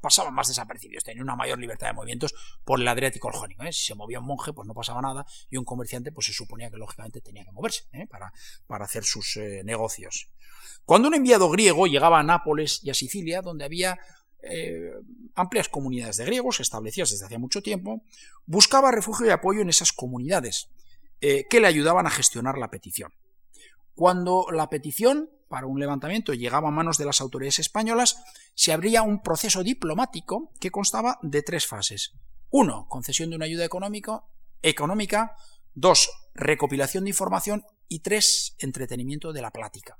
pasaban 0.00 0.34
más 0.34 0.48
desapercibidos, 0.48 1.02
tenían 1.02 1.24
una 1.24 1.36
mayor 1.36 1.58
libertad 1.58 1.88
de 1.88 1.94
movimientos 1.94 2.34
por 2.64 2.80
el 2.80 2.86
Adriático 2.86 3.30
Jónico. 3.32 3.64
¿eh? 3.64 3.72
Si 3.72 3.86
se 3.86 3.94
movía 3.94 4.20
un 4.20 4.26
monje, 4.26 4.52
pues 4.52 4.66
no 4.68 4.74
pasaba 4.74 5.02
nada, 5.02 5.26
y 5.50 5.56
un 5.56 5.64
comerciante, 5.64 6.12
pues 6.12 6.26
se 6.26 6.32
suponía 6.32 6.70
que 6.70 6.76
lógicamente 6.76 7.20
tenía 7.20 7.44
que 7.44 7.50
moverse 7.50 7.84
¿eh? 7.92 8.06
para, 8.06 8.32
para, 8.66 8.84
hacer 8.84 9.04
sus 9.04 9.36
eh, 9.36 9.62
negocios. 9.64 10.30
Cuando 10.84 11.08
un 11.08 11.14
enviado 11.14 11.50
griego 11.50 11.86
llegaba 11.86 12.20
a 12.20 12.22
Nápoles 12.22 12.80
y 12.84 12.90
a 12.90 12.94
Sicilia, 12.94 13.42
donde 13.42 13.64
había 13.64 13.98
amplias 15.34 15.68
comunidades 15.68 16.16
de 16.16 16.24
griegos 16.24 16.60
establecidas 16.60 17.10
desde 17.10 17.26
hacía 17.26 17.38
mucho 17.38 17.60
tiempo, 17.60 18.02
buscaba 18.46 18.90
refugio 18.90 19.26
y 19.26 19.30
apoyo 19.30 19.60
en 19.60 19.68
esas 19.68 19.92
comunidades 19.92 20.70
que 21.20 21.60
le 21.60 21.66
ayudaban 21.66 22.06
a 22.06 22.10
gestionar 22.10 22.56
la 22.56 22.70
petición. 22.70 23.12
Cuando 24.00 24.46
la 24.50 24.70
petición 24.70 25.28
para 25.46 25.66
un 25.66 25.78
levantamiento 25.78 26.32
llegaba 26.32 26.68
a 26.68 26.70
manos 26.70 26.96
de 26.96 27.04
las 27.04 27.20
autoridades 27.20 27.58
españolas, 27.58 28.16
se 28.54 28.72
abría 28.72 29.02
un 29.02 29.20
proceso 29.20 29.62
diplomático 29.62 30.54
que 30.58 30.70
constaba 30.70 31.18
de 31.20 31.42
tres 31.42 31.66
fases. 31.66 32.12
Uno, 32.48 32.86
concesión 32.88 33.28
de 33.28 33.36
una 33.36 33.44
ayuda 33.44 33.66
económica. 33.66 34.24
económica 34.62 35.36
dos, 35.74 36.08
recopilación 36.32 37.04
de 37.04 37.10
información 37.10 37.62
y 37.88 37.98
tres, 37.98 38.56
entretenimiento 38.58 39.34
de 39.34 39.42
la 39.42 39.50
plática. 39.50 39.98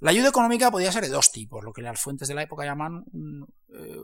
La 0.00 0.12
ayuda 0.12 0.28
económica 0.28 0.70
podía 0.70 0.92
ser 0.92 1.02
de 1.02 1.08
dos 1.08 1.32
tipos, 1.32 1.64
lo 1.64 1.72
que 1.72 1.82
las 1.82 2.00
fuentes 2.00 2.28
de 2.28 2.34
la 2.34 2.42
época 2.42 2.64
llaman 2.64 3.04
eh, 3.74 3.96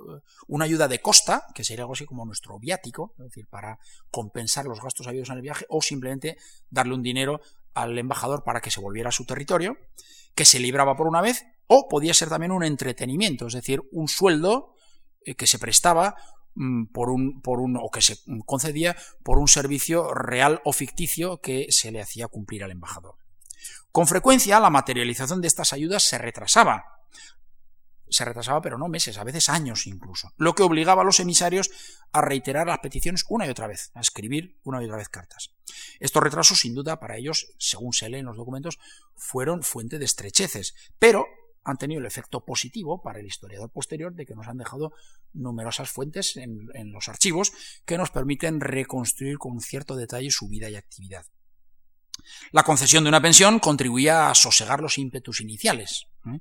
una 0.48 0.64
ayuda 0.64 0.88
de 0.88 1.00
costa, 1.00 1.46
que 1.54 1.62
sería 1.62 1.84
algo 1.84 1.92
así 1.92 2.04
como 2.04 2.26
nuestro 2.26 2.58
viático, 2.58 3.14
es 3.18 3.26
decir, 3.26 3.46
para 3.46 3.78
compensar 4.10 4.64
los 4.64 4.80
gastos 4.80 5.06
habidos 5.06 5.30
en 5.30 5.36
el 5.36 5.42
viaje, 5.42 5.66
o 5.68 5.80
simplemente 5.82 6.36
darle 6.68 6.94
un 6.94 7.02
dinero 7.02 7.40
al 7.74 7.96
embajador 7.96 8.42
para 8.42 8.60
que 8.60 8.72
se 8.72 8.80
volviera 8.80 9.10
a 9.10 9.12
su 9.12 9.24
territorio, 9.24 9.76
que 10.34 10.44
se 10.44 10.58
libraba 10.58 10.96
por 10.96 11.06
una 11.06 11.20
vez, 11.20 11.44
o 11.68 11.88
podía 11.88 12.12
ser 12.12 12.28
también 12.28 12.50
un 12.50 12.64
entretenimiento, 12.64 13.46
es 13.46 13.54
decir, 13.54 13.80
un 13.92 14.08
sueldo 14.08 14.74
eh, 15.24 15.36
que 15.36 15.46
se 15.46 15.60
prestaba 15.60 16.16
mm, 16.56 16.86
por 16.86 17.08
un, 17.08 17.40
por 17.40 17.60
un, 17.60 17.76
o 17.76 17.90
que 17.90 18.02
se 18.02 18.18
concedía 18.44 18.96
por 19.22 19.38
un 19.38 19.46
servicio 19.46 20.12
real 20.12 20.60
o 20.64 20.72
ficticio 20.72 21.40
que 21.40 21.66
se 21.70 21.92
le 21.92 22.00
hacía 22.00 22.26
cumplir 22.26 22.64
al 22.64 22.72
embajador. 22.72 23.14
Con 23.94 24.08
frecuencia 24.08 24.58
la 24.58 24.70
materialización 24.70 25.40
de 25.40 25.46
estas 25.46 25.72
ayudas 25.72 26.02
se 26.02 26.18
retrasaba, 26.18 26.84
se 28.08 28.24
retrasaba 28.24 28.60
pero 28.60 28.76
no 28.76 28.88
meses, 28.88 29.18
a 29.18 29.22
veces 29.22 29.48
años 29.48 29.86
incluso, 29.86 30.32
lo 30.36 30.56
que 30.56 30.64
obligaba 30.64 31.02
a 31.02 31.04
los 31.04 31.20
emisarios 31.20 31.70
a 32.10 32.20
reiterar 32.20 32.66
las 32.66 32.80
peticiones 32.80 33.24
una 33.28 33.46
y 33.46 33.50
otra 33.50 33.68
vez, 33.68 33.92
a 33.94 34.00
escribir 34.00 34.58
una 34.64 34.82
y 34.82 34.86
otra 34.86 34.96
vez 34.96 35.08
cartas. 35.10 35.54
Estos 36.00 36.24
retrasos, 36.24 36.58
sin 36.58 36.74
duda, 36.74 36.98
para 36.98 37.18
ellos, 37.18 37.54
según 37.60 37.92
se 37.92 38.08
lee 38.08 38.18
en 38.18 38.26
los 38.26 38.36
documentos, 38.36 38.80
fueron 39.14 39.62
fuente 39.62 40.00
de 40.00 40.06
estrecheces, 40.06 40.74
pero 40.98 41.28
han 41.62 41.76
tenido 41.76 42.00
el 42.00 42.06
efecto 42.06 42.44
positivo 42.44 43.00
para 43.00 43.20
el 43.20 43.26
historiador 43.26 43.70
posterior 43.70 44.12
de 44.12 44.26
que 44.26 44.34
nos 44.34 44.48
han 44.48 44.58
dejado 44.58 44.92
numerosas 45.34 45.88
fuentes 45.88 46.36
en, 46.36 46.66
en 46.74 46.90
los 46.90 47.08
archivos 47.08 47.52
que 47.84 47.96
nos 47.96 48.10
permiten 48.10 48.60
reconstruir 48.60 49.38
con 49.38 49.60
cierto 49.60 49.94
detalle 49.94 50.32
su 50.32 50.48
vida 50.48 50.68
y 50.68 50.74
actividad. 50.74 51.26
La 52.52 52.62
concesión 52.62 53.04
de 53.04 53.08
una 53.08 53.20
pensión 53.20 53.58
contribuía 53.58 54.30
a 54.30 54.34
sosegar 54.34 54.80
los 54.80 54.98
ímpetus 54.98 55.40
iniciales 55.40 56.06
¿eh? 56.26 56.38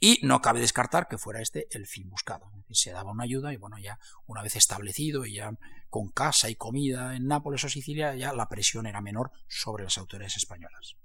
y 0.00 0.20
no 0.22 0.40
cabe 0.40 0.60
descartar 0.60 1.08
que 1.08 1.18
fuera 1.18 1.40
este 1.40 1.68
el 1.70 1.86
fin 1.86 2.08
buscado. 2.08 2.50
Se 2.70 2.92
daba 2.92 3.12
una 3.12 3.24
ayuda 3.24 3.52
y 3.52 3.56
bueno, 3.56 3.78
ya 3.78 3.98
una 4.26 4.42
vez 4.42 4.56
establecido 4.56 5.24
y 5.26 5.34
ya 5.34 5.52
con 5.90 6.08
casa 6.08 6.48
y 6.50 6.56
comida 6.56 7.16
en 7.16 7.26
Nápoles 7.26 7.64
o 7.64 7.68
Sicilia, 7.68 8.14
ya 8.14 8.32
la 8.32 8.48
presión 8.48 8.86
era 8.86 9.00
menor 9.00 9.32
sobre 9.48 9.84
las 9.84 9.98
autoridades 9.98 10.36
españolas. 10.36 10.96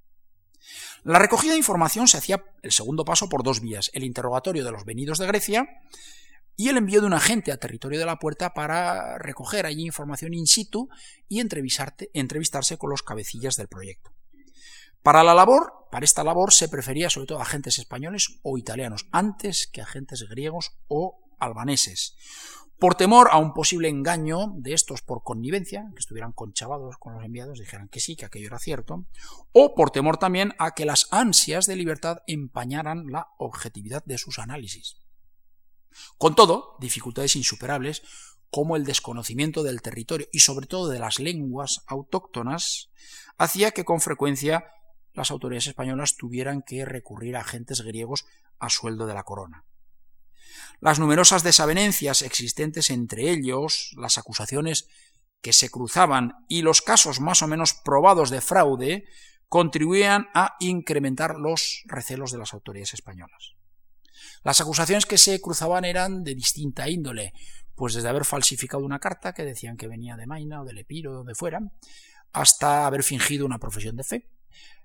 La 1.03 1.19
recogida 1.19 1.53
de 1.53 1.57
información 1.57 2.07
se 2.07 2.17
hacía 2.17 2.43
el 2.61 2.71
segundo 2.71 3.03
paso 3.03 3.29
por 3.29 3.43
dos 3.43 3.61
vías, 3.61 3.89
el 3.93 4.03
interrogatorio 4.03 4.63
de 4.63 4.71
los 4.71 4.85
venidos 4.85 5.17
de 5.17 5.27
Grecia 5.27 5.67
y 6.61 6.69
el 6.69 6.77
envío 6.77 7.01
de 7.01 7.07
un 7.07 7.13
agente 7.13 7.51
a 7.51 7.57
territorio 7.57 7.97
de 7.97 8.05
la 8.05 8.19
puerta 8.19 8.53
para 8.53 9.17
recoger 9.17 9.65
allí 9.65 9.83
información 9.83 10.35
in 10.35 10.45
situ 10.45 10.89
y 11.27 11.39
entrevistarse 11.39 12.77
con 12.77 12.91
los 12.91 13.01
cabecillas 13.01 13.55
del 13.57 13.67
proyecto. 13.67 14.11
Para 15.01 15.23
la 15.23 15.33
labor, 15.33 15.87
para 15.89 16.05
esta 16.05 16.23
labor 16.23 16.53
se 16.53 16.69
prefería 16.69 17.09
sobre 17.09 17.25
todo 17.25 17.41
agentes 17.41 17.79
españoles 17.79 18.39
o 18.43 18.59
italianos, 18.59 19.07
antes 19.11 19.65
que 19.65 19.81
agentes 19.81 20.29
griegos 20.29 20.73
o 20.87 21.23
albaneses. 21.39 22.15
Por 22.77 22.93
temor 22.93 23.29
a 23.31 23.39
un 23.39 23.53
posible 23.53 23.89
engaño 23.89 24.53
de 24.55 24.73
estos 24.75 25.01
por 25.01 25.23
connivencia, 25.23 25.89
que 25.95 25.99
estuvieran 25.99 26.31
conchavados 26.31 26.97
con 26.99 27.15
los 27.15 27.25
enviados, 27.25 27.57
dijeran 27.57 27.89
que 27.89 27.99
sí, 27.99 28.15
que 28.15 28.25
aquello 28.25 28.45
era 28.45 28.59
cierto, 28.59 29.07
o 29.51 29.73
por 29.73 29.89
temor 29.89 30.17
también 30.17 30.53
a 30.59 30.75
que 30.75 30.85
las 30.85 31.07
ansias 31.09 31.65
de 31.65 31.75
libertad 31.75 32.19
empañaran 32.27 33.07
la 33.07 33.29
objetividad 33.39 34.05
de 34.05 34.19
sus 34.19 34.37
análisis. 34.37 35.00
Con 36.17 36.35
todo, 36.35 36.75
dificultades 36.79 37.35
insuperables, 37.35 38.03
como 38.49 38.75
el 38.75 38.83
desconocimiento 38.83 39.63
del 39.63 39.81
territorio 39.81 40.27
y 40.31 40.39
sobre 40.39 40.67
todo 40.67 40.89
de 40.89 40.99
las 40.99 41.19
lenguas 41.19 41.83
autóctonas, 41.87 42.89
hacía 43.37 43.71
que 43.71 43.85
con 43.85 44.01
frecuencia 44.01 44.65
las 45.13 45.31
autoridades 45.31 45.67
españolas 45.67 46.17
tuvieran 46.17 46.61
que 46.61 46.85
recurrir 46.85 47.37
a 47.37 47.41
agentes 47.41 47.81
griegos 47.81 48.25
a 48.59 48.69
sueldo 48.69 49.07
de 49.07 49.13
la 49.13 49.23
corona. 49.23 49.65
Las 50.79 50.99
numerosas 50.99 51.43
desavenencias 51.43 52.21
existentes 52.21 52.89
entre 52.89 53.29
ellos, 53.29 53.91
las 53.97 54.17
acusaciones 54.17 54.87
que 55.41 55.53
se 55.53 55.69
cruzaban 55.69 56.45
y 56.47 56.61
los 56.61 56.81
casos 56.81 57.19
más 57.19 57.41
o 57.41 57.47
menos 57.47 57.73
probados 57.73 58.29
de 58.29 58.41
fraude 58.41 59.05
contribuían 59.47 60.27
a 60.33 60.55
incrementar 60.59 61.35
los 61.35 61.83
recelos 61.85 62.31
de 62.31 62.37
las 62.37 62.53
autoridades 62.53 62.93
españolas. 62.93 63.55
Las 64.43 64.61
acusaciones 64.61 65.05
que 65.05 65.17
se 65.17 65.39
cruzaban 65.41 65.85
eran 65.85 66.23
de 66.23 66.35
distinta 66.35 66.89
índole, 66.89 67.33
pues 67.75 67.93
desde 67.93 68.09
haber 68.09 68.25
falsificado 68.25 68.83
una 68.83 68.99
carta 68.99 69.33
que 69.33 69.43
decían 69.43 69.77
que 69.77 69.87
venía 69.87 70.15
de 70.15 70.27
Maina 70.27 70.61
o 70.61 70.65
del 70.65 70.77
Epiro 70.77 71.11
o 71.11 71.15
donde 71.15 71.35
fuera, 71.35 71.61
hasta 72.33 72.85
haber 72.85 73.03
fingido 73.03 73.45
una 73.45 73.59
profesión 73.59 73.95
de 73.95 74.03
fe, 74.03 74.29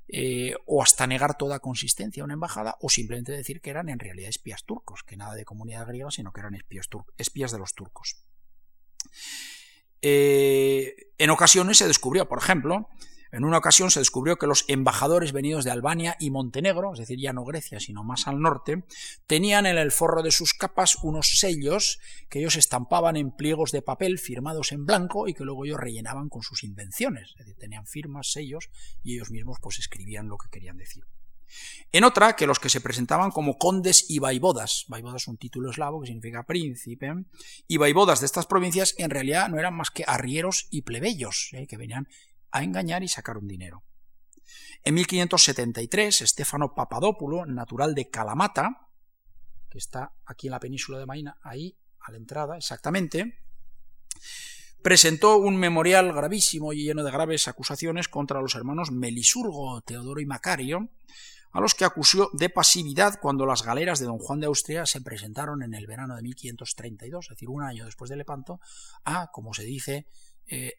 eh, 0.09 0.55
o 0.67 0.83
hasta 0.83 1.07
negar 1.07 1.37
toda 1.37 1.59
consistencia 1.59 2.23
a 2.23 2.25
una 2.25 2.35
embajada, 2.35 2.77
o 2.81 2.89
simplemente 2.89 3.33
decir 3.33 3.61
que 3.61 3.71
eran 3.71 3.89
en 3.89 3.99
realidad 3.99 4.29
espías 4.29 4.65
turcos, 4.65 5.03
que 5.03 5.17
nada 5.17 5.35
de 5.35 5.45
comunidad 5.45 5.87
griega, 5.87 6.11
sino 6.11 6.33
que 6.33 6.41
eran 6.41 6.55
espías, 6.55 6.89
espías 7.19 7.51
de 7.51 7.59
los 7.59 7.75
turcos. 7.75 8.17
Eh, 10.03 11.13
en 11.19 11.31
ocasiones 11.31 11.79
se 11.79 11.89
descubrió, 11.89 12.29
por 12.29 12.39
ejemplo, 12.39 12.89
en 13.37 13.45
una 13.45 13.59
ocasión 13.59 13.91
se 13.91 14.01
descubrió 14.01 14.37
que 14.37 14.47
los 14.47 14.65
embajadores 14.67 15.33
venidos 15.33 15.63
de 15.65 15.71
Albania 15.71 16.17
y 16.19 16.31
Montenegro, 16.31 16.95
es 16.95 17.01
decir, 17.01 17.21
ya 17.21 17.35
no 17.35 17.45
Grecia, 17.45 17.79
sino 17.81 18.03
más 18.03 18.27
al 18.27 18.41
norte, 18.41 18.85
tenían 19.27 19.67
en 19.67 19.77
el 19.77 19.93
forro 19.93 20.23
de 20.23 20.31
sus 20.31 20.55
capas 20.55 20.97
unos 21.03 21.39
sellos 21.39 22.01
que 22.31 22.39
ellos 22.39 22.57
estampaban 22.57 23.15
en 23.17 23.33
pliegos 23.33 23.73
de 23.73 23.83
papel 23.83 24.19
firmados 24.19 24.73
en 24.73 24.87
blanco 24.87 25.29
y 25.29 25.35
que 25.35 25.45
luego 25.45 25.67
ellos 25.67 25.79
rellenaban 25.79 26.31
con 26.31 26.43
sus 26.43 26.65
invenciones. 26.65 27.33
Es 27.33 27.45
decir, 27.45 27.57
tenían 27.57 27.87
firmas, 27.87 28.33
sellos 28.33 28.71
y 29.03 29.17
ellos 29.17 29.31
mismos 29.31 29.59
pues 29.61 29.81
escribían 29.81 30.29
lo 30.29 30.39
que 30.39 30.49
querían 30.49 30.79
decir. 30.79 31.05
En 31.93 32.05
otra, 32.05 32.37
que 32.37 32.47
los 32.47 32.59
que 32.59 32.71
se 32.71 32.81
presentaban 32.81 33.31
como 33.31 33.59
condes 33.59 34.07
y 34.09 34.19
vaivodas, 34.19 34.87
vaivodas 34.89 35.23
es 35.23 35.29
un 35.29 35.37
título 35.37 35.71
eslavo 35.71 36.01
que 36.01 36.07
significa 36.07 36.43
príncipe, 36.43 37.13
y 37.69 37.77
vaivodas 37.77 38.21
de 38.21 38.27
estas 38.27 38.47
provincias 38.47 38.95
en 38.97 39.11
realidad 39.11 39.49
no 39.51 39.59
eran 39.59 39.77
más 39.77 39.91
que 39.91 40.05
arrieros 40.07 40.69
y 40.71 40.83
plebeyos, 40.83 41.51
¿eh? 41.53 41.67
que 41.67 41.77
venían 41.77 42.09
a 42.51 42.63
engañar 42.63 43.03
y 43.03 43.09
sacar 43.09 43.39
un 43.39 43.49
dinero. 43.49 43.83
En 44.85 44.95
1573, 44.95 46.23
Stefano 46.27 46.75
Papadopoulo, 46.75 47.45
natural 47.47 47.95
de 47.95 48.09
Kalamata, 48.09 48.89
que 49.69 49.79
está 49.79 50.13
aquí 50.25 50.47
en 50.47 50.53
la 50.53 50.61
península 50.61 50.99
de 50.99 51.07
Maina, 51.07 51.39
ahí 51.43 51.77
a 52.01 52.13
la 52.13 52.19
entrada 52.19 52.57
exactamente, 52.57 53.41
presentó 54.83 55.39
un 55.39 55.57
memorial 55.57 56.13
gravísimo 56.13 56.73
y 56.73 56.85
lleno 56.85 57.03
de 57.03 57.11
graves 57.11 57.49
acusaciones 57.49 58.09
contra 58.09 58.41
los 58.41 58.55
hermanos 58.55 58.93
Melisurgo, 58.93 59.81
Teodoro 59.81 60.21
y 60.21 60.27
Macario, 60.27 60.91
a 61.51 61.61
los 61.61 61.75
que 61.75 61.85
acusó 61.85 62.31
de 62.35 62.51
pasividad 62.51 63.19
cuando 63.21 63.47
las 63.47 63.63
galeras 63.63 63.99
de 63.99 64.07
don 64.07 64.19
Juan 64.19 64.41
de 64.41 64.47
Austria 64.47 64.87
se 64.87 65.01
presentaron 65.01 65.63
en 65.63 65.75
el 65.75 65.87
verano 65.87 66.15
de 66.15 66.23
1532, 66.23 67.25
es 67.25 67.29
decir, 67.31 67.49
un 67.49 67.63
año 67.63 67.87
después 67.87 68.11
de 68.11 68.17
Lepanto, 68.17 68.61
a, 69.05 69.31
como 69.33 69.55
se 69.55 69.65
dice, 69.65 70.07
eh, 70.47 70.75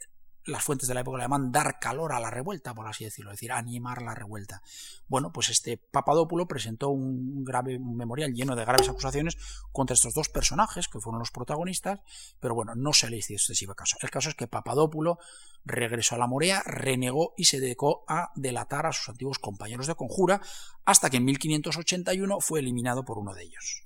las 0.47 0.63
fuentes 0.63 0.87
de 0.87 0.93
la 0.93 1.01
época 1.01 1.17
le 1.17 1.23
llaman 1.23 1.51
dar 1.51 1.79
calor 1.79 2.13
a 2.13 2.19
la 2.19 2.29
revuelta, 2.29 2.73
por 2.73 2.87
así 2.87 3.03
decirlo, 3.03 3.31
es 3.31 3.35
decir, 3.37 3.51
animar 3.51 4.01
la 4.01 4.15
revuelta. 4.15 4.61
Bueno, 5.07 5.31
pues 5.31 5.49
este 5.49 5.77
Papadópulo 5.77 6.47
presentó 6.47 6.89
un 6.89 7.43
grave 7.43 7.79
memorial 7.79 8.33
lleno 8.33 8.55
de 8.55 8.65
graves 8.65 8.89
acusaciones 8.89 9.37
contra 9.71 9.93
estos 9.93 10.13
dos 10.13 10.29
personajes, 10.29 10.87
que 10.87 10.99
fueron 10.99 11.19
los 11.19 11.31
protagonistas, 11.31 11.99
pero 12.39 12.55
bueno, 12.55 12.73
no 12.75 12.93
se 12.93 13.09
le 13.09 13.17
hizo 13.17 13.33
excesivo 13.33 13.75
caso. 13.75 13.97
El 14.01 14.09
caso 14.09 14.29
es 14.29 14.35
que 14.35 14.47
Papadópulo 14.47 15.19
regresó 15.65 16.15
a 16.15 16.17
la 16.17 16.27
Morea, 16.27 16.63
renegó 16.65 17.33
y 17.37 17.45
se 17.45 17.59
dedicó 17.59 18.05
a 18.07 18.31
delatar 18.35 18.85
a 18.85 18.93
sus 18.93 19.09
antiguos 19.09 19.39
compañeros 19.39 19.87
de 19.87 19.95
conjura, 19.95 20.41
hasta 20.85 21.09
que 21.09 21.17
en 21.17 21.25
1581 21.25 22.39
fue 22.39 22.61
eliminado 22.61 23.03
por 23.03 23.17
uno 23.17 23.33
de 23.33 23.43
ellos. 23.43 23.83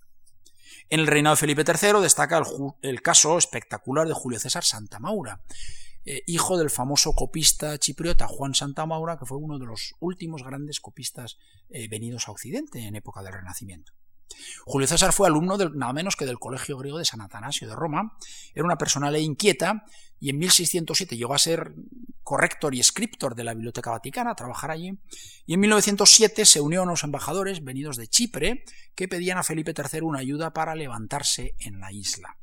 En 0.89 0.99
el 0.99 1.07
reinado 1.07 1.36
de 1.36 1.39
Felipe 1.39 1.64
III 1.66 2.01
destaca 2.01 2.38
el, 2.38 2.45
el 2.82 3.01
caso 3.01 3.38
espectacular 3.38 4.07
de 4.07 4.14
Julio 4.14 4.39
César 4.39 4.64
Santa 4.64 4.99
Maura, 4.99 5.41
eh, 6.06 6.24
hijo 6.28 6.58
del 6.58 6.70
famoso 6.70 7.14
copista 7.14 7.78
chipriota 7.78 8.28
Juan 8.28 8.56
Santa 8.56 8.86
Maura, 8.86 9.18
que 9.18 9.26
fue 9.26 9.38
uno 9.38 9.60
de 9.60 9.66
los 9.66 9.93
últimos 9.99 10.43
grandes 10.43 10.80
copistas 10.80 11.38
eh, 11.70 11.88
venidos 11.88 12.28
a 12.28 12.32
Occidente 12.32 12.80
en 12.80 12.95
época 12.95 13.22
del 13.22 13.34
Renacimiento. 13.34 13.93
Julio 14.66 14.88
César 14.88 15.14
fue 15.14 15.28
alumno 15.28 15.58
nada 15.58 15.93
menos 15.93 16.16
que 16.16 16.26
del 16.26 16.39
Colegio 16.39 16.78
Griego 16.78 16.97
de 16.97 17.06
San 17.06 17.22
Atanasio 17.22 17.68
de 17.68 17.76
Roma, 17.76 18.18
era 18.54 18.66
una 18.66 18.78
persona 18.78 19.16
inquieta 19.20 19.84
y 20.20 20.30
en 20.30 20.39
1607 20.39 21.18
llegó 21.18 21.34
a 21.34 21.39
ser 21.39 21.74
corrector 22.24 22.76
y 22.76 22.80
escriptor 22.80 23.36
de 23.36 23.43
la 23.43 23.54
Biblioteca 23.54 23.91
Vaticana, 23.91 24.32
a 24.32 24.36
trabajar 24.36 24.72
allí, 24.72 24.99
y 25.45 25.56
en 25.56 25.60
1907 25.60 26.45
se 26.45 26.62
unió 26.62 26.82
a 26.82 26.84
unos 26.84 27.04
embajadores 27.04 27.64
venidos 27.64 27.97
de 27.97 28.08
Chipre 28.08 28.64
que 28.95 29.08
pedían 29.08 29.38
a 29.38 29.43
Felipe 29.43 29.74
III 29.76 30.02
una 30.02 30.20
ayuda 30.20 30.54
para 30.54 30.76
levantarse 30.76 31.56
en 31.60 31.80
la 31.80 31.91
isla. 31.91 32.38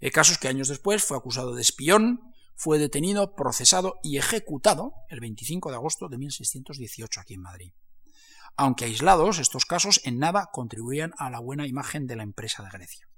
El 0.00 0.12
caso 0.12 0.32
es 0.32 0.38
que 0.38 0.48
años 0.48 0.68
después 0.68 1.02
fue 1.02 1.16
acusado 1.16 1.54
de 1.54 1.62
espión, 1.62 2.20
fue 2.58 2.80
detenido, 2.80 3.36
procesado 3.36 4.00
y 4.02 4.18
ejecutado 4.18 4.92
el 5.08 5.20
25 5.20 5.70
de 5.70 5.76
agosto 5.76 6.08
de 6.08 6.18
1618 6.18 7.20
aquí 7.20 7.34
en 7.34 7.42
Madrid. 7.42 7.72
Aunque 8.56 8.84
aislados, 8.84 9.38
estos 9.38 9.64
casos 9.64 10.00
en 10.02 10.18
nada 10.18 10.50
contribuían 10.52 11.12
a 11.18 11.30
la 11.30 11.38
buena 11.38 11.68
imagen 11.68 12.08
de 12.08 12.16
la 12.16 12.24
empresa 12.24 12.64
de 12.64 12.70
Grecia. 12.70 13.08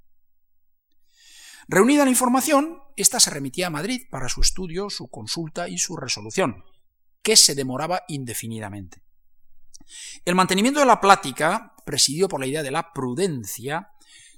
Reunida 1.68 2.04
la 2.04 2.10
información, 2.10 2.80
ésta 2.96 3.18
se 3.18 3.30
remitía 3.30 3.68
a 3.68 3.70
Madrid 3.70 4.02
para 4.10 4.28
su 4.28 4.42
estudio, 4.42 4.90
su 4.90 5.08
consulta 5.08 5.68
y 5.68 5.78
su 5.78 5.96
resolución, 5.96 6.62
que 7.22 7.34
se 7.36 7.54
demoraba 7.54 8.02
indefinidamente. 8.08 9.02
El 10.26 10.34
mantenimiento 10.34 10.80
de 10.80 10.86
la 10.86 11.00
plática, 11.00 11.74
presidido 11.86 12.28
por 12.28 12.40
la 12.40 12.46
idea 12.46 12.62
de 12.62 12.72
la 12.72 12.92
prudencia, 12.92 13.88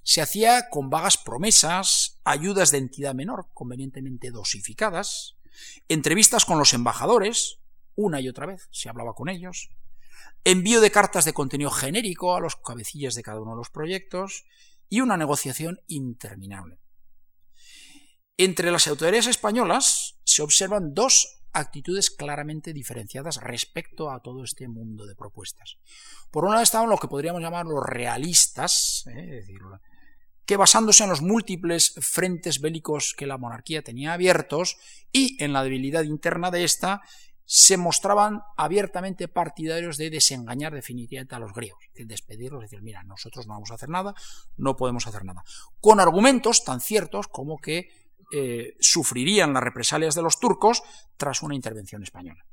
se 0.04 0.20
hacía 0.20 0.68
con 0.70 0.90
vagas 0.90 1.18
promesas, 1.18 2.11
ayudas 2.24 2.70
de 2.70 2.78
entidad 2.78 3.14
menor 3.14 3.48
convenientemente 3.52 4.30
dosificadas, 4.30 5.36
entrevistas 5.88 6.44
con 6.44 6.58
los 6.58 6.74
embajadores, 6.74 7.58
una 7.94 8.20
y 8.20 8.28
otra 8.28 8.46
vez 8.46 8.68
se 8.70 8.88
hablaba 8.88 9.14
con 9.14 9.28
ellos, 9.28 9.70
envío 10.44 10.80
de 10.80 10.90
cartas 10.90 11.24
de 11.24 11.32
contenido 11.32 11.70
genérico 11.70 12.34
a 12.34 12.40
los 12.40 12.56
cabecillas 12.56 13.14
de 13.14 13.22
cada 13.22 13.40
uno 13.40 13.52
de 13.52 13.58
los 13.58 13.70
proyectos 13.70 14.44
y 14.88 15.00
una 15.00 15.16
negociación 15.16 15.80
interminable. 15.86 16.78
Entre 18.36 18.70
las 18.70 18.88
autoridades 18.88 19.26
españolas 19.26 20.18
se 20.24 20.42
observan 20.42 20.94
dos 20.94 21.42
actitudes 21.52 22.10
claramente 22.10 22.72
diferenciadas 22.72 23.36
respecto 23.36 24.10
a 24.10 24.20
todo 24.20 24.42
este 24.42 24.68
mundo 24.68 25.06
de 25.06 25.14
propuestas. 25.14 25.76
Por 26.30 26.44
un 26.44 26.52
lado 26.52 26.62
estaban 26.62 26.88
lo 26.88 26.96
que 26.96 27.08
podríamos 27.08 27.42
llamar 27.42 27.66
los 27.66 27.84
realistas, 27.84 29.04
¿eh? 29.06 29.38
es 29.38 29.46
decir, 29.46 29.60
que 30.44 30.56
basándose 30.56 31.04
en 31.04 31.10
los 31.10 31.22
múltiples 31.22 31.94
frentes 32.00 32.60
bélicos 32.60 33.14
que 33.16 33.26
la 33.26 33.38
monarquía 33.38 33.82
tenía 33.82 34.12
abiertos 34.12 34.76
y 35.12 35.42
en 35.42 35.52
la 35.52 35.62
debilidad 35.62 36.02
interna 36.02 36.50
de 36.50 36.64
ésta, 36.64 37.02
se 37.44 37.76
mostraban 37.76 38.42
abiertamente 38.56 39.28
partidarios 39.28 39.98
de 39.98 40.10
desengañar 40.10 40.72
definitivamente 40.72 41.34
a 41.34 41.38
los 41.38 41.52
griegos, 41.52 41.84
de 41.94 42.06
despedirlos, 42.06 42.62
decir, 42.62 42.82
mira, 42.82 43.02
nosotros 43.02 43.46
no 43.46 43.54
vamos 43.54 43.70
a 43.70 43.74
hacer 43.74 43.88
nada, 43.88 44.14
no 44.56 44.76
podemos 44.76 45.06
hacer 45.06 45.24
nada, 45.24 45.42
con 45.80 46.00
argumentos 46.00 46.64
tan 46.64 46.80
ciertos 46.80 47.28
como 47.28 47.58
que 47.58 47.90
eh, 48.32 48.74
sufrirían 48.80 49.52
las 49.52 49.62
represalias 49.62 50.14
de 50.14 50.22
los 50.22 50.40
turcos 50.40 50.82
tras 51.18 51.42
una 51.42 51.54
intervención 51.54 52.02
española. 52.02 52.46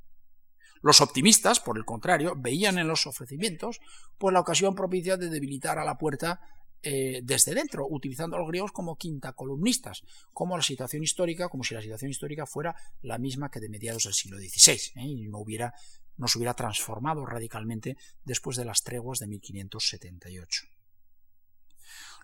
Los 0.81 1.01
optimistas, 1.01 1.59
por 1.59 1.77
el 1.77 1.85
contrario, 1.85 2.33
veían 2.37 2.77
en 2.77 2.87
los 2.87 3.07
ofrecimientos 3.07 3.79
pues, 4.17 4.33
la 4.33 4.39
ocasión 4.39 4.75
propicia 4.75 5.17
de 5.17 5.29
debilitar 5.29 5.77
a 5.77 5.85
la 5.85 5.97
puerta 5.97 6.41
eh, 6.81 7.21
desde 7.23 7.53
dentro, 7.53 7.85
utilizando 7.89 8.35
a 8.35 8.39
los 8.39 8.47
griegos 8.47 8.71
como 8.71 8.95
quinta 8.95 9.33
columnistas, 9.33 10.03
como 10.33 10.55
la 10.55 10.63
situación 10.63 11.03
histórica, 11.03 11.49
como 11.49 11.63
si 11.63 11.73
la 11.73 11.81
situación 11.81 12.11
histórica 12.11 12.45
fuera 12.45 12.75
la 13.01 13.17
misma 13.17 13.51
que 13.51 13.59
de 13.59 13.69
mediados 13.69 14.03
del 14.03 14.13
siglo 14.13 14.37
XVI, 14.37 15.01
¿eh? 15.01 15.05
y 15.05 15.27
no, 15.27 15.39
hubiera, 15.39 15.73
no 16.17 16.27
se 16.27 16.37
hubiera 16.37 16.53
transformado 16.53 17.25
radicalmente 17.25 17.97
después 18.23 18.55
de 18.55 18.65
las 18.65 18.83
treguas 18.83 19.19
de 19.19 19.27
1578. 19.27 20.67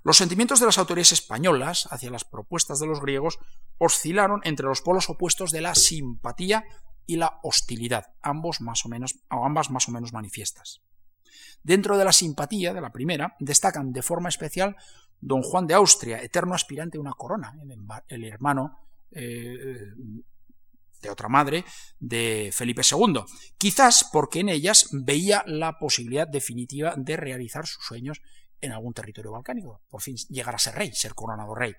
Los 0.03 0.18
sentimientos 0.18 0.60
de 0.60 0.68
las 0.68 0.78
autoridades 0.78 1.14
españolas 1.14 1.88
hacia 1.91 2.12
las 2.12 2.24
propuestas 2.24 2.80
de 2.80 2.86
los 2.86 3.01
griegos 3.01 3.39
oscilaron 3.80 4.39
entre 4.43 4.68
los 4.68 4.82
polos 4.82 5.10
opuestos 5.10 5.51
de 5.51 5.62
la 5.62 5.74
simpatía 5.74 6.64
y 7.08 7.18
la 7.18 7.39
hostilidad, 7.43 8.14
ambos 8.22 8.62
más 8.62 8.86
o 8.86 8.89
menos, 8.89 9.16
ambas 9.30 9.70
más 9.72 9.89
o 9.89 9.91
menos 9.91 10.14
manifiestas. 10.14 10.84
Dentro 11.63 11.97
de 11.97 12.05
la 12.05 12.11
simpatía 12.11 12.73
de 12.73 12.81
la 12.81 12.91
primera, 12.91 13.36
destacan 13.39 13.91
de 13.91 14.01
forma 14.01 14.29
especial 14.29 14.75
don 15.19 15.41
Juan 15.41 15.67
de 15.67 15.73
Austria, 15.73 16.21
eterno 16.21 16.53
aspirante 16.53 16.97
a 16.97 17.01
una 17.01 17.13
corona, 17.13 17.53
el 18.07 18.23
hermano 18.25 18.79
eh, 19.11 19.93
de 21.01 21.09
otra 21.09 21.29
madre 21.29 21.63
de 21.99 22.51
Felipe 22.53 22.81
II, 22.89 23.21
quizás 23.57 24.09
porque 24.11 24.39
en 24.39 24.49
ellas 24.49 24.89
veía 24.91 25.43
la 25.47 25.77
posibilidad 25.79 26.27
definitiva 26.27 26.95
de 26.97 27.15
realizar 27.15 27.65
sus 27.65 27.86
sueños 27.86 28.21
en 28.61 28.71
algún 28.71 28.93
territorio 28.93 29.31
balcánico, 29.31 29.81
por 29.89 30.01
fin 30.01 30.15
llegar 30.29 30.55
a 30.55 30.59
ser 30.59 30.75
rey, 30.75 30.91
ser 30.93 31.13
coronado 31.13 31.53
rey. 31.53 31.73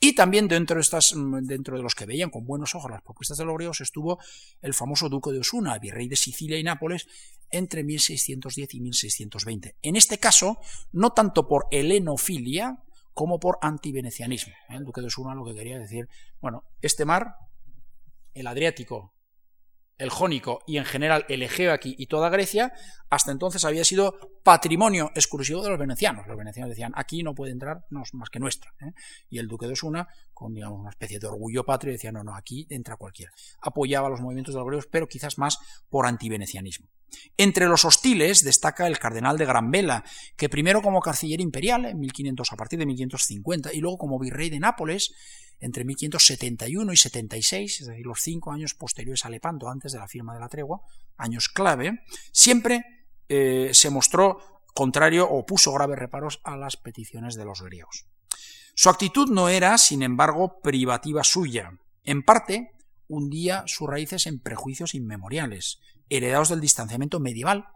Y 0.00 0.14
también 0.14 0.48
dentro 0.48 0.76
de, 0.76 0.82
estas, 0.82 1.14
mm, 1.14 1.44
dentro 1.46 1.76
de 1.76 1.82
los 1.82 1.94
que 1.94 2.06
veían 2.06 2.30
con 2.30 2.44
buenos 2.44 2.74
ojos 2.74 2.90
las 2.90 3.02
propuestas 3.02 3.38
de 3.38 3.44
los 3.44 3.54
griegos 3.54 3.80
estuvo 3.80 4.18
el 4.60 4.74
famoso 4.74 5.08
duque 5.08 5.30
de 5.30 5.38
Osuna, 5.38 5.78
virrey 5.78 6.08
de 6.08 6.16
Sicilia 6.16 6.58
y 6.58 6.64
Nápoles, 6.64 7.06
entre 7.54 7.84
1610 7.84 8.74
y 8.74 8.80
1620. 8.80 9.76
En 9.82 9.96
este 9.96 10.18
caso, 10.18 10.58
no 10.92 11.10
tanto 11.10 11.46
por 11.48 11.66
helenofilia 11.70 12.84
como 13.14 13.38
por 13.38 13.58
antivenecianismo. 13.62 14.52
¿eh? 14.68 14.76
El 14.76 14.84
duque 14.84 15.00
de 15.00 15.06
Osuna 15.06 15.34
lo 15.34 15.44
que 15.44 15.54
quería 15.54 15.78
decir, 15.78 16.08
bueno, 16.40 16.64
este 16.82 17.04
mar, 17.04 17.36
el 18.34 18.46
Adriático, 18.46 19.13
el 19.98 20.10
Jónico 20.10 20.60
y 20.66 20.78
en 20.78 20.84
general 20.84 21.24
el 21.28 21.42
Egeo 21.42 21.72
aquí 21.72 21.94
y 21.98 22.06
toda 22.06 22.28
Grecia, 22.28 22.72
hasta 23.10 23.32
entonces 23.32 23.64
había 23.64 23.84
sido 23.84 24.18
patrimonio 24.42 25.10
exclusivo 25.14 25.62
de 25.62 25.70
los 25.70 25.78
venecianos. 25.78 26.26
Los 26.26 26.36
venecianos 26.36 26.70
decían, 26.70 26.92
aquí 26.96 27.22
no 27.22 27.34
puede 27.34 27.52
entrar 27.52 27.84
no, 27.90 28.02
más 28.12 28.30
que 28.30 28.40
nuestra. 28.40 28.72
¿eh? 28.80 28.92
Y 29.30 29.38
el 29.38 29.46
duque 29.46 29.66
de 29.66 29.72
Osuna, 29.72 30.08
con 30.32 30.52
digamos, 30.54 30.80
una 30.80 30.90
especie 30.90 31.18
de 31.18 31.26
orgullo 31.26 31.64
patrio, 31.64 31.92
decía, 31.92 32.12
no, 32.12 32.24
no, 32.24 32.34
aquí 32.34 32.66
entra 32.70 32.96
cualquiera. 32.96 33.32
Apoyaba 33.60 34.08
los 34.08 34.20
movimientos 34.20 34.54
de 34.54 34.58
los 34.58 34.66
griegos, 34.66 34.88
pero 34.90 35.08
quizás 35.08 35.38
más 35.38 35.58
por 35.88 36.06
antivenecianismo. 36.06 36.88
Entre 37.36 37.66
los 37.66 37.84
hostiles 37.84 38.42
destaca 38.42 38.86
el 38.88 38.98
cardenal 38.98 39.38
de 39.38 39.46
Granvela, 39.46 40.04
que 40.36 40.48
primero 40.48 40.82
como 40.82 41.00
canciller 41.00 41.40
imperial 41.40 41.84
en 41.84 42.00
1500 42.00 42.52
a 42.52 42.56
partir 42.56 42.78
de 42.80 42.86
1550 42.86 43.72
y 43.72 43.78
luego 43.78 43.98
como 43.98 44.18
virrey 44.18 44.50
de 44.50 44.58
Nápoles 44.58 45.12
entre 45.60 45.84
1571 45.84 46.92
y 46.92 46.96
76, 46.96 47.80
es 47.80 47.86
decir, 47.86 48.06
los 48.06 48.20
cinco 48.20 48.52
años 48.52 48.74
posteriores 48.74 49.24
a 49.24 49.30
Lepanto, 49.30 49.68
antes 49.68 49.92
de 49.92 49.98
la 49.98 50.08
firma 50.08 50.34
de 50.34 50.40
la 50.40 50.48
tregua, 50.48 50.82
años 51.16 51.48
clave, 51.48 52.00
siempre 52.32 52.84
eh, 53.28 53.70
se 53.72 53.90
mostró 53.90 54.38
contrario 54.74 55.28
o 55.28 55.46
puso 55.46 55.72
graves 55.72 55.98
reparos 55.98 56.40
a 56.44 56.56
las 56.56 56.76
peticiones 56.76 57.36
de 57.36 57.44
los 57.44 57.62
griegos. 57.62 58.06
Su 58.74 58.90
actitud 58.90 59.30
no 59.30 59.48
era, 59.48 59.78
sin 59.78 60.02
embargo, 60.02 60.60
privativa 60.60 61.22
suya. 61.22 61.78
En 62.02 62.22
parte, 62.24 62.72
hundía 63.06 63.62
sus 63.66 63.88
raíces 63.88 64.26
en 64.26 64.40
prejuicios 64.40 64.94
inmemoriales, 64.94 65.78
heredados 66.08 66.48
del 66.48 66.60
distanciamiento 66.60 67.20
medieval 67.20 67.66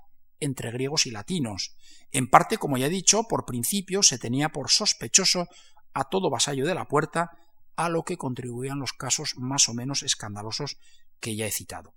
entre 0.41 0.71
griegos 0.71 1.07
y 1.07 1.11
latinos. 1.11 1.77
En 2.11 2.29
parte, 2.29 2.59
como 2.59 2.77
ya 2.77 2.87
he 2.87 2.91
dicho, 2.91 3.25
por 3.25 3.45
principio 3.45 4.03
se 4.03 4.19
tenía 4.19 4.51
por 4.51 4.71
sospechoso 4.71 5.47
a 5.95 6.09
todo 6.09 6.31
vasallo 6.31 6.67
de 6.67 6.75
la 6.75 6.87
puerta 6.87 7.31
a 7.79 7.89
lo 7.89 8.03
que 8.03 8.17
contribuían 8.17 8.81
los 8.81 8.93
casos 8.93 9.35
más 9.37 9.69
o 9.69 9.73
menos 9.73 10.03
escandalosos 10.03 10.79
que 11.21 11.37
ya 11.37 11.47
he 11.47 11.53
citado. 11.53 11.95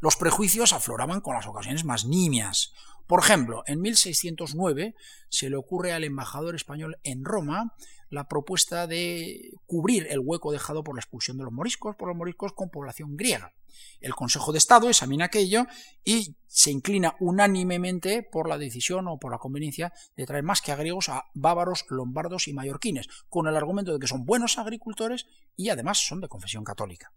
Los 0.00 0.14
prejuicios 0.14 0.72
afloraban 0.72 1.20
con 1.20 1.34
las 1.34 1.48
ocasiones 1.48 1.84
más 1.84 2.04
nimias. 2.04 2.72
Por 3.08 3.18
ejemplo, 3.18 3.64
en 3.66 3.80
1609 3.80 4.94
se 5.28 5.50
le 5.50 5.56
ocurre 5.56 5.92
al 5.92 6.04
embajador 6.04 6.54
español 6.54 7.00
en 7.02 7.24
Roma 7.24 7.74
la 8.12 8.28
propuesta 8.28 8.86
de 8.86 9.52
cubrir 9.66 10.06
el 10.10 10.20
hueco 10.20 10.52
dejado 10.52 10.84
por 10.84 10.94
la 10.94 11.00
expulsión 11.00 11.38
de 11.38 11.44
los 11.44 11.52
moriscos 11.52 11.96
por 11.96 12.08
los 12.08 12.16
moriscos 12.16 12.52
con 12.52 12.68
población 12.68 13.16
griega. 13.16 13.54
El 14.00 14.14
Consejo 14.14 14.52
de 14.52 14.58
Estado 14.58 14.90
examina 14.90 15.24
aquello 15.24 15.66
y 16.04 16.36
se 16.46 16.70
inclina 16.70 17.16
unánimemente 17.20 18.22
por 18.22 18.50
la 18.50 18.58
decisión 18.58 19.08
o 19.08 19.18
por 19.18 19.32
la 19.32 19.38
conveniencia 19.38 19.94
de 20.14 20.26
traer 20.26 20.44
más 20.44 20.60
que 20.60 20.72
a 20.72 20.76
griegos 20.76 21.08
a 21.08 21.24
bávaros, 21.32 21.86
lombardos 21.88 22.48
y 22.48 22.52
mallorquines, 22.52 23.08
con 23.30 23.46
el 23.46 23.56
argumento 23.56 23.94
de 23.94 23.98
que 23.98 24.06
son 24.06 24.26
buenos 24.26 24.58
agricultores 24.58 25.26
y 25.56 25.70
además 25.70 26.06
son 26.06 26.20
de 26.20 26.28
confesión 26.28 26.64
católica. 26.64 27.12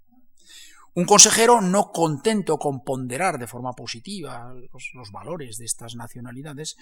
Un 0.93 1.03
consejero 1.03 1.59
no 1.59 1.91
contento 1.91 2.57
con 2.57 2.85
ponderar 2.85 3.37
de 3.37 3.47
forma 3.47 3.73
positiva 3.73 4.53
los, 4.93 5.11
valores 5.11 5.57
de 5.57 5.65
estas 5.65 5.95
nacionalidades, 5.95 6.77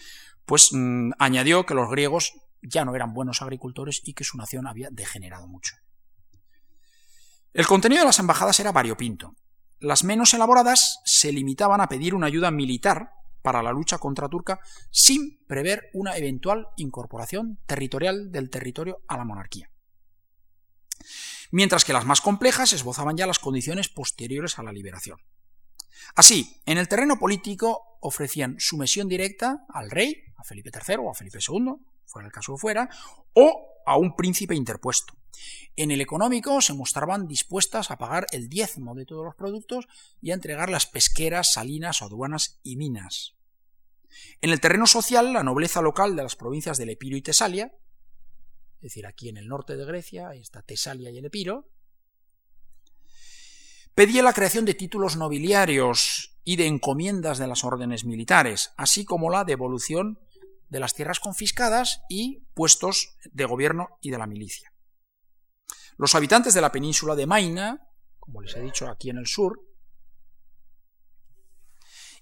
pues 0.45 0.69
mm, 0.71 1.13
añadió 1.17 1.65
que 1.65 1.73
los 1.73 1.89
griegos 1.89 2.33
ya 2.63 2.85
no 2.85 2.95
eran 2.95 3.13
buenos 3.13 3.41
agricultores 3.41 4.01
y 4.03 4.13
que 4.13 4.23
su 4.23 4.37
nación 4.37 4.67
había 4.67 4.89
degenerado 4.91 5.47
mucho. 5.47 5.75
El 7.53 7.67
contenido 7.67 8.01
de 8.01 8.07
las 8.07 8.19
embajadas 8.19 8.59
era 8.59 8.71
variopinto. 8.71 9.35
Las 9.79 10.03
menos 10.03 10.33
elaboradas 10.33 10.99
se 11.05 11.31
limitaban 11.31 11.81
a 11.81 11.87
pedir 11.87 12.15
una 12.15 12.27
ayuda 12.27 12.49
militar 12.49 13.11
para 13.41 13.61
la 13.61 13.71
lucha 13.71 13.97
contra 13.97 14.29
Turca 14.29 14.59
sin 14.89 15.43
prever 15.45 15.89
una 15.93 16.15
eventual 16.17 16.67
incorporación 16.77 17.59
territorial 17.67 18.31
del 18.31 18.49
territorio 18.49 19.01
a 19.07 19.17
la 19.17 19.25
monarquía 19.25 19.69
mientras 21.53 21.85
que 21.85 21.93
las 21.93 22.05
más 22.05 22.19
complejas 22.19 22.73
esbozaban 22.73 23.15
ya 23.15 23.27
las 23.27 23.37
condiciones 23.37 23.87
posteriores 23.87 24.57
a 24.57 24.63
la 24.63 24.71
liberación. 24.71 25.19
Así, 26.15 26.59
en 26.65 26.79
el 26.79 26.87
terreno 26.87 27.19
político 27.19 27.99
ofrecían 28.01 28.55
sumisión 28.57 29.07
directa 29.07 29.63
al 29.69 29.91
rey, 29.91 30.23
a 30.35 30.43
Felipe 30.43 30.71
III 30.73 30.95
o 31.01 31.11
a 31.11 31.13
Felipe 31.13 31.37
II, 31.47 31.75
fuera 32.13 32.27
el 32.27 32.31
caso 32.31 32.57
fuera, 32.57 32.89
o 33.33 33.81
a 33.85 33.97
un 33.97 34.15
príncipe 34.15 34.55
interpuesto. 34.55 35.13
En 35.75 35.91
el 35.91 35.99
económico 35.99 36.61
se 36.61 36.73
mostraban 36.73 37.27
dispuestas 37.27 37.91
a 37.91 37.97
pagar 37.97 38.27
el 38.31 38.47
diezmo 38.47 38.95
de 38.95 39.05
todos 39.05 39.25
los 39.25 39.35
productos 39.35 39.87
y 40.21 40.31
a 40.31 40.35
entregar 40.35 40.69
las 40.69 40.85
pesqueras, 40.85 41.53
salinas, 41.53 42.01
aduanas 42.01 42.59
y 42.63 42.77
minas. 42.77 43.35
En 44.41 44.51
el 44.51 44.61
terreno 44.61 44.85
social, 44.85 45.33
la 45.33 45.43
nobleza 45.43 45.81
local 45.81 46.15
de 46.15 46.23
las 46.23 46.35
provincias 46.35 46.77
del 46.77 46.91
Epiro 46.91 47.17
y 47.17 47.21
Tesalia 47.21 47.73
es 48.83 48.91
decir, 48.91 49.07
aquí 49.07 49.29
en 49.29 49.37
el 49.37 49.47
norte 49.47 49.77
de 49.77 49.85
Grecia, 49.85 50.27
ahí 50.27 50.41
está 50.41 50.61
Tesalia 50.61 51.09
y 51.09 51.17
el 51.17 51.23
Epiro, 51.23 51.69
pedía 53.95 54.21
la 54.21 54.33
creación 54.33 54.65
de 54.65 54.73
títulos 54.73 55.15
nobiliarios 55.15 56.35
y 56.43 56.57
de 56.57 56.67
encomiendas 56.67 57.37
de 57.37 57.47
las 57.47 57.63
órdenes 57.63 58.03
militares, 58.03 58.73
así 58.75 59.05
como 59.05 59.29
la 59.29 59.45
devolución 59.45 60.19
de 60.73 60.79
las 60.79 60.95
tierras 60.95 61.19
confiscadas 61.19 62.01
y 62.09 62.47
puestos 62.55 63.15
de 63.31 63.45
gobierno 63.45 63.99
y 64.01 64.09
de 64.09 64.17
la 64.17 64.25
milicia. 64.25 64.73
Los 65.97 66.15
habitantes 66.15 66.55
de 66.55 66.61
la 66.61 66.71
península 66.71 67.15
de 67.15 67.27
Maina, 67.27 67.87
como 68.19 68.41
les 68.41 68.55
he 68.55 68.59
dicho 68.59 68.89
aquí 68.89 69.11
en 69.11 69.19
el 69.19 69.27
sur, 69.27 69.61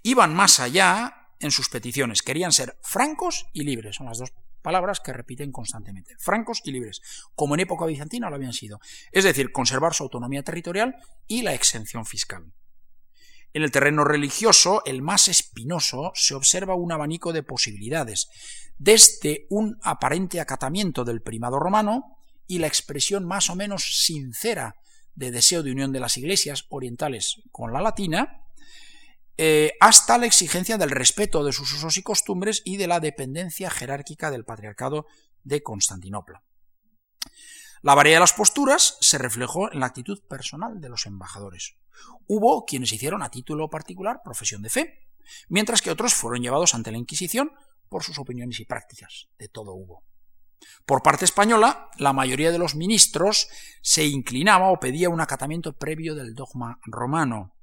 iban 0.04 0.36
más 0.36 0.60
allá 0.60 1.30
en 1.40 1.52
sus 1.52 1.70
peticiones, 1.70 2.22
querían 2.22 2.52
ser 2.52 2.78
francos 2.84 3.48
y 3.54 3.64
libres, 3.64 3.96
son 3.96 4.08
las 4.08 4.18
dos 4.18 4.34
palabras 4.62 5.00
que 5.00 5.14
repiten 5.14 5.54
constantemente, 5.54 6.18
francos 6.20 6.62
y 6.66 6.72
libres, 6.72 7.02
como 7.34 7.56
en 7.56 7.62
época 7.62 7.86
bizantina 7.86 8.30
lo 8.30 8.36
habían 8.36 8.52
sido, 8.52 8.82
es 9.14 9.24
decir, 9.24 9.54
conservar 9.54 9.94
su 9.94 10.04
autonomía 10.04 10.44
territorial 10.44 10.98
y 11.26 11.42
la 11.42 11.54
exención 11.54 12.06
fiscal. 12.06 12.52
En 13.54 13.64
el 13.64 13.72
terreno 13.72 14.04
religioso, 14.04 14.82
el 14.86 15.02
más 15.02 15.28
espinoso, 15.28 16.12
se 16.16 16.36
observa 16.36 16.76
un 16.76 16.92
abanico 16.92 17.34
de 17.34 17.44
posibilidades, 17.44 18.30
desde 18.78 19.46
un 19.50 19.78
aparente 19.84 20.40
acatamiento 20.40 21.04
del 21.04 21.22
primado 21.22 21.60
romano 21.60 22.18
y 22.48 22.60
la 22.60 22.68
expresión 22.68 23.26
más 23.26 23.50
o 23.50 23.56
menos 23.56 24.04
sincera 24.06 24.76
de 25.16 25.32
deseo 25.32 25.64
de 25.64 25.72
unión 25.72 25.92
de 25.92 26.00
las 26.00 26.18
iglesias 26.18 26.66
orientales 26.70 27.42
con 27.52 27.74
la 27.74 27.82
latina, 27.82 28.42
eh, 29.38 29.74
hasta 29.80 30.18
la 30.18 30.26
exigencia 30.26 30.78
del 30.78 30.90
respeto 30.90 31.44
de 31.44 31.52
sus 31.52 31.74
usos 31.74 31.98
y 31.98 32.04
costumbres 32.04 32.62
y 32.64 32.78
de 32.78 32.88
la 32.88 33.00
dependencia 33.00 33.70
jerárquica 33.70 34.32
del 34.32 34.46
patriarcado 34.46 35.08
de 35.44 35.64
Constantinopla. 35.64 36.44
La 37.82 37.96
variedad 37.96 38.18
de 38.18 38.22
las 38.22 38.34
posturas 38.34 38.98
se 39.02 39.18
reflejó 39.18 39.72
en 39.72 39.80
la 39.80 39.88
actitud 39.88 40.22
personal 40.28 40.80
de 40.80 40.90
los 40.90 41.06
embajadores. 41.06 41.76
Hubo 42.28 42.66
quienes 42.66 42.94
hicieron 42.94 43.24
a 43.24 43.30
título 43.30 43.70
particular 43.70 44.22
profesión 44.24 44.62
de 44.62 44.70
fe, 44.70 45.08
mientras 45.50 45.82
que 45.82 45.92
otros 45.92 46.14
fueron 46.14 46.42
llevados 46.42 46.74
ante 46.74 46.92
la 46.92 46.98
Inquisición 46.98 47.52
por 47.90 48.04
sus 48.04 48.18
opiniones 48.20 48.60
y 48.60 48.66
prácticas. 48.66 49.28
De 49.38 49.48
todo 49.48 49.74
hubo. 49.74 50.04
Por 50.86 51.02
parte 51.02 51.26
española, 51.26 51.90
la 51.98 52.14
mayoría 52.14 52.52
de 52.52 52.58
los 52.58 52.76
ministros 52.76 53.50
se 53.82 54.06
inclinaba 54.06 54.72
o 54.72 54.80
pedía 54.80 55.10
un 55.10 55.22
acatamiento 55.22 55.74
previo 55.74 56.16
del 56.16 56.36
dogma 56.36 56.80
romano. 56.86 57.56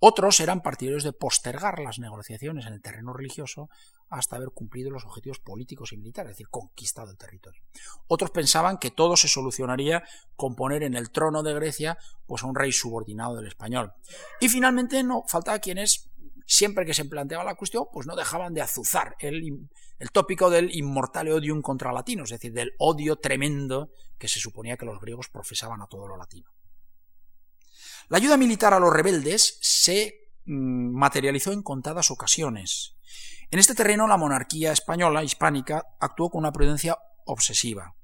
Otros 0.00 0.38
eran 0.40 0.62
partidarios 0.62 1.02
de 1.02 1.12
postergar 1.12 1.80
las 1.80 1.98
negociaciones 1.98 2.66
en 2.66 2.74
el 2.74 2.82
terreno 2.82 3.12
religioso 3.12 3.68
hasta 4.10 4.36
haber 4.36 4.50
cumplido 4.50 4.90
los 4.90 5.04
objetivos 5.04 5.38
políticos 5.38 5.92
y 5.92 5.96
militares, 5.96 6.30
es 6.30 6.36
decir, 6.36 6.48
conquistado 6.48 7.10
el 7.10 7.16
territorio. 7.16 7.62
Otros 8.06 8.30
pensaban 8.30 8.78
que 8.78 8.90
todo 8.90 9.16
se 9.16 9.28
solucionaría 9.28 10.02
con 10.36 10.54
poner 10.54 10.82
en 10.82 10.94
el 10.94 11.10
trono 11.10 11.42
de 11.42 11.54
Grecia 11.54 11.98
pues, 12.26 12.42
a 12.42 12.46
un 12.46 12.54
rey 12.54 12.72
subordinado 12.72 13.36
del 13.36 13.46
español. 13.46 13.92
Y 14.40 14.48
finalmente 14.48 15.02
no 15.02 15.24
faltaba 15.28 15.58
quienes, 15.58 16.08
siempre 16.46 16.86
que 16.86 16.94
se 16.94 17.04
planteaba 17.04 17.44
la 17.44 17.54
cuestión, 17.54 17.84
pues 17.92 18.06
no 18.06 18.16
dejaban 18.16 18.54
de 18.54 18.62
azuzar 18.62 19.16
el, 19.18 19.68
el 19.98 20.10
tópico 20.10 20.50
del 20.50 20.74
inmortal 20.74 21.28
odium 21.28 21.60
contra 21.60 21.92
latinos, 21.92 22.30
es 22.30 22.40
decir, 22.40 22.52
del 22.52 22.72
odio 22.78 23.16
tremendo 23.16 23.90
que 24.18 24.28
se 24.28 24.40
suponía 24.40 24.76
que 24.76 24.86
los 24.86 25.00
griegos 25.00 25.28
profesaban 25.28 25.82
a 25.82 25.86
todo 25.86 26.06
lo 26.06 26.16
latino. 26.16 26.50
La 28.08 28.16
ayuda 28.16 28.38
militar 28.38 28.72
a 28.72 28.80
los 28.80 28.92
rebeldes 28.92 29.58
se 29.60 30.30
mm, 30.46 30.96
materializó 30.96 31.52
en 31.52 31.62
contadas 31.62 32.10
ocasiones. 32.10 32.94
En 33.50 33.58
este 33.58 33.74
terreno 33.74 34.06
la 34.06 34.18
monarquía 34.18 34.72
española, 34.72 35.24
hispánica, 35.24 35.86
actuó 36.00 36.28
con 36.28 36.40
una 36.40 36.52
prudencia 36.52 36.98
obsesiva. 37.24 37.94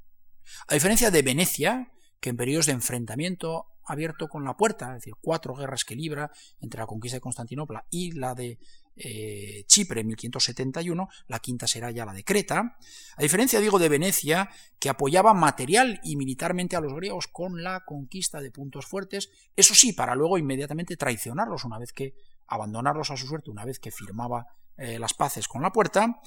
A 0.69 0.75
diferencia 0.75 1.11
de 1.11 1.21
Venecia, 1.21 1.93
que 2.19 2.31
en 2.31 2.37
periodos 2.39 2.67
de 2.67 2.73
enfrentamiento 2.73 3.67
abierto 3.85 4.29
con 4.29 4.45
la 4.45 4.57
puerta, 4.57 4.89
es 4.89 5.03
decir, 5.03 5.15
cuatro 5.21 5.55
guerras 5.55 5.85
que 5.85 5.95
libra 5.95 6.31
entre 6.61 6.81
la 6.81 6.87
conquista 6.87 7.19
de 7.19 7.21
Constantinopla 7.21 7.85
y 7.91 8.13
la 8.13 8.35
de 8.35 8.59
eh, 8.97 9.65
Chipre 9.67 10.01
en 10.01 10.07
1571, 10.07 11.09
la 11.27 11.39
quinta 11.41 11.67
será 11.67 11.91
ya 11.91 12.07
la 12.07 12.15
de 12.15 12.25
Creta, 12.25 12.79
a 13.15 13.23
diferencia, 13.23 13.61
digo, 13.61 13.79
de 13.79 13.91
Venecia, 13.91 14.49
que 14.79 14.89
apoyaba 14.89 15.35
material 15.35 16.01
y 16.03 16.17
militarmente 16.17 16.77
a 16.77 16.81
los 16.81 16.95
griegos 16.95 17.27
con 17.27 17.63
la 17.63 17.85
conquista 17.85 18.41
de 18.41 18.51
puntos 18.51 18.87
fuertes, 18.87 19.31
eso 19.57 19.75
sí, 19.75 19.93
para 19.93 20.15
luego 20.15 20.39
inmediatamente 20.39 20.97
traicionarlos 20.97 21.65
una 21.65 21.79
vez 21.79 21.93
que 21.93 22.15
abandonarlos 22.47 23.11
a 23.11 23.19
su 23.19 23.27
suerte, 23.27 23.51
una 23.51 23.67
vez 23.67 23.79
que 23.79 23.91
firmaba 23.91 24.47
eh, 24.77 24.99
las 24.99 25.15
paces 25.15 25.49
con 25.49 25.63
la 25.63 25.73
puerta, 25.73 26.21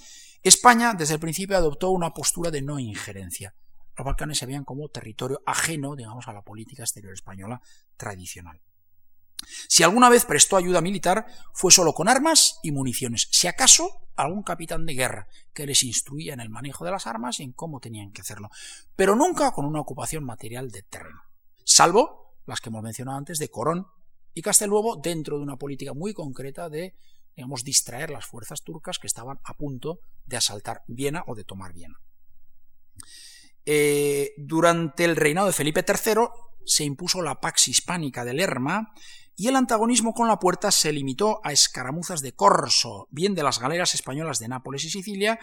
España 0.43 0.93
desde 0.93 1.15
el 1.15 1.19
principio 1.19 1.57
adoptó 1.57 1.89
una 1.89 2.13
postura 2.13 2.51
de 2.51 2.61
no 2.61 2.79
injerencia. 2.79 3.53
Los 3.97 4.05
Balcanes 4.05 4.37
se 4.37 4.45
veían 4.45 4.63
como 4.63 4.89
territorio 4.89 5.41
ajeno, 5.45 5.95
digamos, 5.95 6.27
a 6.27 6.33
la 6.33 6.43
política 6.43 6.83
exterior 6.83 7.13
española 7.13 7.61
tradicional. 7.97 8.61
Si 9.67 9.83
alguna 9.83 10.09
vez 10.09 10.25
prestó 10.25 10.57
ayuda 10.57 10.81
militar, 10.81 11.25
fue 11.53 11.71
solo 11.71 11.93
con 11.93 12.07
armas 12.07 12.59
y 12.63 12.71
municiones, 12.71 13.27
si 13.31 13.47
acaso 13.47 14.09
algún 14.15 14.43
capitán 14.43 14.85
de 14.85 14.95
guerra 14.95 15.27
que 15.53 15.67
les 15.67 15.83
instruía 15.83 16.33
en 16.33 16.39
el 16.39 16.49
manejo 16.49 16.85
de 16.85 16.91
las 16.91 17.05
armas 17.05 17.39
y 17.39 17.43
en 17.43 17.53
cómo 17.53 17.79
tenían 17.79 18.11
que 18.11 18.21
hacerlo, 18.21 18.49
pero 18.95 19.15
nunca 19.15 19.51
con 19.51 19.65
una 19.65 19.79
ocupación 19.79 20.23
material 20.23 20.71
de 20.71 20.81
terreno, 20.83 21.21
salvo 21.63 22.35
las 22.45 22.61
que 22.61 22.69
hemos 22.69 22.83
mencionado 22.83 23.17
antes 23.17 23.37
de 23.37 23.49
Corón 23.49 23.87
y 24.33 24.41
Castelnuovo 24.41 24.95
dentro 24.95 25.37
de 25.37 25.43
una 25.43 25.57
política 25.57 25.93
muy 25.93 26.13
concreta 26.13 26.69
de 26.69 26.95
digamos, 27.37 27.63
distraer 27.63 28.09
las 28.09 28.25
fuerzas 28.25 28.63
turcas 28.63 28.97
que 28.97 29.05
estaban 29.05 29.39
a 29.43 29.53
punto 29.53 29.99
de 30.25 30.37
asaltar 30.37 30.83
Viena 30.87 31.23
o 31.27 31.35
de 31.35 31.43
tomar 31.43 31.71
Viena. 31.71 32.01
Eh, 33.63 34.33
durante 34.37 35.05
el 35.05 35.15
reinado 35.15 35.45
de 35.45 35.53
Felipe 35.53 35.85
III 35.87 36.29
se 36.65 36.83
impuso 36.83 37.21
la 37.21 37.39
Pax 37.39 37.67
Hispánica 37.67 38.25
de 38.25 38.33
Lerma 38.33 38.91
y 39.35 39.47
el 39.49 39.55
antagonismo 39.55 40.15
con 40.15 40.27
la 40.27 40.39
puerta 40.39 40.71
se 40.71 40.91
limitó 40.91 41.39
a 41.43 41.51
escaramuzas 41.51 42.21
de 42.21 42.33
corso, 42.33 43.07
bien 43.11 43.35
de 43.35 43.43
las 43.43 43.59
galeras 43.59 43.93
españolas 43.93 44.39
de 44.39 44.47
Nápoles 44.47 44.83
y 44.85 44.89
Sicilia, 44.89 45.39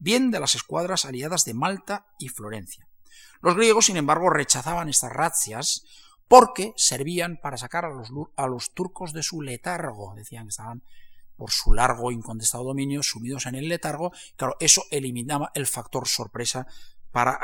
bien 0.00 0.32
de 0.32 0.40
las 0.40 0.56
escuadras 0.56 1.04
aliadas 1.04 1.44
de 1.44 1.54
Malta 1.54 2.06
y 2.18 2.28
Florencia. 2.28 2.88
Los 3.40 3.54
griegos, 3.54 3.86
sin 3.86 3.96
embargo, 3.96 4.30
rechazaban 4.30 4.88
estas 4.88 5.12
razzias 5.12 5.84
porque 6.26 6.72
servían 6.76 7.38
para 7.40 7.56
sacar 7.56 7.84
a 7.84 7.90
los, 7.90 8.10
a 8.34 8.48
los 8.48 8.72
turcos 8.74 9.12
de 9.12 9.22
su 9.22 9.42
letargo, 9.42 10.12
decían 10.16 10.46
que 10.46 10.50
estaban 10.50 10.82
por 11.36 11.50
su 11.50 11.72
largo 11.72 12.10
incontestado 12.10 12.64
dominio 12.64 13.02
sumidos 13.02 13.46
en 13.46 13.54
el 13.54 13.68
letargo, 13.68 14.12
claro, 14.36 14.56
eso 14.60 14.82
eliminaba 14.90 15.50
el 15.54 15.66
factor 15.66 16.08
sorpresa 16.08 16.66
para, 17.12 17.38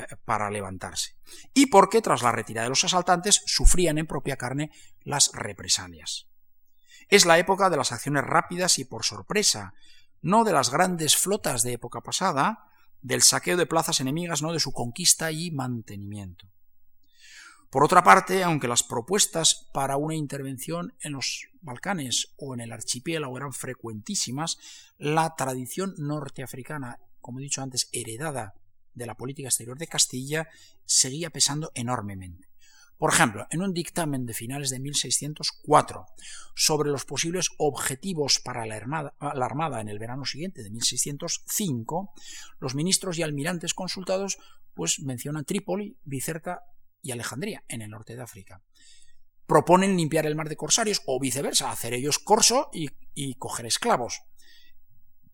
eh, 0.00 0.06
para, 0.24 0.50
levantarse. 0.50 1.16
Y 1.52 1.66
porque 1.66 2.00
tras 2.00 2.22
la 2.22 2.32
retirada 2.32 2.64
de 2.64 2.70
los 2.70 2.84
asaltantes 2.84 3.42
sufrían 3.46 3.98
en 3.98 4.06
propia 4.06 4.36
carne 4.36 4.70
las 5.02 5.30
represalias. 5.32 6.28
Es 7.08 7.26
la 7.26 7.38
época 7.38 7.70
de 7.70 7.76
las 7.76 7.92
acciones 7.92 8.24
rápidas 8.24 8.78
y 8.78 8.84
por 8.84 9.04
sorpresa, 9.04 9.74
no 10.20 10.44
de 10.44 10.52
las 10.52 10.70
grandes 10.70 11.16
flotas 11.16 11.62
de 11.62 11.72
época 11.72 12.00
pasada, 12.00 12.68
del 13.02 13.22
saqueo 13.22 13.56
de 13.56 13.66
plazas 13.66 14.00
enemigas, 14.00 14.42
no 14.42 14.52
de 14.52 14.60
su 14.60 14.72
conquista 14.72 15.30
y 15.30 15.50
mantenimiento. 15.50 16.48
Por 17.70 17.84
otra 17.84 18.02
parte, 18.02 18.42
aunque 18.42 18.68
las 18.68 18.82
propuestas 18.82 19.68
para 19.72 19.96
una 19.96 20.14
intervención 20.14 20.94
en 21.00 21.12
los 21.12 21.47
Balcanes 21.60 22.34
o 22.36 22.54
en 22.54 22.60
el 22.60 22.72
archipiélago 22.72 23.36
eran 23.36 23.52
frecuentísimas, 23.52 24.58
la 24.98 25.34
tradición 25.36 25.94
norteafricana, 25.98 26.98
como 27.20 27.38
he 27.38 27.42
dicho 27.42 27.62
antes, 27.62 27.88
heredada 27.92 28.54
de 28.94 29.06
la 29.06 29.16
política 29.16 29.48
exterior 29.48 29.78
de 29.78 29.86
Castilla, 29.86 30.48
seguía 30.84 31.30
pesando 31.30 31.70
enormemente. 31.74 32.48
Por 32.98 33.12
ejemplo, 33.12 33.46
en 33.50 33.62
un 33.62 33.72
dictamen 33.72 34.26
de 34.26 34.34
finales 34.34 34.70
de 34.70 34.80
1604 34.80 36.06
sobre 36.56 36.90
los 36.90 37.04
posibles 37.04 37.50
objetivos 37.56 38.40
para 38.40 38.66
la 38.66 38.74
armada, 38.74 39.80
en 39.80 39.88
el 39.88 40.00
verano 40.00 40.24
siguiente 40.24 40.64
de 40.64 40.70
1605, 40.70 42.12
los 42.58 42.74
ministros 42.74 43.16
y 43.18 43.22
almirantes 43.22 43.72
consultados 43.72 44.38
pues 44.74 44.98
mencionan 44.98 45.44
Trípoli, 45.44 45.96
Bicerta 46.04 46.64
y 47.00 47.12
Alejandría, 47.12 47.62
en 47.68 47.82
el 47.82 47.90
norte 47.90 48.16
de 48.16 48.22
África. 48.22 48.62
Proponen 49.48 49.96
limpiar 49.96 50.26
el 50.26 50.36
mar 50.36 50.48
de 50.48 50.56
corsarios 50.56 51.02
o 51.06 51.18
viceversa, 51.18 51.72
hacer 51.72 51.94
ellos 51.94 52.20
corso 52.20 52.70
y, 52.72 52.90
y 53.14 53.34
coger 53.34 53.66
esclavos. 53.66 54.22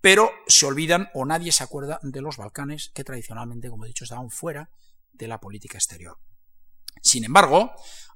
Pero 0.00 0.30
se 0.46 0.64
olvidan 0.64 1.08
o 1.12 1.26
nadie 1.26 1.52
se 1.52 1.64
acuerda 1.64 1.98
de 2.02 2.22
los 2.22 2.38
Balcanes, 2.38 2.90
que 2.94 3.04
tradicionalmente, 3.04 3.68
como 3.68 3.84
he 3.84 3.88
dicho, 3.88 4.04
estaban 4.04 4.30
fuera 4.30 4.70
de 5.12 5.28
la 5.28 5.40
política 5.40 5.76
exterior. 5.76 6.18
Sin 7.02 7.24
embargo, 7.24 7.72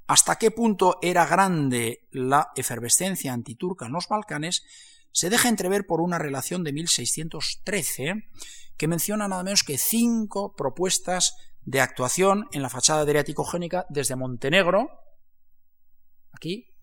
hasta 0.07 0.37
qué 0.37 0.49
punto 0.49 0.97
era 1.01 1.25
grande 1.27 2.07
la 2.11 2.51
efervescencia 2.55 3.33
antiturca 3.33 3.85
en 3.85 3.91
los 3.91 4.07
Balcanes 4.07 4.63
se 5.11 5.29
deja 5.29 5.49
entrever 5.49 5.85
por 5.85 6.01
una 6.01 6.17
relación 6.17 6.63
de 6.63 6.73
1613 6.73 8.29
que 8.77 8.87
menciona 8.87 9.27
nada 9.27 9.43
menos 9.43 9.63
que 9.63 9.77
cinco 9.77 10.55
propuestas 10.55 11.35
de 11.61 11.81
actuación 11.81 12.47
en 12.53 12.61
la 12.61 12.69
fachada 12.69 13.01
adriático-jónica 13.01 13.85
desde 13.89 14.15
Montenegro, 14.15 14.89
aquí, 16.39 16.73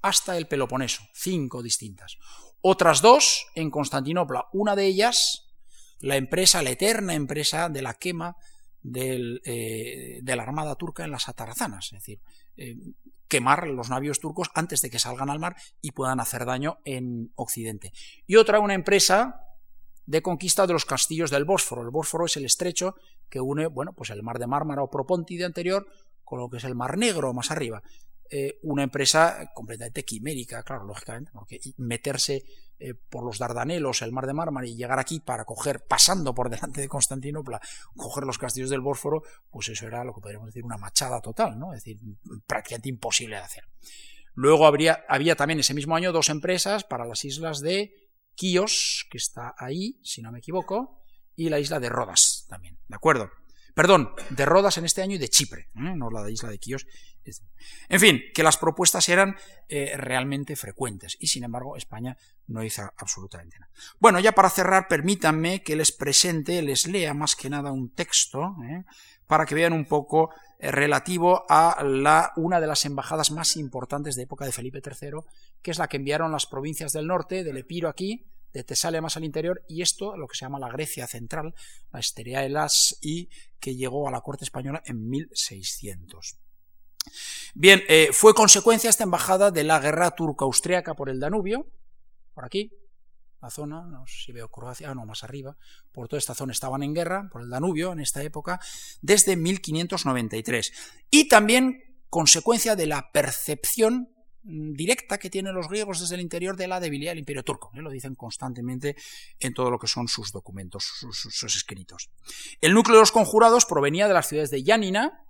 hasta 0.00 0.36
el 0.36 0.46
Peloponeso, 0.48 1.02
cinco 1.12 1.62
distintas. 1.62 2.16
Otras 2.62 3.02
dos 3.02 3.46
en 3.54 3.70
Constantinopla, 3.70 4.46
una 4.52 4.74
de 4.74 4.86
ellas, 4.86 5.54
la 6.00 6.16
empresa, 6.16 6.62
la 6.62 6.70
eterna 6.70 7.14
empresa 7.14 7.68
de 7.68 7.82
la 7.82 7.94
quema 7.94 8.36
eh, 8.94 10.20
de 10.22 10.36
la 10.36 10.42
armada 10.42 10.74
turca 10.76 11.04
en 11.04 11.10
las 11.10 11.28
atarazanas, 11.28 11.86
es 11.86 12.00
decir, 12.00 12.20
eh, 12.56 12.76
quemar 13.28 13.66
los 13.66 13.90
navios 13.90 14.20
turcos 14.20 14.48
antes 14.54 14.80
de 14.80 14.90
que 14.90 14.98
salgan 14.98 15.28
al 15.28 15.40
mar 15.40 15.56
y 15.82 15.92
puedan 15.92 16.20
hacer 16.20 16.46
daño 16.46 16.78
en 16.84 17.32
Occidente. 17.34 17.92
Y 18.26 18.36
otra, 18.36 18.60
una 18.60 18.74
empresa 18.74 19.42
de 20.06 20.22
conquista 20.22 20.66
de 20.66 20.72
los 20.72 20.84
castillos 20.84 21.30
del 21.30 21.44
Bósforo. 21.44 21.82
El 21.82 21.90
Bósforo 21.90 22.26
es 22.26 22.36
el 22.36 22.44
estrecho 22.44 22.94
que 23.28 23.40
une, 23.40 23.66
bueno, 23.66 23.92
pues 23.92 24.10
el 24.10 24.22
mar 24.22 24.38
de 24.38 24.46
Mármara 24.46 24.82
o 24.82 24.90
Propóntide 24.90 25.44
anterior 25.44 25.86
con 26.24 26.40
lo 26.40 26.48
que 26.48 26.58
es 26.58 26.64
el 26.64 26.74
mar 26.74 26.96
Negro 26.96 27.32
más 27.34 27.50
arriba. 27.50 27.82
Eh, 28.30 28.58
una 28.62 28.82
empresa 28.82 29.52
completamente 29.54 30.04
quimérica, 30.04 30.62
claro, 30.62 30.84
lógicamente, 30.84 31.30
porque 31.32 31.60
meterse 31.76 32.44
eh, 32.78 32.94
por 32.94 33.24
los 33.24 33.38
Dardanelos, 33.38 34.02
el 34.02 34.12
mar 34.12 34.26
de 34.26 34.34
Mármara 34.34 34.66
y 34.66 34.76
llegar 34.76 34.98
aquí 34.98 35.20
para 35.20 35.44
coger, 35.44 35.86
pasando 35.86 36.34
por 36.34 36.50
delante 36.50 36.80
de 36.80 36.88
Constantinopla, 36.88 37.60
coger 37.94 38.24
los 38.24 38.38
castillos 38.38 38.68
del 38.68 38.80
Bósforo, 38.80 39.22
pues 39.48 39.68
eso 39.68 39.86
era 39.86 40.04
lo 40.04 40.12
que 40.12 40.20
podríamos 40.20 40.48
decir 40.48 40.64
una 40.64 40.76
machada 40.76 41.20
total, 41.20 41.58
¿no? 41.58 41.72
Es 41.72 41.84
decir, 41.84 42.00
prácticamente 42.46 42.88
imposible 42.88 43.36
de 43.36 43.42
hacer. 43.42 43.64
Luego 44.34 44.66
habría, 44.66 45.04
había 45.08 45.36
también 45.36 45.60
ese 45.60 45.72
mismo 45.72 45.96
año 45.96 46.12
dos 46.12 46.28
empresas 46.28 46.84
para 46.84 47.06
las 47.06 47.24
islas 47.24 47.60
de 47.60 47.94
Quíos, 48.34 49.06
que 49.10 49.16
está 49.16 49.54
ahí, 49.56 49.98
si 50.02 50.20
no 50.20 50.30
me 50.30 50.40
equivoco, 50.40 51.02
y 51.34 51.48
la 51.48 51.58
isla 51.58 51.80
de 51.80 51.88
Rodas 51.88 52.44
también, 52.48 52.78
¿de 52.88 52.96
acuerdo? 52.96 53.30
Perdón, 53.76 54.14
de 54.30 54.46
Rodas 54.46 54.78
en 54.78 54.86
este 54.86 55.02
año 55.02 55.16
y 55.16 55.18
de 55.18 55.28
Chipre, 55.28 55.68
¿eh? 55.74 55.92
no 55.94 56.08
la 56.08 56.22
de 56.22 56.32
isla 56.32 56.48
de 56.48 56.58
Quíos. 56.58 56.86
En 57.90 58.00
fin, 58.00 58.22
que 58.32 58.42
las 58.42 58.56
propuestas 58.56 59.06
eran 59.10 59.36
eh, 59.68 59.92
realmente 59.98 60.56
frecuentes 60.56 61.18
y 61.20 61.26
sin 61.26 61.44
embargo 61.44 61.76
España 61.76 62.16
no 62.46 62.64
hizo 62.64 62.90
absolutamente 62.96 63.58
nada. 63.58 63.70
Bueno, 63.98 64.18
ya 64.18 64.32
para 64.32 64.48
cerrar, 64.48 64.88
permítanme 64.88 65.62
que 65.62 65.76
les 65.76 65.92
presente, 65.92 66.62
les 66.62 66.86
lea 66.86 67.12
más 67.12 67.36
que 67.36 67.50
nada 67.50 67.70
un 67.70 67.90
texto 67.90 68.56
¿eh? 68.66 68.84
para 69.26 69.44
que 69.44 69.54
vean 69.54 69.74
un 69.74 69.84
poco 69.84 70.30
relativo 70.58 71.44
a 71.46 71.84
la, 71.84 72.32
una 72.36 72.60
de 72.60 72.68
las 72.68 72.86
embajadas 72.86 73.30
más 73.30 73.58
importantes 73.58 74.16
de 74.16 74.22
época 74.22 74.46
de 74.46 74.52
Felipe 74.52 74.80
III, 74.82 75.18
que 75.60 75.70
es 75.70 75.78
la 75.78 75.88
que 75.88 75.98
enviaron 75.98 76.32
las 76.32 76.46
provincias 76.46 76.94
del 76.94 77.06
norte, 77.06 77.44
del 77.44 77.58
Epiro 77.58 77.90
aquí, 77.90 78.24
de 78.56 78.64
Tesalia 78.64 79.02
más 79.02 79.16
al 79.16 79.24
interior, 79.24 79.62
y 79.68 79.82
esto, 79.82 80.16
lo 80.16 80.26
que 80.26 80.36
se 80.36 80.44
llama 80.44 80.58
la 80.58 80.70
Grecia 80.70 81.06
central, 81.06 81.54
la 81.92 82.00
Esterea 82.00 82.44
Elas, 82.44 82.98
y 83.00 83.28
que 83.60 83.76
llegó 83.76 84.08
a 84.08 84.10
la 84.10 84.20
corte 84.20 84.44
española 84.44 84.82
en 84.86 85.08
1600. 85.08 86.38
Bien, 87.54 87.82
eh, 87.88 88.08
fue 88.12 88.34
consecuencia 88.34 88.90
esta 88.90 89.04
embajada 89.04 89.50
de 89.50 89.64
la 89.64 89.78
guerra 89.78 90.10
turco-austriaca 90.12 90.94
por 90.94 91.08
el 91.08 91.20
Danubio, 91.20 91.66
por 92.34 92.44
aquí, 92.44 92.70
la 93.40 93.50
zona, 93.50 93.86
no 93.86 94.06
sé 94.06 94.24
si 94.24 94.32
veo 94.32 94.48
Croacia, 94.48 94.90
ah, 94.90 94.94
no, 94.94 95.04
más 95.04 95.22
arriba, 95.22 95.56
por 95.92 96.08
toda 96.08 96.18
esta 96.18 96.34
zona 96.34 96.52
estaban 96.52 96.82
en 96.82 96.94
guerra, 96.94 97.28
por 97.30 97.42
el 97.42 97.50
Danubio 97.50 97.92
en 97.92 98.00
esta 98.00 98.22
época, 98.22 98.58
desde 99.02 99.36
1593. 99.36 100.72
Y 101.10 101.28
también 101.28 102.02
consecuencia 102.08 102.74
de 102.74 102.86
la 102.86 103.10
percepción 103.12 104.15
directa 104.46 105.18
que 105.18 105.28
tienen 105.28 105.54
los 105.54 105.68
griegos 105.68 106.00
desde 106.00 106.14
el 106.14 106.20
interior 106.20 106.56
de 106.56 106.68
la 106.68 106.80
debilidad 106.80 107.10
del 107.10 107.18
imperio 107.18 107.42
turco. 107.42 107.70
¿eh? 107.74 107.82
Lo 107.82 107.90
dicen 107.90 108.14
constantemente 108.14 108.96
en 109.40 109.52
todo 109.54 109.70
lo 109.70 109.78
que 109.78 109.88
son 109.88 110.08
sus 110.08 110.32
documentos, 110.32 110.84
sus, 110.84 111.56
escritos. 111.56 112.10
El 112.60 112.72
núcleo 112.72 112.96
de 112.96 113.02
los 113.02 113.12
conjurados 113.12 113.66
provenía 113.66 114.06
de 114.08 114.14
las 114.14 114.28
ciudades 114.28 114.50
de 114.50 114.62
Yanina, 114.62 115.24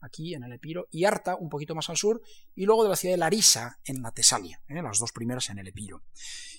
aquí 0.00 0.34
en 0.34 0.44
el 0.44 0.52
Epiro, 0.52 0.86
y 0.90 1.04
Arta, 1.04 1.36
un 1.36 1.48
poquito 1.48 1.74
más 1.74 1.90
al 1.90 1.96
sur, 1.96 2.22
y 2.54 2.64
luego 2.64 2.84
de 2.84 2.90
la 2.90 2.96
ciudad 2.96 3.14
de 3.14 3.18
Larisa, 3.18 3.78
en 3.84 4.02
la 4.02 4.12
Tesalia, 4.12 4.60
¿eh? 4.68 4.82
las 4.82 4.98
dos 4.98 5.12
primeras 5.12 5.50
en 5.50 5.58
el 5.58 5.68
Epiro. 5.68 6.02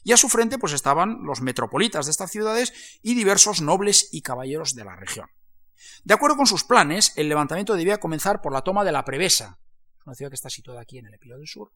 Y 0.04 0.14
a 0.14 0.18
su 0.18 0.30
frente 0.30 0.60
pues 0.60 0.74
estaban 0.74 1.24
los 1.24 1.42
metropolitas 1.42 2.06
de 2.06 2.12
estas 2.12 2.32
ciudades 2.32 3.00
y 3.02 3.16
diversos 3.16 3.62
nobles 3.62 4.10
y 4.12 4.22
caballeros 4.22 4.76
de 4.76 4.86
la 4.86 4.96
región. 4.96 5.28
De 6.04 6.14
acuerdo 6.14 6.38
con 6.38 6.46
sus 6.46 6.64
planes, 6.64 7.14
el 7.16 7.30
levantamiento 7.30 7.76
debía 7.76 8.00
comenzar 8.00 8.42
por 8.42 8.54
la 8.54 8.62
toma 8.62 8.84
de 8.84 8.92
la 8.92 9.06
Prevesa, 9.06 9.60
una 10.06 10.16
ciudad 10.16 10.30
que 10.30 10.36
está 10.36 10.50
situada 10.50 10.82
aquí 10.82 11.00
en 11.00 11.08
el 11.08 11.14
Epiro 11.16 11.38
del 11.38 11.48
Sur, 11.48 11.72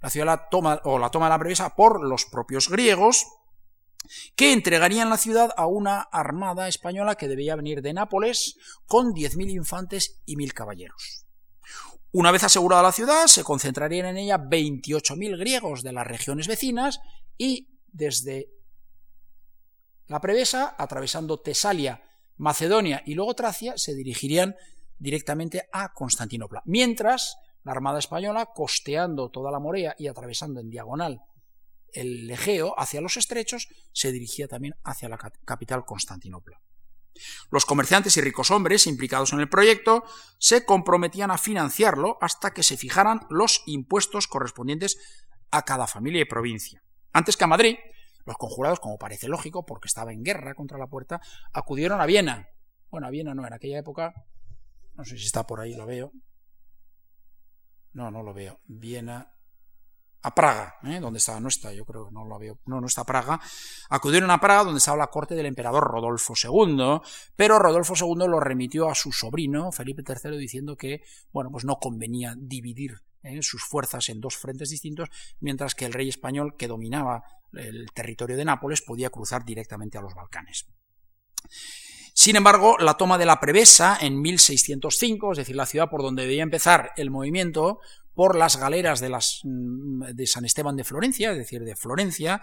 la 0.00 0.10
ciudad 0.10 0.26
la 0.26 0.48
toma, 0.48 0.80
o 0.84 0.98
la 0.98 1.10
toma 1.10 1.26
de 1.26 1.30
la 1.30 1.38
prevesa 1.38 1.74
por 1.74 2.04
los 2.06 2.26
propios 2.26 2.68
griegos, 2.68 3.26
que 4.36 4.52
entregarían 4.52 5.08
la 5.08 5.16
ciudad 5.16 5.50
a 5.56 5.66
una 5.66 6.00
armada 6.00 6.68
española 6.68 7.14
que 7.14 7.28
debía 7.28 7.56
venir 7.56 7.80
de 7.80 7.94
Nápoles 7.94 8.56
con 8.86 9.14
10.000 9.14 9.50
infantes 9.50 10.20
y 10.26 10.36
1.000 10.36 10.52
caballeros. 10.52 11.24
Una 12.12 12.30
vez 12.30 12.44
asegurada 12.44 12.82
la 12.82 12.92
ciudad, 12.92 13.26
se 13.26 13.42
concentrarían 13.42 14.06
en 14.06 14.18
ella 14.18 14.38
28.000 14.38 15.38
griegos 15.38 15.82
de 15.82 15.92
las 15.92 16.06
regiones 16.06 16.46
vecinas 16.46 17.00
y 17.36 17.80
desde 17.88 18.50
la 20.06 20.20
Prevesa, 20.20 20.74
atravesando 20.78 21.40
Tesalia, 21.40 22.02
Macedonia 22.36 23.02
y 23.06 23.14
luego 23.14 23.34
Tracia, 23.34 23.76
se 23.76 23.94
dirigirían 23.94 24.54
directamente 24.98 25.68
a 25.72 25.92
Constantinopla. 25.92 26.62
Mientras 26.66 27.36
la 27.64 27.72
Armada 27.72 27.98
Española, 27.98 28.50
costeando 28.54 29.30
toda 29.30 29.50
la 29.50 29.58
Morea 29.58 29.94
y 29.98 30.06
atravesando 30.06 30.60
en 30.60 30.70
diagonal 30.70 31.20
el 31.92 32.30
Egeo 32.30 32.78
hacia 32.78 33.00
los 33.00 33.16
estrechos, 33.16 33.68
se 33.92 34.12
dirigía 34.12 34.48
también 34.48 34.74
hacia 34.82 35.08
la 35.08 35.16
capital 35.16 35.84
Constantinopla. 35.84 36.60
Los 37.50 37.64
comerciantes 37.64 38.16
y 38.16 38.20
ricos 38.20 38.50
hombres 38.50 38.88
implicados 38.88 39.32
en 39.32 39.40
el 39.40 39.48
proyecto 39.48 40.04
se 40.38 40.64
comprometían 40.64 41.30
a 41.30 41.38
financiarlo 41.38 42.18
hasta 42.20 42.52
que 42.52 42.64
se 42.64 42.76
fijaran 42.76 43.20
los 43.30 43.62
impuestos 43.66 44.26
correspondientes 44.26 44.98
a 45.52 45.62
cada 45.62 45.86
familia 45.86 46.22
y 46.22 46.24
provincia. 46.24 46.82
Antes 47.12 47.36
que 47.36 47.44
a 47.44 47.48
Madrid, 47.48 47.76
los 48.26 48.36
conjurados, 48.36 48.80
como 48.80 48.98
parece 48.98 49.28
lógico, 49.28 49.64
porque 49.64 49.86
estaba 49.86 50.12
en 50.12 50.24
guerra 50.24 50.54
contra 50.54 50.78
la 50.78 50.88
puerta, 50.88 51.20
acudieron 51.52 52.00
a 52.00 52.06
Viena. 52.06 52.48
Bueno, 52.90 53.06
a 53.06 53.10
Viena 53.10 53.34
no, 53.34 53.46
en 53.46 53.52
aquella 53.52 53.78
época, 53.78 54.12
no 54.94 55.04
sé 55.04 55.16
si 55.16 55.26
está 55.26 55.46
por 55.46 55.60
ahí, 55.60 55.74
lo 55.74 55.86
veo, 55.86 56.10
no, 57.94 58.10
no 58.10 58.22
lo 58.22 58.34
veo. 58.34 58.60
Viena 58.66 59.34
a 60.24 60.34
Praga, 60.34 60.76
¿eh? 60.84 61.00
donde 61.00 61.18
estaba, 61.18 61.38
no 61.38 61.48
está, 61.48 61.72
yo 61.74 61.84
creo 61.84 62.10
no 62.10 62.24
lo 62.24 62.38
veo, 62.38 62.58
no, 62.64 62.80
no 62.80 62.86
está 62.86 63.04
Praga, 63.04 63.38
acudieron 63.90 64.30
a 64.30 64.40
Praga 64.40 64.64
donde 64.64 64.78
estaba 64.78 64.96
la 64.96 65.08
corte 65.08 65.34
del 65.34 65.44
emperador 65.44 65.84
Rodolfo 65.84 66.32
II, 66.42 67.00
pero 67.36 67.58
Rodolfo 67.58 67.92
II 67.94 68.26
lo 68.26 68.40
remitió 68.40 68.88
a 68.88 68.94
su 68.94 69.12
sobrino, 69.12 69.70
Felipe 69.70 70.02
III, 70.02 70.38
diciendo 70.38 70.76
que, 70.76 71.02
bueno, 71.30 71.50
pues 71.50 71.66
no 71.66 71.76
convenía 71.76 72.34
dividir 72.38 73.02
¿eh? 73.22 73.42
sus 73.42 73.64
fuerzas 73.64 74.08
en 74.08 74.22
dos 74.22 74.38
frentes 74.38 74.70
distintos, 74.70 75.10
mientras 75.40 75.74
que 75.74 75.84
el 75.84 75.92
rey 75.92 76.08
español 76.08 76.56
que 76.56 76.68
dominaba 76.68 77.24
el 77.52 77.92
territorio 77.92 78.38
de 78.38 78.46
Nápoles 78.46 78.80
podía 78.80 79.10
cruzar 79.10 79.44
directamente 79.44 79.98
a 79.98 80.00
los 80.00 80.14
Balcanes. 80.14 80.66
Sin 82.16 82.36
embargo, 82.36 82.76
la 82.78 82.96
toma 82.96 83.18
de 83.18 83.26
la 83.26 83.40
Prevesa 83.40 83.98
en 84.00 84.22
1605, 84.22 85.32
es 85.32 85.38
decir, 85.38 85.56
la 85.56 85.66
ciudad 85.66 85.90
por 85.90 86.00
donde 86.00 86.22
debía 86.22 86.44
empezar 86.44 86.92
el 86.96 87.10
movimiento, 87.10 87.80
por 88.14 88.36
las 88.36 88.56
galeras 88.56 89.00
de, 89.00 89.08
las, 89.08 89.40
mm, 89.42 90.04
de 90.14 90.26
San 90.28 90.44
Esteban 90.44 90.76
de 90.76 90.84
Florencia, 90.84 91.32
es 91.32 91.38
decir, 91.38 91.64
de 91.64 91.74
Florencia, 91.74 92.40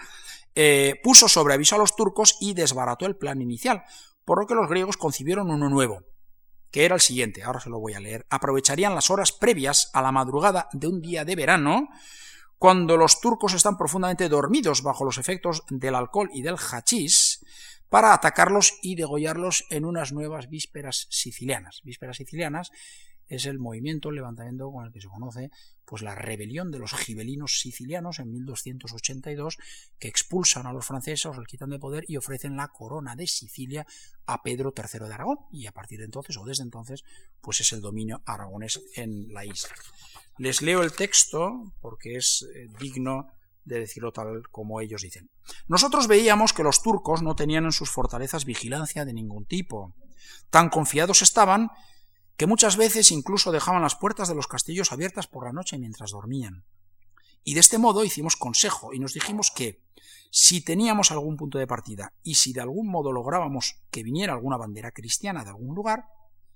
eh, 0.53 0.99
puso 1.01 1.30
sobre 1.30 1.53
aviso 1.53 1.76
a 1.76 1.80
los 1.80 1.95
turcos 1.95 2.36
y 2.41 2.53
desbarató 2.53 3.05
el 3.05 3.15
plan 3.15 3.41
inicial, 3.41 3.84
por 4.26 4.41
lo 4.41 4.45
que 4.45 4.55
los 4.55 4.69
griegos 4.69 4.97
concibieron 4.97 5.49
uno 5.49 5.69
nuevo, 5.69 6.03
que 6.69 6.84
era 6.84 6.95
el 6.95 7.01
siguiente, 7.01 7.43
ahora 7.43 7.61
se 7.61 7.69
lo 7.69 7.80
voy 7.80 7.93
a 7.93 8.01
leer. 8.01 8.26
Aprovecharían 8.30 8.93
las 8.93 9.09
horas 9.09 9.32
previas 9.32 9.89
a 9.93 10.01
la 10.01 10.11
madrugada 10.11 10.67
de 10.74 10.88
un 10.88 11.01
día 11.01 11.24
de 11.24 11.38
verano, 11.38 11.88
cuando 12.62 12.95
los 12.95 13.20
turcos 13.20 13.55
están 13.55 13.76
profundamente 13.76 14.30
dormidos 14.30 14.84
bajo 14.84 15.03
los 15.03 15.18
efectos 15.18 15.64
del 15.72 15.95
alcohol 15.95 16.30
y 16.32 16.43
del 16.43 16.57
hachís, 16.59 17.43
para 17.89 18.14
atacarlos 18.14 18.76
y 18.84 18.93
degollarlos 18.93 19.66
en 19.72 19.84
unas 19.84 20.14
nuevas 20.14 20.47
vísperas 20.47 21.07
sicilianas. 21.09 21.82
Vísperas 21.84 22.18
sicilianas 22.18 22.70
es 23.32 23.46
el 23.46 23.60
movimiento, 23.60 24.10
el 24.10 24.16
levantamiento 24.16 24.70
con 24.72 24.86
el 24.86 24.92
que 24.92 25.00
se 25.00 25.08
conoce 25.08 25.52
pues 25.86 26.02
la 26.02 26.16
rebelión 26.16 26.70
de 26.70 26.80
los 26.80 26.94
gibelinos 26.94 27.62
sicilianos 27.62 28.20
en 28.20 28.30
1282 28.30 29.58
que 29.98 30.10
expulsan 30.10 30.68
a 30.68 30.74
los 30.74 30.86
franceses, 30.86 31.34
los 31.36 31.48
quitan 31.48 31.70
de 31.70 31.80
poder 31.80 32.04
y 32.10 32.18
ofrecen 32.18 32.58
la 32.58 32.68
corona 32.68 33.16
de 33.16 33.28
Sicilia 33.28 33.88
a 34.26 34.44
Pedro 34.44 34.74
III 34.76 35.08
de 35.08 35.14
Aragón 35.14 35.40
y 35.50 35.66
a 35.66 35.72
partir 35.72 36.00
de 36.00 36.06
entonces 36.06 36.36
o 36.38 36.44
desde 36.44 36.64
entonces 36.64 37.04
pues 37.40 37.62
es 37.62 37.72
el 37.72 37.80
dominio 37.80 38.22
aragonés 38.26 38.82
en 38.96 39.34
la 39.34 39.46
isla. 39.46 39.76
Les 40.38 40.62
leo 40.62 40.84
el 40.84 40.92
texto 40.92 41.74
porque 41.80 42.18
es 42.18 42.46
eh, 42.54 42.68
digno 42.80 43.28
de 43.64 43.80
decirlo 43.80 44.12
tal 44.12 44.50
como 44.50 44.82
ellos 44.82 45.04
dicen. 45.04 45.30
Nosotros 45.68 46.08
veíamos 46.08 46.52
que 46.52 46.64
los 46.64 46.84
turcos 46.84 47.22
no 47.22 47.36
tenían 47.36 47.64
en 47.64 47.72
sus 47.72 47.90
fortalezas 47.90 48.44
vigilancia 48.44 49.06
de 49.06 49.14
ningún 49.14 49.46
tipo. 49.46 49.96
Tan 50.50 50.70
confiados 50.70 51.22
estaban 51.22 51.70
que 52.38 52.48
muchas 52.48 52.78
veces 52.78 53.12
incluso 53.12 53.52
dejaban 53.52 53.82
las 53.82 53.96
puertas 53.96 54.28
de 54.28 54.36
los 54.36 54.48
castillos 54.48 54.92
abiertas 54.92 55.28
por 55.28 55.46
la 55.46 55.54
noche 55.54 55.78
mientras 55.78 56.12
dormían. 56.12 56.64
Y 57.44 57.54
de 57.54 57.60
este 57.60 57.78
modo 57.78 58.04
hicimos 58.04 58.36
consejo 58.36 58.94
y 58.94 59.00
nos 59.00 59.14
dijimos 59.14 59.52
que, 59.52 59.82
si 60.30 60.62
teníamos 60.62 61.12
algún 61.12 61.38
punto 61.38 61.58
de 61.58 61.68
partida 61.68 62.14
y 62.24 62.36
si 62.36 62.54
de 62.54 62.62
algún 62.62 62.88
modo 62.88 63.12
lográbamos 63.12 63.82
que 63.92 64.04
viniera 64.04 64.34
alguna 64.34 64.58
bandera 64.58 64.92
cristiana 64.92 65.44
de 65.44 65.50
algún 65.50 65.76
lugar, 65.76 66.06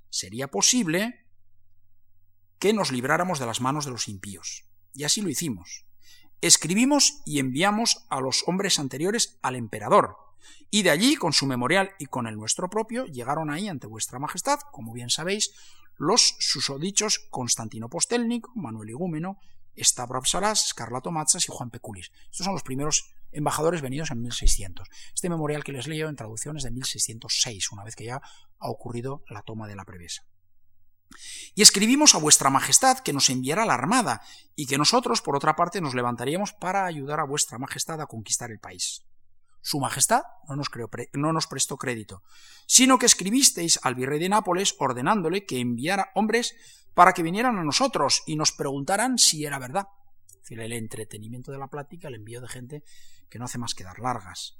sería 0.09 0.47
posible 0.47 1.25
que 2.59 2.73
nos 2.73 2.91
libráramos 2.91 3.39
de 3.39 3.45
las 3.45 3.59
manos 3.59 3.85
de 3.85 3.91
los 3.91 4.07
impíos. 4.07 4.65
Y 4.93 5.03
así 5.03 5.21
lo 5.21 5.29
hicimos. 5.29 5.85
Escribimos 6.41 7.21
y 7.25 7.39
enviamos 7.39 8.05
a 8.09 8.21
los 8.21 8.43
hombres 8.47 8.79
anteriores 8.79 9.37
al 9.41 9.55
emperador, 9.55 10.17
y 10.69 10.83
de 10.83 10.89
allí, 10.89 11.15
con 11.15 11.33
su 11.33 11.45
memorial 11.45 11.91
y 11.99 12.05
con 12.05 12.27
el 12.27 12.35
nuestro 12.35 12.69
propio, 12.69 13.05
llegaron 13.05 13.49
ahí 13.49 13.67
ante 13.67 13.87
vuestra 13.87 14.19
majestad, 14.19 14.59
como 14.71 14.93
bien 14.93 15.09
sabéis, 15.09 15.51
los 15.97 16.35
susodichos 16.39 17.19
Constantino 17.29 17.89
Postelnico, 17.89 18.51
Manuel 18.55 18.89
Igúmeno, 18.89 19.39
Stavro 19.77 20.23
Salas, 20.25 20.67
Escarlato 20.67 21.11
Matzas 21.11 21.47
y 21.47 21.51
Juan 21.51 21.69
Peculis. 21.69 22.11
Estos 22.31 22.45
son 22.45 22.53
los 22.53 22.63
primeros 22.63 23.11
embajadores 23.31 23.81
venidos 23.81 24.11
en 24.11 24.21
1600. 24.21 24.87
Este 25.13 25.29
memorial 25.29 25.63
que 25.63 25.73
les 25.73 25.87
leo 25.87 26.09
en 26.09 26.15
traducción 26.15 26.57
es 26.57 26.63
de 26.63 26.71
1606, 26.71 27.71
una 27.71 27.83
vez 27.83 27.95
que 27.95 28.05
ya 28.05 28.21
ha 28.59 28.69
ocurrido 28.69 29.23
la 29.29 29.41
toma 29.41 29.67
de 29.67 29.75
la 29.75 29.85
prevesa. 29.85 30.25
Y 31.53 31.61
escribimos 31.61 32.15
a 32.15 32.19
vuestra 32.19 32.49
majestad 32.49 32.99
que 32.99 33.13
nos 33.13 33.29
enviara 33.29 33.65
la 33.65 33.73
armada 33.73 34.21
y 34.55 34.65
que 34.65 34.77
nosotros, 34.77 35.21
por 35.21 35.35
otra 35.35 35.55
parte, 35.55 35.81
nos 35.81 35.93
levantaríamos 35.93 36.53
para 36.53 36.85
ayudar 36.85 37.19
a 37.19 37.25
vuestra 37.25 37.57
majestad 37.57 38.01
a 38.01 38.07
conquistar 38.07 38.51
el 38.51 38.59
país. 38.59 39.03
Su 39.65 39.79
Majestad 39.79 40.21
no 40.47 40.55
nos, 40.55 40.69
no 41.13 41.33
nos, 41.33 41.47
prestó 41.47 41.75
crédito, 41.75 42.21
sino 42.67 42.99
que 42.99 43.07
escribisteis 43.07 43.79
al 43.81 43.95
virrey 43.95 44.19
de 44.19 44.29
Nápoles 44.29 44.75
ordenándole 44.77 45.47
que 45.47 45.59
enviara 45.59 46.11
hombres 46.13 46.53
para 46.93 47.13
que 47.13 47.23
vinieran 47.23 47.57
a 47.57 47.63
nosotros 47.63 48.21
y 48.27 48.35
nos 48.35 48.51
preguntaran 48.51 49.17
si 49.17 49.43
era 49.43 49.57
verdad. 49.57 49.87
El 50.51 50.71
entretenimiento 50.71 51.51
de 51.51 51.57
la 51.57 51.65
plática, 51.65 52.09
el 52.09 52.13
envío 52.13 52.41
de 52.41 52.47
gente 52.47 52.83
que 53.27 53.39
no 53.39 53.45
hace 53.45 53.57
más 53.57 53.73
que 53.73 53.83
dar 53.83 53.97
largas. 53.97 54.59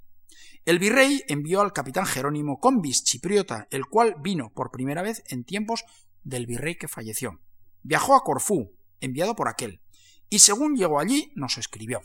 El 0.66 0.80
virrey 0.80 1.22
envió 1.28 1.62
al 1.62 1.72
capitán 1.72 2.08
Jerónimo 2.08 2.60
Combis, 2.60 3.04
chipriota, 3.04 3.68
el 3.70 3.86
cual 3.86 4.16
vino 4.22 4.50
por 4.56 4.72
primera 4.72 5.04
vez 5.04 5.22
en 5.28 5.44
tiempos 5.44 5.86
del 6.24 6.48
virrey 6.48 6.80
que 6.80 6.88
falleció. 6.88 7.40
Viajó 7.84 8.16
a 8.16 8.24
Corfú, 8.24 8.76
enviado 9.02 9.36
por 9.36 9.50
aquel, 9.50 9.82
y 10.32 10.40
según 10.40 10.76
llegó 10.76 11.00
allí 11.00 11.32
nos 11.36 11.60
escribió. 11.60 12.02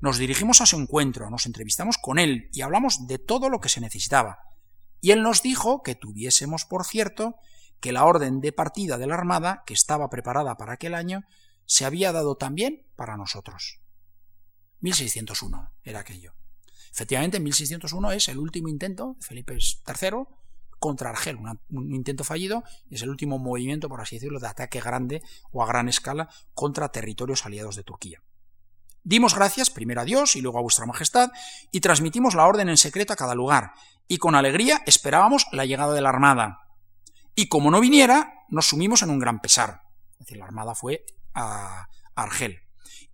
Nos 0.00 0.18
dirigimos 0.18 0.60
a 0.60 0.66
su 0.66 0.76
encuentro, 0.76 1.30
nos 1.30 1.46
entrevistamos 1.46 1.98
con 1.98 2.18
él 2.18 2.48
y 2.52 2.62
hablamos 2.62 3.06
de 3.06 3.18
todo 3.18 3.48
lo 3.48 3.60
que 3.60 3.68
se 3.68 3.80
necesitaba. 3.80 4.40
Y 5.00 5.10
él 5.10 5.22
nos 5.22 5.42
dijo 5.42 5.82
que 5.82 5.94
tuviésemos 5.94 6.64
por 6.64 6.84
cierto 6.84 7.36
que 7.80 7.92
la 7.92 8.04
orden 8.04 8.40
de 8.40 8.52
partida 8.52 8.98
de 8.98 9.06
la 9.06 9.14
Armada, 9.14 9.62
que 9.66 9.74
estaba 9.74 10.08
preparada 10.08 10.56
para 10.56 10.74
aquel 10.74 10.94
año, 10.94 11.24
se 11.66 11.84
había 11.84 12.12
dado 12.12 12.36
también 12.36 12.86
para 12.96 13.16
nosotros. 13.16 13.80
1601 14.80 15.70
era 15.84 16.00
aquello. 16.00 16.32
Efectivamente, 16.90 17.40
1601 17.40 18.12
es 18.12 18.28
el 18.28 18.38
último 18.38 18.68
intento 18.68 19.16
de 19.18 19.26
Felipe 19.26 19.54
III 19.54 20.24
contra 20.78 21.10
Argel, 21.10 21.38
un 21.70 21.94
intento 21.94 22.24
fallido, 22.24 22.62
es 22.90 23.02
el 23.02 23.10
último 23.10 23.38
movimiento, 23.38 23.88
por 23.88 24.00
así 24.00 24.16
decirlo, 24.16 24.40
de 24.40 24.48
ataque 24.48 24.80
grande 24.80 25.22
o 25.50 25.62
a 25.62 25.66
gran 25.66 25.88
escala 25.88 26.28
contra 26.54 26.90
territorios 26.90 27.46
aliados 27.46 27.76
de 27.76 27.82
Turquía. 27.82 28.22
Dimos 29.08 29.36
gracias 29.36 29.70
primero 29.70 30.00
a 30.00 30.04
Dios 30.04 30.34
y 30.34 30.40
luego 30.40 30.58
a 30.58 30.62
vuestra 30.62 30.84
Majestad 30.84 31.30
y 31.70 31.78
transmitimos 31.78 32.34
la 32.34 32.44
orden 32.44 32.68
en 32.68 32.76
secreto 32.76 33.12
a 33.12 33.16
cada 33.16 33.36
lugar, 33.36 33.70
y 34.08 34.18
con 34.18 34.34
alegría 34.34 34.82
esperábamos 34.84 35.46
la 35.52 35.64
llegada 35.64 35.94
de 35.94 36.00
la 36.00 36.08
Armada. 36.08 36.66
Y 37.36 37.46
como 37.46 37.70
no 37.70 37.78
viniera, 37.78 38.34
nos 38.48 38.66
sumimos 38.66 39.02
en 39.02 39.10
un 39.10 39.20
gran 39.20 39.38
pesar. 39.38 39.82
Es 40.14 40.18
decir, 40.18 40.38
la 40.38 40.46
Armada 40.46 40.74
fue 40.74 41.06
a 41.34 41.86
Argel. 42.16 42.58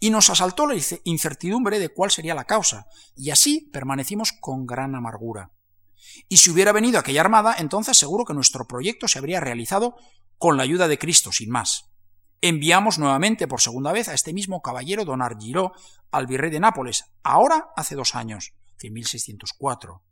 Y 0.00 0.08
nos 0.08 0.30
asaltó 0.30 0.66
la 0.66 0.80
incertidumbre 1.04 1.78
de 1.78 1.90
cuál 1.90 2.10
sería 2.10 2.34
la 2.34 2.44
causa, 2.44 2.86
y 3.14 3.28
así 3.28 3.68
permanecimos 3.70 4.32
con 4.32 4.64
gran 4.64 4.94
amargura. 4.94 5.50
Y 6.26 6.38
si 6.38 6.48
hubiera 6.48 6.72
venido 6.72 6.98
aquella 6.98 7.20
armada, 7.20 7.54
entonces 7.58 7.98
seguro 7.98 8.24
que 8.24 8.32
nuestro 8.32 8.66
proyecto 8.66 9.08
se 9.08 9.18
habría 9.18 9.40
realizado 9.40 9.96
con 10.38 10.56
la 10.56 10.62
ayuda 10.62 10.88
de 10.88 10.98
Cristo, 10.98 11.32
sin 11.32 11.50
más 11.50 11.91
enviamos 12.42 12.98
nuevamente 12.98 13.48
por 13.48 13.60
segunda 13.60 13.92
vez 13.92 14.08
a 14.08 14.14
este 14.14 14.34
mismo 14.34 14.60
caballero 14.60 15.04
don 15.04 15.22
Argiró 15.22 15.72
al 16.10 16.26
virrey 16.26 16.50
de 16.50 16.60
Nápoles, 16.60 17.06
ahora 17.22 17.70
hace 17.76 17.94
dos 17.94 18.14
años, 18.14 18.52
en 18.82 18.92
1604, 18.92 20.02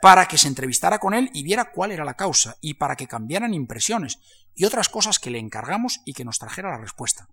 para 0.00 0.26
que 0.26 0.38
se 0.38 0.48
entrevistara 0.48 1.00
con 1.00 1.14
él 1.14 1.30
y 1.34 1.42
viera 1.42 1.72
cuál 1.72 1.90
era 1.90 2.04
la 2.04 2.14
causa, 2.14 2.56
y 2.60 2.74
para 2.74 2.96
que 2.96 3.08
cambiaran 3.08 3.54
impresiones 3.54 4.20
y 4.54 4.64
otras 4.64 4.88
cosas 4.88 5.18
que 5.18 5.30
le 5.30 5.38
encargamos 5.38 6.00
y 6.04 6.14
que 6.14 6.24
nos 6.24 6.38
trajera 6.38 6.70
la 6.70 6.78
respuesta. 6.78 7.28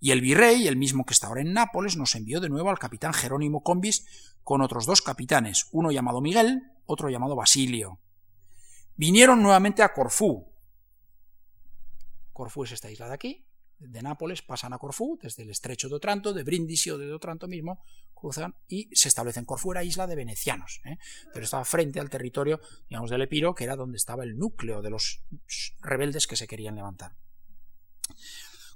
Y 0.00 0.10
el 0.10 0.20
virrey, 0.20 0.68
el 0.68 0.76
mismo 0.76 1.04
que 1.04 1.14
está 1.14 1.28
ahora 1.28 1.40
en 1.40 1.52
Nápoles, 1.52 1.96
nos 1.96 2.14
envió 2.14 2.40
de 2.40 2.48
nuevo 2.48 2.70
al 2.70 2.78
capitán 2.78 3.12
Jerónimo 3.12 3.62
Combis 3.62 4.04
con 4.44 4.62
otros 4.62 4.86
dos 4.86 5.02
capitanes, 5.02 5.68
uno 5.72 5.90
llamado 5.90 6.20
Miguel, 6.20 6.62
otro 6.86 7.08
llamado 7.08 7.34
Basilio. 7.34 8.00
Vinieron 8.96 9.42
nuevamente 9.42 9.82
a 9.82 9.92
Corfú, 9.92 10.52
Corfú 12.38 12.62
es 12.62 12.70
esta 12.70 12.88
isla 12.88 13.08
de 13.08 13.14
aquí, 13.14 13.44
de 13.80 14.00
Nápoles 14.00 14.42
pasan 14.42 14.72
a 14.72 14.78
Corfú, 14.78 15.18
desde 15.20 15.42
el 15.42 15.50
estrecho 15.50 15.88
de 15.88 15.96
Otranto, 15.96 16.32
de 16.32 16.44
Brindisi 16.44 16.88
o 16.88 16.96
de 16.96 17.12
Otranto 17.12 17.48
mismo, 17.48 17.82
cruzan 18.14 18.54
y 18.68 18.88
se 18.94 19.08
establecen. 19.08 19.44
Corfú 19.44 19.72
era 19.72 19.82
isla 19.82 20.06
de 20.06 20.14
venecianos, 20.14 20.80
¿eh? 20.84 20.98
pero 21.32 21.44
estaba 21.44 21.64
frente 21.64 21.98
al 21.98 22.08
territorio, 22.08 22.60
digamos, 22.88 23.10
del 23.10 23.22
Epiro, 23.22 23.56
que 23.56 23.64
era 23.64 23.74
donde 23.74 23.96
estaba 23.96 24.22
el 24.22 24.38
núcleo 24.38 24.82
de 24.82 24.90
los 24.90 25.24
rebeldes 25.80 26.28
que 26.28 26.36
se 26.36 26.46
querían 26.46 26.76
levantar. 26.76 27.16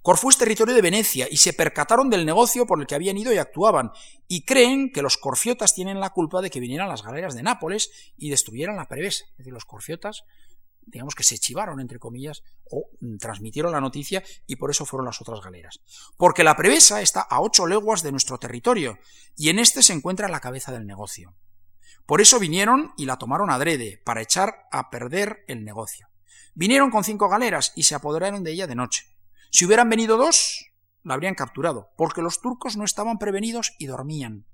Corfú 0.02 0.30
es 0.30 0.38
territorio 0.38 0.74
de 0.74 0.82
Venecia 0.82 1.28
y 1.30 1.36
se 1.36 1.52
percataron 1.52 2.10
del 2.10 2.26
negocio 2.26 2.66
por 2.66 2.80
el 2.80 2.88
que 2.88 2.96
habían 2.96 3.16
ido 3.16 3.32
y 3.32 3.38
actuaban, 3.38 3.92
y 4.26 4.44
creen 4.44 4.90
que 4.90 5.02
los 5.02 5.18
corfiotas 5.18 5.72
tienen 5.72 6.00
la 6.00 6.10
culpa 6.10 6.42
de 6.42 6.50
que 6.50 6.58
vinieran 6.58 6.88
las 6.88 7.04
galeras 7.04 7.36
de 7.36 7.44
Nápoles 7.44 8.12
y 8.16 8.28
destruyeran 8.28 8.74
la 8.74 8.88
prevesa. 8.88 9.24
Es 9.30 9.36
decir, 9.36 9.52
los 9.52 9.64
corfiotas 9.64 10.24
digamos 10.86 11.14
que 11.14 11.24
se 11.24 11.38
chivaron, 11.38 11.80
entre 11.80 11.98
comillas, 11.98 12.42
o 12.70 12.88
mm, 13.00 13.16
transmitieron 13.16 13.72
la 13.72 13.80
noticia 13.80 14.22
y 14.46 14.56
por 14.56 14.70
eso 14.70 14.84
fueron 14.84 15.06
las 15.06 15.20
otras 15.20 15.40
galeras. 15.40 15.80
Porque 16.16 16.44
la 16.44 16.56
prevesa 16.56 17.00
está 17.00 17.20
a 17.20 17.40
ocho 17.40 17.66
leguas 17.66 18.02
de 18.02 18.12
nuestro 18.12 18.38
territorio 18.38 18.98
y 19.36 19.48
en 19.48 19.58
este 19.58 19.82
se 19.82 19.92
encuentra 19.92 20.28
la 20.28 20.40
cabeza 20.40 20.72
del 20.72 20.86
negocio. 20.86 21.34
Por 22.06 22.20
eso 22.20 22.38
vinieron 22.38 22.92
y 22.96 23.06
la 23.06 23.16
tomaron 23.16 23.50
adrede, 23.50 24.00
para 24.04 24.22
echar 24.22 24.66
a 24.72 24.90
perder 24.90 25.44
el 25.46 25.64
negocio. 25.64 26.08
Vinieron 26.54 26.90
con 26.90 27.04
cinco 27.04 27.28
galeras 27.28 27.72
y 27.76 27.84
se 27.84 27.94
apoderaron 27.94 28.42
de 28.42 28.52
ella 28.52 28.66
de 28.66 28.74
noche. 28.74 29.06
Si 29.50 29.64
hubieran 29.64 29.88
venido 29.88 30.16
dos, 30.16 30.66
la 31.02 31.14
habrían 31.14 31.34
capturado, 31.34 31.90
porque 31.96 32.22
los 32.22 32.40
turcos 32.40 32.76
no 32.76 32.84
estaban 32.84 33.18
prevenidos 33.18 33.74
y 33.78 33.86
dormían. 33.86 34.46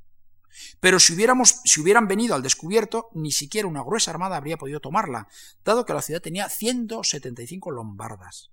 Pero 0.80 0.98
si, 0.98 1.14
hubiéramos, 1.14 1.60
si 1.64 1.80
hubieran 1.80 2.08
venido 2.08 2.34
al 2.34 2.42
descubierto, 2.42 3.08
ni 3.14 3.32
siquiera 3.32 3.68
una 3.68 3.82
gruesa 3.82 4.10
armada 4.10 4.36
habría 4.36 4.58
podido 4.58 4.80
tomarla, 4.80 5.28
dado 5.64 5.84
que 5.84 5.94
la 5.94 6.02
ciudad 6.02 6.20
tenía 6.20 6.48
175 6.48 7.70
lombardas. 7.70 8.50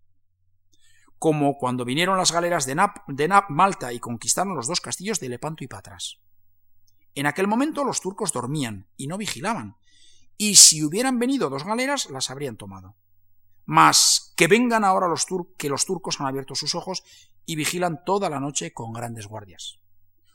Como 1.19 1.57
cuando 1.57 1.85
vinieron 1.85 2.17
las 2.17 2.31
galeras 2.31 2.65
de, 2.65 2.75
Nap, 2.75 2.97
de 3.07 3.27
Nap, 3.27 3.49
Malta 3.49 3.93
y 3.93 3.99
conquistaron 3.99 4.55
los 4.55 4.67
dos 4.67 4.81
castillos 4.81 5.19
de 5.19 5.29
Lepanto 5.29 5.63
y 5.63 5.67
Patras. 5.67 6.19
En 7.15 7.25
aquel 7.25 7.47
momento 7.47 7.83
los 7.83 8.01
turcos 8.01 8.33
dormían 8.33 8.87
y 8.97 9.07
no 9.07 9.17
vigilaban, 9.17 9.77
y 10.37 10.55
si 10.55 10.83
hubieran 10.83 11.17
venido 11.17 11.49
dos 11.49 11.63
galeras 11.63 12.09
las 12.09 12.29
habrían 12.29 12.57
tomado. 12.57 12.95
Mas 13.65 14.33
que 14.35 14.47
vengan 14.47 14.83
ahora 14.83 15.07
los 15.07 15.25
turcos, 15.25 15.55
que 15.57 15.69
los 15.69 15.85
turcos 15.85 16.19
han 16.19 16.27
abierto 16.27 16.55
sus 16.55 16.75
ojos 16.75 17.03
y 17.45 17.55
vigilan 17.55 18.03
toda 18.03 18.29
la 18.29 18.39
noche 18.39 18.73
con 18.73 18.93
grandes 18.93 19.27
guardias. 19.27 19.79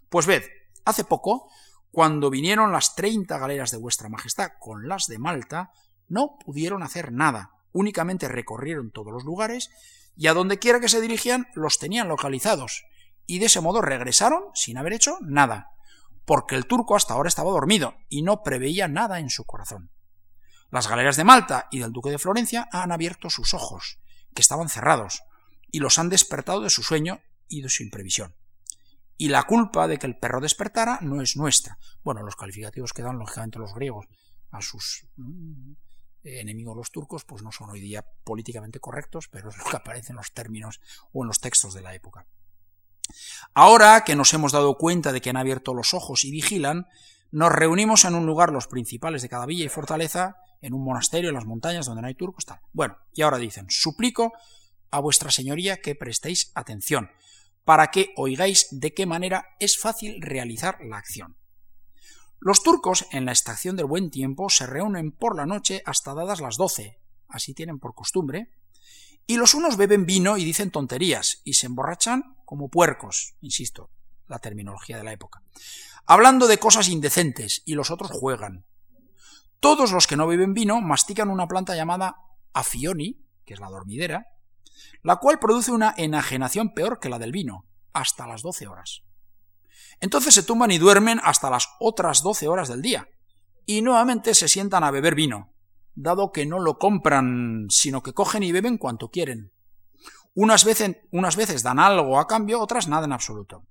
Pues 0.09 0.27
ved, 0.27 0.43
hace 0.85 1.05
poco, 1.05 1.49
cuando 1.91 2.31
vinieron 2.31 2.73
las 2.73 2.95
treinta 2.95 3.39
galeras 3.39 3.71
de 3.71 3.79
vuestra 3.79 4.09
Majestad 4.09 4.53
con 4.61 4.89
las 4.89 5.07
de 5.07 5.19
Malta, 5.19 5.73
no 6.09 6.37
pudieron 6.45 6.83
hacer 6.83 7.13
nada, 7.13 7.51
únicamente 7.73 8.29
recorrieron 8.29 8.91
todos 8.91 9.13
los 9.13 9.25
lugares 9.25 9.71
y 10.17 10.27
a 10.27 10.35
donde 10.35 10.59
quiera 10.59 10.81
que 10.81 10.89
se 10.89 11.01
dirigían 11.01 11.49
los 11.55 11.79
tenían 11.79 12.09
localizados, 12.09 12.85
y 13.27 13.39
de 13.39 13.47
ese 13.47 13.61
modo 13.61 13.81
regresaron 13.81 14.45
sin 14.55 14.77
haber 14.77 14.93
hecho 14.93 15.19
nada, 15.23 15.71
porque 16.25 16.57
el 16.57 16.67
turco 16.67 16.97
hasta 16.97 17.15
ahora 17.15 17.29
estaba 17.29 17.51
dormido 17.51 17.95
y 18.09 18.23
no 18.23 18.43
preveía 18.43 18.89
nada 18.89 19.19
en 19.19 19.31
su 19.31 19.45
corazón. 19.45 19.91
Las 20.71 20.89
galeras 20.89 21.17
de 21.17 21.25
Malta 21.25 21.67
y 21.71 21.81
del 21.81 21.93
duque 21.93 22.11
de 22.11 22.19
Florencia 22.19 22.69
han 22.71 22.93
abierto 22.93 23.31
sus 23.31 23.55
ojos, 23.55 23.99
que 24.35 24.43
estaban 24.43 24.69
cerrados, 24.69 25.23
y 25.73 25.81
los 25.81 25.99
han 25.99 26.09
despertado 26.09 26.61
de 26.61 26.71
su 26.71 26.83
sueño 26.83 27.21
y 27.49 27.63
de 27.63 27.69
su 27.69 27.83
imprevisión. 27.83 28.37
Y 29.21 29.29
la 29.29 29.43
culpa 29.43 29.87
de 29.87 29.99
que 29.99 30.07
el 30.07 30.17
perro 30.17 30.41
despertara 30.41 30.99
no 31.03 31.21
es 31.21 31.37
nuestra. 31.37 31.79
Bueno, 32.03 32.23
los 32.23 32.37
calificativos 32.37 32.95
que 32.95 33.03
dan 33.03 33.19
lógicamente 33.19 33.59
los 33.59 33.75
griegos 33.75 34.07
a 34.51 34.63
sus 34.63 35.07
mm, 35.17 35.73
enemigos 36.23 36.75
los 36.75 36.91
turcos, 36.91 37.27
pues 37.27 37.43
no 37.43 37.53
son 37.53 37.69
hoy 37.69 37.81
día 37.81 38.03
políticamente 38.25 38.81
correctos, 38.81 39.29
pero 39.29 39.51
es 39.51 39.59
lo 39.59 39.65
que 39.65 39.77
aparece 39.77 40.13
en 40.13 40.17
los 40.17 40.33
términos 40.33 40.81
o 41.13 41.23
en 41.23 41.29
los 41.29 41.39
textos 41.39 41.75
de 41.75 41.83
la 41.83 41.95
época. 41.95 42.27
Ahora 43.53 44.05
que 44.07 44.17
nos 44.17 44.33
hemos 44.33 44.53
dado 44.53 44.79
cuenta 44.79 45.13
de 45.13 45.21
que 45.21 45.29
han 45.29 45.37
abierto 45.37 45.75
los 45.75 45.93
ojos 45.93 46.25
y 46.25 46.31
vigilan, 46.31 46.87
nos 47.31 47.53
reunimos 47.53 48.07
en 48.07 48.15
un 48.15 48.25
lugar 48.25 48.53
los 48.53 48.69
principales 48.69 49.21
de 49.21 49.29
cada 49.29 49.45
villa 49.45 49.67
y 49.67 49.69
fortaleza, 49.69 50.37
en 50.63 50.73
un 50.73 50.83
monasterio 50.83 51.29
en 51.29 51.35
las 51.35 51.45
montañas 51.45 51.85
donde 51.85 52.01
no 52.01 52.09
hay 52.09 52.15
turcos, 52.15 52.47
tal. 52.47 52.61
Bueno, 52.73 52.97
y 53.13 53.21
ahora 53.21 53.37
dicen, 53.37 53.67
suplico 53.69 54.33
a 54.91 54.99
vuestra 55.01 55.31
señoría 55.31 55.83
que 55.83 55.95
prestéis 55.95 56.53
atención, 56.55 57.11
para 57.71 57.93
que 57.93 58.13
oigáis 58.17 58.67
de 58.73 58.93
qué 58.95 59.07
manera 59.07 59.55
es 59.61 59.79
fácil 59.79 60.21
realizar 60.21 60.79
la 60.83 60.97
acción. 60.97 61.37
Los 62.41 62.65
turcos 62.65 63.07
en 63.13 63.25
la 63.27 63.31
estación 63.31 63.77
del 63.77 63.87
buen 63.87 64.11
tiempo 64.11 64.51
se 64.51 64.67
reúnen 64.67 65.13
por 65.13 65.37
la 65.37 65.47
noche 65.47 65.81
hasta 65.87 66.13
dadas 66.13 66.41
las 66.41 66.57
doce, 66.57 66.99
así 67.29 67.55
tienen 67.55 67.79
por 67.79 67.95
costumbre, 67.95 68.51
y 69.25 69.37
los 69.37 69.55
unos 69.55 69.77
beben 69.77 70.05
vino 70.05 70.37
y 70.37 70.45
dicen 70.45 70.73
tonterías, 70.73 71.43
y 71.45 71.55
se 71.55 71.67
emborrachan 71.67 72.35
como 72.45 72.71
puercos, 72.71 73.37
insisto, 73.41 73.89
la 74.27 74.41
terminología 74.41 74.97
de 74.97 75.05
la 75.05 75.13
época, 75.13 75.45
hablando 76.07 76.49
de 76.49 76.59
cosas 76.59 76.89
indecentes, 76.89 77.63
y 77.67 77.75
los 77.75 77.93
otros 77.93 78.11
juegan. 78.11 78.65
Todos 79.61 79.93
los 79.93 80.09
que 80.09 80.17
no 80.17 80.27
beben 80.27 80.55
vino 80.55 80.81
mastican 80.81 81.31
una 81.31 81.47
planta 81.47 81.77
llamada 81.77 82.17
afioni, 82.53 83.25
que 83.45 83.55
es 83.55 83.61
la 83.61 83.71
dormidera, 83.71 84.27
la 85.03 85.17
cual 85.17 85.39
produce 85.39 85.73
una 85.73 85.95
enajenación 85.97 86.73
peor 86.75 86.99
que 87.01 87.09
la 87.09 87.19
del 87.19 87.33
vino, 87.33 87.67
hasta 87.93 88.27
las 88.27 88.43
doce 88.43 88.67
horas. 88.67 89.03
Entonces 90.01 90.35
se 90.35 90.43
tumban 90.43 90.71
y 90.71 90.79
duermen 90.79 91.21
hasta 91.23 91.51
las 91.51 91.69
otras 91.79 92.23
doce 92.23 92.49
horas 92.49 92.69
del 92.69 92.83
día, 92.83 93.09
y 93.67 93.83
nuevamente 93.83 94.35
se 94.35 94.49
sientan 94.49 94.85
a 94.85 94.91
beber 94.91 95.15
vino, 95.15 95.53
dado 95.95 96.33
que 96.33 96.47
no 96.47 96.59
lo 96.59 96.79
compran, 96.79 97.67
sino 97.69 98.03
que 98.03 98.13
cogen 98.13 98.43
y 98.43 98.53
beben 98.53 98.79
cuanto 98.79 99.11
quieren. 99.11 99.53
Unas 100.35 100.65
veces, 100.65 100.97
unas 101.11 101.37
veces 101.37 101.63
dan 101.63 101.79
algo 101.79 102.19
a 102.19 102.27
cambio, 102.27 102.61
otras 102.61 102.89
nada 102.89 103.05
en 103.05 103.13
absoluto. 103.13 103.67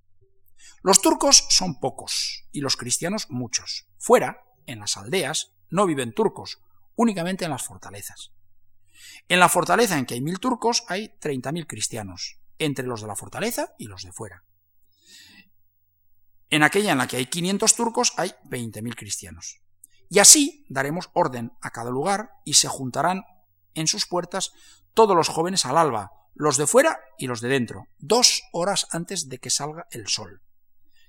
Los 0.81 1.01
turcos 1.01 1.45
son 1.49 1.79
pocos, 1.79 2.45
y 2.51 2.61
los 2.61 2.77
cristianos 2.77 3.27
muchos. 3.29 3.87
Fuera, 3.97 4.43
en 4.65 4.79
las 4.79 4.97
aldeas, 4.97 5.53
no 5.69 5.85
viven 5.85 6.13
turcos, 6.13 6.59
únicamente 6.95 7.45
en 7.45 7.51
las 7.51 7.63
fortalezas. 7.63 8.31
En 9.27 9.39
la 9.39 9.49
fortaleza 9.49 9.97
en 9.97 10.05
que 10.05 10.15
hay 10.15 10.21
mil 10.21 10.39
turcos 10.39 10.83
hay 10.87 11.09
treinta 11.19 11.51
mil 11.51 11.67
cristianos, 11.67 12.39
entre 12.57 12.85
los 12.85 13.01
de 13.01 13.07
la 13.07 13.15
fortaleza 13.15 13.73
y 13.77 13.85
los 13.85 14.03
de 14.03 14.11
fuera. 14.11 14.43
En 16.49 16.63
aquella 16.63 16.91
en 16.91 16.97
la 16.97 17.07
que 17.07 17.17
hay 17.17 17.27
500 17.27 17.75
turcos 17.75 18.13
hay 18.17 18.33
20.000 18.45 18.95
cristianos. 18.95 19.61
Y 20.09 20.19
así 20.19 20.65
daremos 20.67 21.09
orden 21.13 21.51
a 21.61 21.69
cada 21.69 21.91
lugar 21.91 22.31
y 22.43 22.55
se 22.55 22.67
juntarán 22.67 23.23
en 23.75 23.87
sus 23.87 24.07
puertas 24.07 24.51
todos 24.95 25.15
los 25.15 25.29
jóvenes 25.29 25.65
al 25.65 25.77
alba, 25.77 26.11
los 26.33 26.57
de 26.57 26.65
fuera 26.65 26.99
y 27.19 27.27
los 27.27 27.41
de 27.41 27.49
dentro, 27.49 27.87
dos 27.99 28.43
horas 28.51 28.87
antes 28.91 29.29
de 29.29 29.37
que 29.37 29.51
salga 29.51 29.87
el 29.91 30.07
sol. 30.07 30.41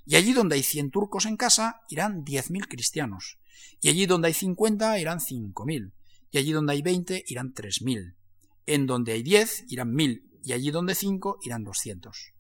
Y 0.04 0.16
allí 0.16 0.34
donde 0.34 0.56
hay 0.56 0.62
100 0.62 0.90
turcos 0.90 1.24
en 1.24 1.36
casa 1.36 1.80
irán 1.88 2.24
10.000 2.24 2.68
cristianos, 2.68 3.38
y 3.80 3.88
allí 3.88 4.04
donde 4.04 4.28
hay 4.28 4.34
50 4.34 4.98
irán 4.98 5.20
5.000, 5.20 5.92
y 6.30 6.38
allí 6.38 6.52
donde 6.52 6.72
hay 6.72 6.82
20 6.82 7.24
irán 7.26 7.54
3.000, 7.54 8.14
en 8.66 8.86
donde 8.86 9.12
hay 9.12 9.22
10 9.22 9.64
irán 9.68 9.92
1.000, 9.94 10.22
y 10.42 10.52
allí 10.52 10.70
donde 10.70 10.94
5 10.94 11.38
irán 11.42 11.64
200 11.64 12.32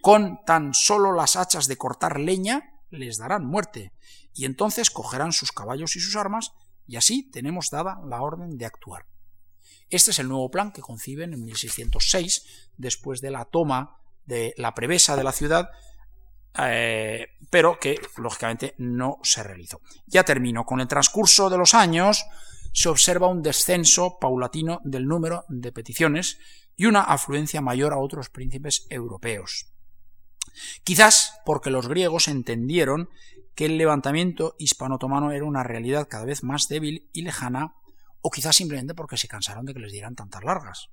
con 0.00 0.44
tan 0.44 0.74
solo 0.74 1.12
las 1.12 1.36
hachas 1.36 1.66
de 1.66 1.76
cortar 1.76 2.18
leña 2.18 2.74
les 2.90 3.18
darán 3.18 3.44
muerte, 3.44 3.92
y 4.34 4.44
entonces 4.46 4.90
cogerán 4.90 5.32
sus 5.32 5.52
caballos 5.52 5.96
y 5.96 6.00
sus 6.00 6.16
armas, 6.16 6.52
y 6.86 6.96
así 6.96 7.30
tenemos 7.30 7.68
dada 7.70 8.00
la 8.06 8.22
orden 8.22 8.56
de 8.56 8.64
actuar. 8.64 9.04
Este 9.90 10.10
es 10.10 10.18
el 10.18 10.28
nuevo 10.28 10.50
plan 10.50 10.72
que 10.72 10.80
conciben 10.80 11.34
en 11.34 11.44
1606, 11.44 12.70
después 12.76 13.20
de 13.20 13.30
la 13.30 13.44
toma 13.44 13.98
de 14.24 14.54
la 14.56 14.74
prevesa 14.74 15.16
de 15.16 15.24
la 15.24 15.32
ciudad, 15.32 15.68
eh, 16.58 17.26
pero 17.50 17.78
que 17.78 18.00
lógicamente 18.16 18.74
no 18.78 19.18
se 19.22 19.42
realizó. 19.42 19.80
Ya 20.06 20.24
termino. 20.24 20.64
Con 20.64 20.80
el 20.80 20.88
transcurso 20.88 21.50
de 21.50 21.58
los 21.58 21.74
años 21.74 22.24
se 22.72 22.88
observa 22.88 23.28
un 23.28 23.42
descenso 23.42 24.18
paulatino 24.20 24.80
del 24.84 25.06
número 25.06 25.44
de 25.48 25.72
peticiones 25.72 26.38
y 26.76 26.86
una 26.86 27.02
afluencia 27.02 27.60
mayor 27.60 27.92
a 27.92 27.98
otros 27.98 28.30
príncipes 28.30 28.86
europeos. 28.90 29.72
Quizás 30.84 31.40
porque 31.44 31.70
los 31.70 31.88
griegos 31.88 32.28
entendieron 32.28 33.08
que 33.54 33.66
el 33.66 33.78
levantamiento 33.78 34.54
hispano-otomano 34.58 35.32
era 35.32 35.44
una 35.44 35.64
realidad 35.64 36.06
cada 36.08 36.24
vez 36.24 36.44
más 36.44 36.68
débil 36.68 37.08
y 37.12 37.22
lejana, 37.22 37.74
o 38.20 38.30
quizás 38.30 38.56
simplemente 38.56 38.94
porque 38.94 39.16
se 39.16 39.28
cansaron 39.28 39.64
de 39.64 39.74
que 39.74 39.80
les 39.80 39.92
dieran 39.92 40.14
tantas 40.14 40.44
largas. 40.44 40.90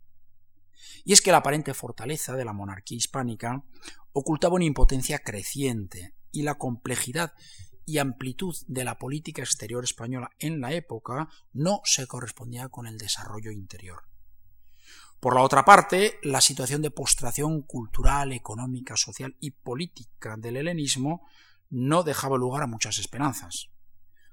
Y 1.04 1.14
es 1.14 1.22
que 1.22 1.32
la 1.32 1.38
aparente 1.38 1.74
fortaleza 1.74 2.36
de 2.36 2.46
la 2.46 2.54
monarquía 2.54 2.98
hispánica 2.98 3.64
ocultaba 4.14 4.56
una 4.56 4.66
impotencia 4.66 5.20
creciente, 5.20 6.16
y 6.32 6.42
la 6.42 6.56
complejidad 6.56 7.34
y 7.86 8.00
amplitud 8.00 8.56
de 8.68 8.84
la 8.84 8.98
política 8.98 9.42
exterior 9.42 9.84
española 9.84 10.32
en 10.40 10.62
la 10.62 10.74
época 10.74 11.30
no 11.54 11.82
se 11.84 12.08
correspondía 12.08 12.70
con 12.70 12.88
el 12.88 12.98
desarrollo 12.98 13.52
interior. 13.52 14.04
Por 15.20 15.36
la 15.36 15.42
otra 15.42 15.66
parte, 15.66 16.20
la 16.24 16.42
situación 16.42 16.82
de 16.82 16.92
postración 16.92 17.62
cultural, 17.62 18.32
económica, 18.32 18.96
social 18.98 19.36
y 19.40 19.52
política 19.52 20.36
del 20.38 20.58
helenismo 20.58 21.26
no 21.70 22.04
dejaba 22.04 22.38
lugar 22.38 22.64
a 22.64 22.68
muchas 22.68 23.00
esperanzas. 23.00 23.70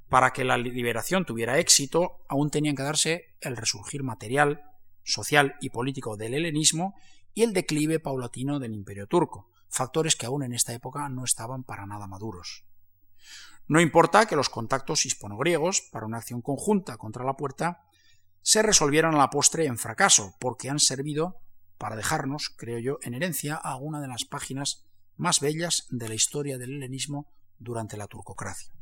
Para 0.09 0.33
que 0.33 0.45
la 0.45 0.59
liberación 0.59 1.25
tuviera 1.25 1.59
éxito, 1.59 2.25
aún 2.29 2.51
tenían 2.51 2.77
que 2.77 2.83
darse 2.83 3.37
el 3.41 3.57
resurgir 3.57 4.03
material, 4.03 4.63
social 5.03 5.55
y 5.61 5.71
político 5.71 6.17
del 6.17 6.35
helenismo 6.35 6.95
y 7.33 7.43
el 7.43 7.55
declive 7.55 7.99
paulatino 7.99 8.59
del 8.59 8.75
imperio 8.75 9.07
turco, 9.07 9.49
factores 9.69 10.17
que 10.17 10.27
aún 10.27 10.43
en 10.43 10.53
esta 10.53 10.75
época 10.75 11.09
no 11.09 11.25
estaban 11.25 11.65
para 11.65 11.87
nada 11.87 12.07
maduros. 12.07 12.65
No 13.69 13.81
importa 13.81 14.27
que 14.27 14.37
los 14.37 14.49
contactos 14.49 15.07
hispano-griegos 15.07 15.83
para 15.93 16.07
una 16.07 16.19
acción 16.19 16.43
conjunta 16.43 16.97
contra 16.97 17.25
la 17.25 17.37
puerta 17.37 17.85
se 18.43 18.63
resolvieron 18.63 19.15
a 19.15 19.19
la 19.19 19.31
postre 19.31 19.67
en 19.67 19.79
fracaso, 19.79 20.35
porque 20.41 20.69
han 20.69 20.81
servido 20.81 21.41
para 21.79 21.97
dejarnos, 21.97 22.51
creo 22.57 22.79
yo, 22.79 22.99
en 23.03 23.15
herencia 23.15 23.55
a 23.55 23.77
una 23.77 24.01
de 24.01 24.09
las 24.09 24.25
páginas 24.25 24.85
más 25.17 25.41
bellas 25.41 25.87
de 25.91 26.09
la 26.09 26.15
historia 26.15 26.59
del 26.59 26.75
helenismo 26.75 27.33
durante 27.59 27.97
la 27.97 28.09
turcocracia. 28.09 28.73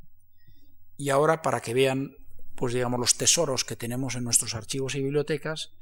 Y 0.96 1.10
ahora, 1.10 1.42
para 1.42 1.60
que 1.60 1.74
vean, 1.74 2.16
pues 2.56 2.74
digamos, 2.74 3.00
los 3.00 3.16
tesoros 3.16 3.64
que 3.64 3.76
tenemos 3.76 4.16
en 4.16 4.24
nuestros 4.24 4.54
archivos 4.54 4.94
y 4.94 5.02
bibliotecas, 5.02 5.72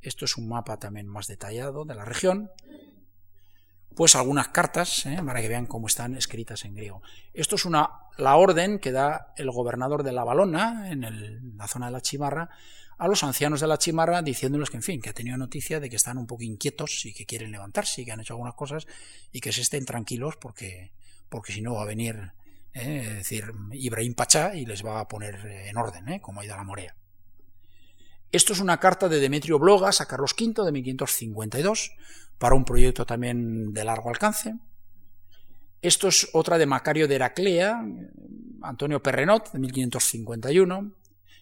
esto 0.00 0.24
es 0.24 0.36
un 0.36 0.48
mapa 0.48 0.78
también 0.78 1.06
más 1.06 1.26
detallado 1.26 1.84
de 1.84 1.94
la 1.94 2.04
región, 2.04 2.50
pues 3.94 4.16
algunas 4.16 4.48
cartas, 4.48 5.06
¿eh? 5.06 5.20
para 5.24 5.40
que 5.40 5.48
vean 5.48 5.66
cómo 5.66 5.86
están 5.86 6.16
escritas 6.16 6.64
en 6.64 6.74
griego. 6.74 7.02
Esto 7.34 7.56
es 7.56 7.64
una, 7.64 7.90
la 8.18 8.36
orden 8.36 8.78
que 8.78 8.92
da 8.92 9.32
el 9.36 9.50
gobernador 9.50 10.02
de 10.02 10.12
la 10.12 10.24
Balona, 10.24 10.90
en 10.90 11.56
la 11.56 11.68
zona 11.68 11.86
de 11.86 11.92
la 11.92 12.00
Chimarra, 12.00 12.50
a 13.02 13.08
los 13.08 13.24
ancianos 13.24 13.60
de 13.60 13.66
la 13.66 13.78
chimarra 13.78 14.22
diciéndoles 14.22 14.70
que, 14.70 14.76
en 14.76 14.82
fin, 14.84 15.00
que 15.00 15.10
ha 15.10 15.12
tenido 15.12 15.36
noticia 15.36 15.80
de 15.80 15.90
que 15.90 15.96
están 15.96 16.18
un 16.18 16.26
poco 16.28 16.44
inquietos 16.44 17.04
y 17.04 17.12
que 17.12 17.26
quieren 17.26 17.50
levantarse 17.50 18.02
y 18.02 18.04
que 18.04 18.12
han 18.12 18.20
hecho 18.20 18.34
algunas 18.34 18.54
cosas 18.54 18.86
y 19.32 19.40
que 19.40 19.50
se 19.50 19.62
estén 19.62 19.84
tranquilos 19.84 20.36
porque, 20.36 20.92
porque 21.28 21.52
si 21.52 21.62
no 21.62 21.74
va 21.74 21.82
a 21.82 21.86
venir, 21.86 22.32
eh, 22.74 23.04
es 23.08 23.14
decir, 23.14 23.52
Ibrahim 23.72 24.14
Pachá 24.14 24.54
y 24.54 24.66
les 24.66 24.86
va 24.86 25.00
a 25.00 25.08
poner 25.08 25.34
en 25.44 25.76
orden, 25.76 26.08
eh, 26.10 26.20
como 26.20 26.40
ha 26.40 26.44
ido 26.44 26.56
la 26.56 26.62
morea. 26.62 26.94
Esto 28.30 28.52
es 28.52 28.60
una 28.60 28.78
carta 28.78 29.08
de 29.08 29.18
Demetrio 29.18 29.58
Blogas 29.58 30.00
a 30.00 30.06
Carlos 30.06 30.36
V 30.40 30.64
de 30.64 30.70
1552 30.70 31.96
para 32.38 32.54
un 32.54 32.64
proyecto 32.64 33.04
también 33.04 33.74
de 33.74 33.84
largo 33.84 34.10
alcance. 34.10 34.54
Esto 35.82 36.06
es 36.06 36.28
otra 36.32 36.58
de 36.58 36.66
Macario 36.66 37.08
de 37.08 37.16
Heraclea, 37.16 37.84
Antonio 38.62 39.02
Perrenot, 39.02 39.50
de 39.50 39.58
1551. 39.58 40.92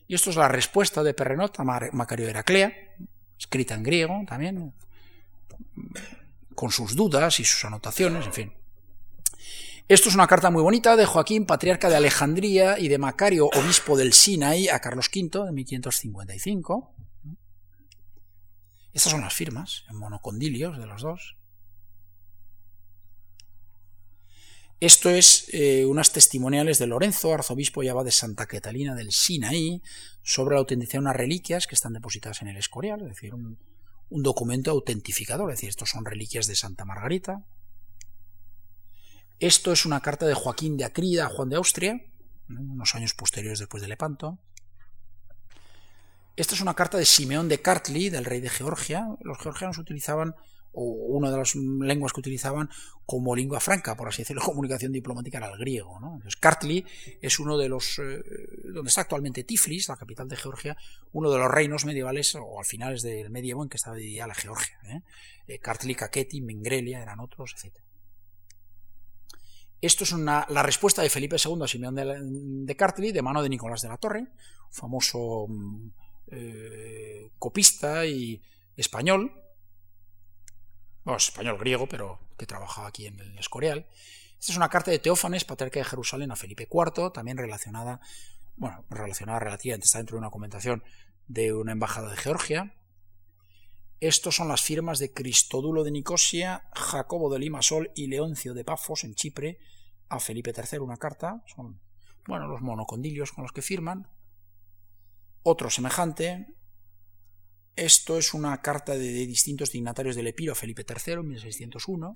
Y 0.09 0.15
esto 0.15 0.31
es 0.31 0.37
la 0.37 0.49
respuesta 0.49 1.03
de 1.03 1.13
Perrenot 1.13 1.61
a 1.61 1.65
Macario 1.65 2.27
Heraclea, 2.27 2.73
escrita 3.39 3.75
en 3.75 3.83
griego 3.83 4.25
también, 4.27 4.73
con 6.55 6.73
sus 6.73 6.97
dudas 6.97 7.39
y 7.39 7.45
sus 7.45 7.65
anotaciones, 7.67 8.27
en 8.27 8.33
fin. 8.33 8.53
Esto 9.87 10.09
es 10.09 10.15
una 10.15 10.27
carta 10.27 10.51
muy 10.51 10.63
bonita 10.63 10.97
de 10.97 11.05
Joaquín, 11.05 11.45
patriarca 11.45 11.91
de 11.91 11.97
Alejandría, 11.97 12.79
y 12.79 12.89
de 12.89 12.97
Macario, 12.97 13.47
obispo 13.47 13.97
del 13.97 14.13
Sinaí, 14.15 14.69
a 14.69 14.81
Carlos 14.81 15.11
V, 15.15 15.47
de 15.47 15.53
1555. 15.53 16.95
Estas 18.93 19.13
son 19.13 19.21
las 19.21 19.35
firmas, 19.35 19.85
en 19.91 19.97
monocondilios 19.97 20.79
de 20.79 20.87
los 20.87 21.03
dos. 21.03 21.37
Esto 24.81 25.11
es 25.11 25.47
eh, 25.53 25.85
unas 25.85 26.11
testimoniales 26.11 26.79
de 26.79 26.87
Lorenzo, 26.87 27.35
arzobispo 27.35 27.83
y 27.83 27.89
abad 27.89 28.07
de 28.07 28.11
Santa 28.11 28.47
Catalina 28.47 28.95
del 28.95 29.13
Sinaí, 29.13 29.83
sobre 30.23 30.55
la 30.55 30.61
autenticidad 30.61 30.95
de 30.95 31.05
unas 31.05 31.17
reliquias 31.17 31.67
que 31.67 31.75
están 31.75 31.93
depositadas 31.93 32.41
en 32.41 32.49
el 32.49 32.57
Escorial, 32.57 33.03
es 33.03 33.09
decir, 33.09 33.35
un, 33.35 33.59
documento 34.09 34.71
autentificador, 34.71 35.51
es 35.51 35.59
decir, 35.59 35.69
estos 35.69 35.91
son 35.91 36.07
reliquias 36.07 36.47
de 36.47 36.57
Santa 36.57 36.87
Margarita. 36.87 37.45
Esto 39.39 39.71
es 39.71 39.85
una 39.85 40.01
carta 40.01 40.27
de 40.27 40.35
Joaquín 40.35 40.79
de 40.79 40.85
Acrida 40.85 41.27
a 41.27 41.29
Juan 41.29 41.51
de 41.51 41.57
Austria, 41.57 42.03
unos 42.49 42.95
años 42.95 43.13
posteriores 43.13 43.59
después 43.59 43.83
de 43.83 43.89
Lepanto. 43.89 44.39
Esta 46.37 46.55
es 46.55 46.61
una 46.63 46.75
carta 46.75 46.97
de 46.97 47.05
Simeón 47.05 47.49
de 47.49 47.61
Kartli, 47.61 48.09
del 48.09 48.25
rey 48.25 48.41
de 48.41 48.49
Georgia. 48.49 49.07
Los 49.21 49.39
georgianos 49.39 49.79
utilizaban, 49.79 50.35
o 50.73 50.83
una 50.83 51.31
de 51.31 51.37
las 51.37 51.55
lenguas 51.55 52.13
que 52.13 52.21
utilizaban 52.21 52.71
como 53.05 53.35
lengua 53.35 53.59
franca, 53.59 53.97
por 53.97 54.09
así 54.09 54.23
decirlo, 54.23 54.43
comunicación 54.45 54.93
diplomática 54.93 55.39
era 55.39 55.51
el 55.51 55.59
griego. 55.59 55.97
Entonces, 55.97 56.37
Kartli 56.37 56.85
es 57.21 57.39
uno 57.41 57.59
de 57.59 57.69
los, 57.69 57.99
eh, 57.99 58.23
donde 58.65 58.89
está 58.89 59.03
actualmente 59.03 59.45
Tiflis, 59.45 59.89
la 59.89 59.97
capital 59.97 60.29
de 60.29 60.37
Georgia, 60.37 60.77
uno 61.13 61.31
de 61.31 61.39
los 61.39 61.51
reinos 61.51 61.85
medievales, 61.85 62.35
o 62.37 62.59
al 62.59 62.65
finales 62.65 63.03
del 63.03 63.31
medievo, 63.31 63.63
en 63.63 63.69
que 63.69 63.77
estaba 63.77 63.97
dividida 63.97 64.27
la 64.27 64.35
Georgia. 64.35 64.79
¿eh? 64.85 65.03
eh 65.49 65.59
Kartli, 65.59 65.97
eran 66.93 67.21
otros, 67.21 67.55
etc. 67.59 67.77
Esto 69.81 70.05
es 70.05 70.13
una, 70.13 70.47
la 70.51 70.63
respuesta 70.63 71.03
de 71.03 71.09
Felipe 71.09 71.37
II 71.43 71.63
a 71.63 71.67
Simeón 71.67 71.95
de, 71.95 72.05
de 72.05 73.13
de 73.13 73.23
mano 73.23 73.43
de 73.43 73.49
Nicolás 73.49 73.81
de 73.81 73.89
la 73.89 73.97
Torre, 73.97 74.27
famoso 74.71 75.47
mm, 75.49 75.91
eh, 76.33 77.31
copista 77.39 78.05
y 78.07 78.43
español, 78.77 79.33
español 81.17 81.59
griego, 81.59 81.87
pero 81.89 82.21
que 82.39 82.47
trabajaba 82.47 82.89
aquí 82.89 83.07
en 83.07 83.19
el 83.19 83.39
Escorial. 83.39 83.87
Esta 84.39 84.53
es 84.53 84.57
una 84.57 84.69
carta 84.69 84.91
de 84.91 84.99
Teófanes, 84.99 85.45
patriarca 85.45 85.81
de 85.81 85.85
Jerusalén, 85.85 86.31
a 86.31 86.37
Felipe 86.37 86.69
IV, 86.71 87.13
también 87.13 87.37
relacionada, 87.37 88.01
bueno, 88.57 88.85
relacionada 88.89 89.39
relativamente, 89.39 89.87
está 89.87 89.99
dentro 89.99 90.15
de 90.15 90.19
una 90.19 90.29
documentación 90.29 90.83
de 91.29 91.53
una 91.53 91.73
embajada 91.73 92.11
de 92.11 92.17
Georgia. 92.17 92.75
Estos 94.01 94.37
son 94.37 94.49
las 94.49 94.63
firmas 94.63 94.99
de 94.99 95.13
Cristodulo 95.13 95.85
de 95.85 95.91
Nicosia, 95.91 96.69
Jacobo 96.75 97.31
de 97.31 97.39
Limasol 97.39 97.91
y 97.95 98.07
Leoncio 98.07 98.55
de 98.55 98.65
Pafos 98.65 99.05
en 99.05 99.15
Chipre 99.15 99.59
a 100.09 100.19
Felipe 100.21 100.53
III 100.57 100.79
una 100.79 100.97
carta. 100.97 101.43
Son 101.47 101.79
bueno, 102.27 102.47
los 102.47 102.63
monocondilios 102.63 103.33
con 103.33 103.43
los 103.43 103.53
que 103.53 103.63
firman. 103.63 104.09
Otro 105.43 105.71
semejante. 105.71 106.55
Esto 107.77 108.19
es 108.19 108.35
una 108.35 108.61
carta 108.61 108.93
de, 108.93 109.27
distintos 109.27 109.73
dignatarios 109.73 110.17
del 110.17 110.27
Epiro 110.27 110.53
a 110.53 110.57
Felipe 110.57 110.85
III 110.89 111.15
en 111.15 111.29
1601. 111.29 112.15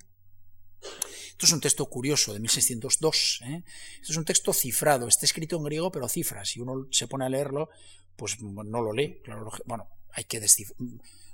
Esto 1.29 1.47
es 1.47 1.53
un 1.53 1.61
texto 1.61 1.87
curioso 1.87 2.33
de 2.33 2.41
1602. 2.41 3.41
¿eh? 3.47 3.63
Esto 4.01 4.13
es 4.13 4.17
un 4.17 4.25
texto 4.25 4.53
cifrado, 4.53 5.09
está 5.09 5.27
escrito 5.27 5.57
en 5.57 5.65
griego, 5.65 5.91
pero 5.91 6.09
cifra. 6.09 6.45
Si 6.45 6.61
uno 6.61 6.87
se 6.91 7.09
pone 7.09 7.25
a 7.25 7.29
leerlo, 7.29 7.71
pues 8.17 8.41
no 8.41 8.83
lo 8.83 8.93
lee. 8.93 9.21
Claro, 9.25 9.51
bueno, 9.65 9.89
hay 10.13 10.25
que 10.25 10.41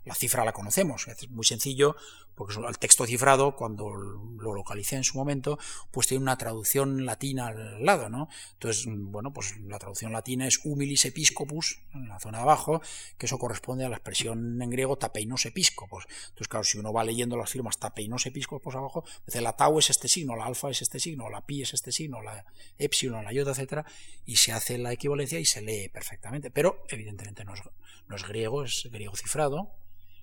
la 0.04 0.14
cifra 0.14 0.44
la 0.44 0.52
conocemos, 0.52 1.08
es 1.08 1.30
muy 1.30 1.44
sencillo, 1.44 1.96
porque 2.40 2.54
el 2.66 2.78
texto 2.78 3.04
cifrado, 3.04 3.54
cuando 3.54 3.90
lo 3.90 4.54
localicé 4.54 4.96
en 4.96 5.04
su 5.04 5.18
momento, 5.18 5.58
pues 5.90 6.06
tiene 6.06 6.22
una 6.22 6.38
traducción 6.38 7.04
latina 7.04 7.48
al 7.48 7.84
lado, 7.84 8.08
¿no? 8.08 8.30
Entonces, 8.54 8.86
bueno, 8.88 9.30
pues 9.30 9.58
la 9.60 9.78
traducción 9.78 10.12
latina 10.12 10.46
es 10.46 10.64
humilis 10.64 11.04
episcopus, 11.04 11.82
en 11.92 12.08
la 12.08 12.18
zona 12.18 12.38
de 12.38 12.44
abajo, 12.44 12.80
que 13.18 13.26
eso 13.26 13.38
corresponde 13.38 13.84
a 13.84 13.90
la 13.90 13.96
expresión 13.96 14.62
en 14.62 14.70
griego 14.70 14.96
tapeinos 14.96 15.44
episcopos. 15.44 16.06
Entonces, 16.28 16.48
claro, 16.48 16.64
si 16.64 16.78
uno 16.78 16.94
va 16.94 17.04
leyendo 17.04 17.36
las 17.36 17.50
firmas 17.50 17.78
tapeinos 17.78 18.24
episcopos 18.24 18.74
abajo, 18.74 19.04
dice 19.26 19.42
la 19.42 19.52
tau 19.54 19.78
es 19.78 19.90
este 19.90 20.08
signo, 20.08 20.34
la 20.34 20.46
alfa 20.46 20.70
es 20.70 20.80
este 20.80 20.98
signo, 20.98 21.28
la 21.28 21.44
pi 21.44 21.60
es 21.60 21.74
este 21.74 21.92
signo, 21.92 22.22
la 22.22 22.46
epsilon, 22.78 23.22
la 23.22 23.34
iota, 23.34 23.50
etcétera, 23.50 23.84
y 24.24 24.36
se 24.36 24.52
hace 24.52 24.78
la 24.78 24.94
equivalencia 24.94 25.38
y 25.38 25.44
se 25.44 25.60
lee 25.60 25.90
perfectamente. 25.90 26.50
Pero, 26.50 26.84
evidentemente, 26.88 27.44
no 27.44 27.52
es, 27.52 27.60
no 28.08 28.16
es 28.16 28.26
griego, 28.26 28.64
es 28.64 28.88
griego 28.90 29.14
cifrado. 29.14 29.74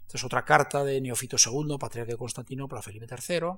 Esta 0.08 0.20
es 0.20 0.24
otra 0.24 0.46
carta 0.46 0.86
de 0.86 1.02
Neofito 1.02 1.36
II, 1.36 1.78
patriarca 1.78 2.14
de 2.14 2.18
Constantinopla, 2.18 2.82
Felipe 2.82 3.06
III. 3.10 3.50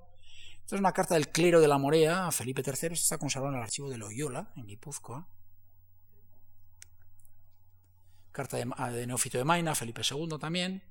Esta 0.64 0.76
es 0.76 0.80
una 0.80 0.92
carta 0.94 1.14
del 1.14 1.30
clero 1.30 1.62
de 1.62 1.68
la 1.68 1.78
Morea 1.78 2.26
a 2.26 2.32
Felipe 2.32 2.64
III. 2.66 2.74
Esta 2.74 2.94
está 2.94 3.18
conservada 3.20 3.52
en 3.54 3.60
el 3.60 3.64
archivo 3.64 3.88
de 3.88 4.00
Loyola, 4.00 4.52
en 4.56 4.66
Guipúzcoa. 4.66 5.28
Carta 8.32 8.58
de, 8.58 9.06
Neofito 9.06 9.38
de 9.38 9.44
Maina, 9.44 9.76
Felipe 9.76 10.02
II 10.02 10.40
también. 10.40 10.82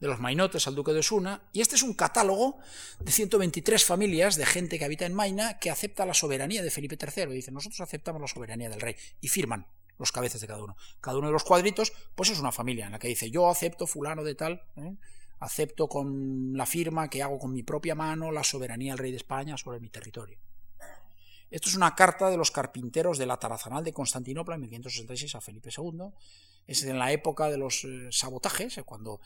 De 0.00 0.08
los 0.08 0.18
mainotes 0.18 0.66
al 0.68 0.74
duque 0.74 0.94
de 0.94 1.00
Osuna. 1.00 1.42
Y 1.52 1.60
este 1.60 1.74
es 1.74 1.82
un 1.82 1.92
catálogo 1.92 2.56
de 3.00 3.12
123 3.12 3.84
familias 3.84 4.36
de 4.36 4.46
gente 4.46 4.78
que 4.78 4.86
habita 4.86 5.04
en 5.04 5.12
Maina 5.12 5.58
que 5.58 5.70
acepta 5.70 6.06
la 6.06 6.14
soberanía 6.14 6.62
de 6.62 6.70
Felipe 6.70 6.96
III. 6.98 7.26
Dice, 7.26 7.52
nosotros 7.52 7.82
aceptamos 7.82 8.22
la 8.22 8.28
soberanía 8.28 8.70
del 8.70 8.80
rey. 8.80 8.96
Y 9.20 9.28
firman 9.28 9.66
los 9.98 10.12
cabezas 10.12 10.40
de 10.40 10.46
cada 10.46 10.62
uno. 10.62 10.76
Cada 11.00 11.18
uno 11.18 11.28
de 11.28 11.32
los 11.32 11.44
cuadritos, 11.44 11.92
pues 12.14 12.30
es 12.30 12.40
una 12.40 12.52
familia 12.52 12.86
en 12.86 12.92
la 12.92 12.98
que 12.98 13.08
dice 13.08 13.30
yo 13.30 13.48
acepto 13.48 13.86
fulano 13.86 14.24
de 14.24 14.34
tal, 14.34 14.62
¿eh? 14.76 14.94
acepto 15.40 15.88
con 15.88 16.56
la 16.56 16.66
firma 16.66 17.08
que 17.08 17.22
hago 17.22 17.38
con 17.38 17.52
mi 17.52 17.62
propia 17.62 17.94
mano 17.94 18.32
la 18.32 18.44
soberanía 18.44 18.92
del 18.92 18.98
rey 18.98 19.10
de 19.10 19.18
España 19.18 19.56
sobre 19.56 19.80
mi 19.80 19.90
territorio. 19.90 20.38
Esto 21.50 21.68
es 21.68 21.76
una 21.76 21.94
carta 21.94 22.30
de 22.30 22.36
los 22.36 22.50
carpinteros 22.50 23.16
de 23.18 23.26
la 23.26 23.36
Tarazanal 23.36 23.84
de 23.84 23.92
Constantinopla 23.92 24.56
en 24.56 24.62
1566 24.62 25.36
a 25.36 25.40
Felipe 25.40 25.70
II. 25.76 26.10
Es 26.66 26.82
en 26.82 26.98
la 26.98 27.12
época 27.12 27.48
de 27.48 27.58
los 27.58 27.84
eh, 27.84 28.08
sabotajes, 28.10 28.80
cuando 28.84 29.20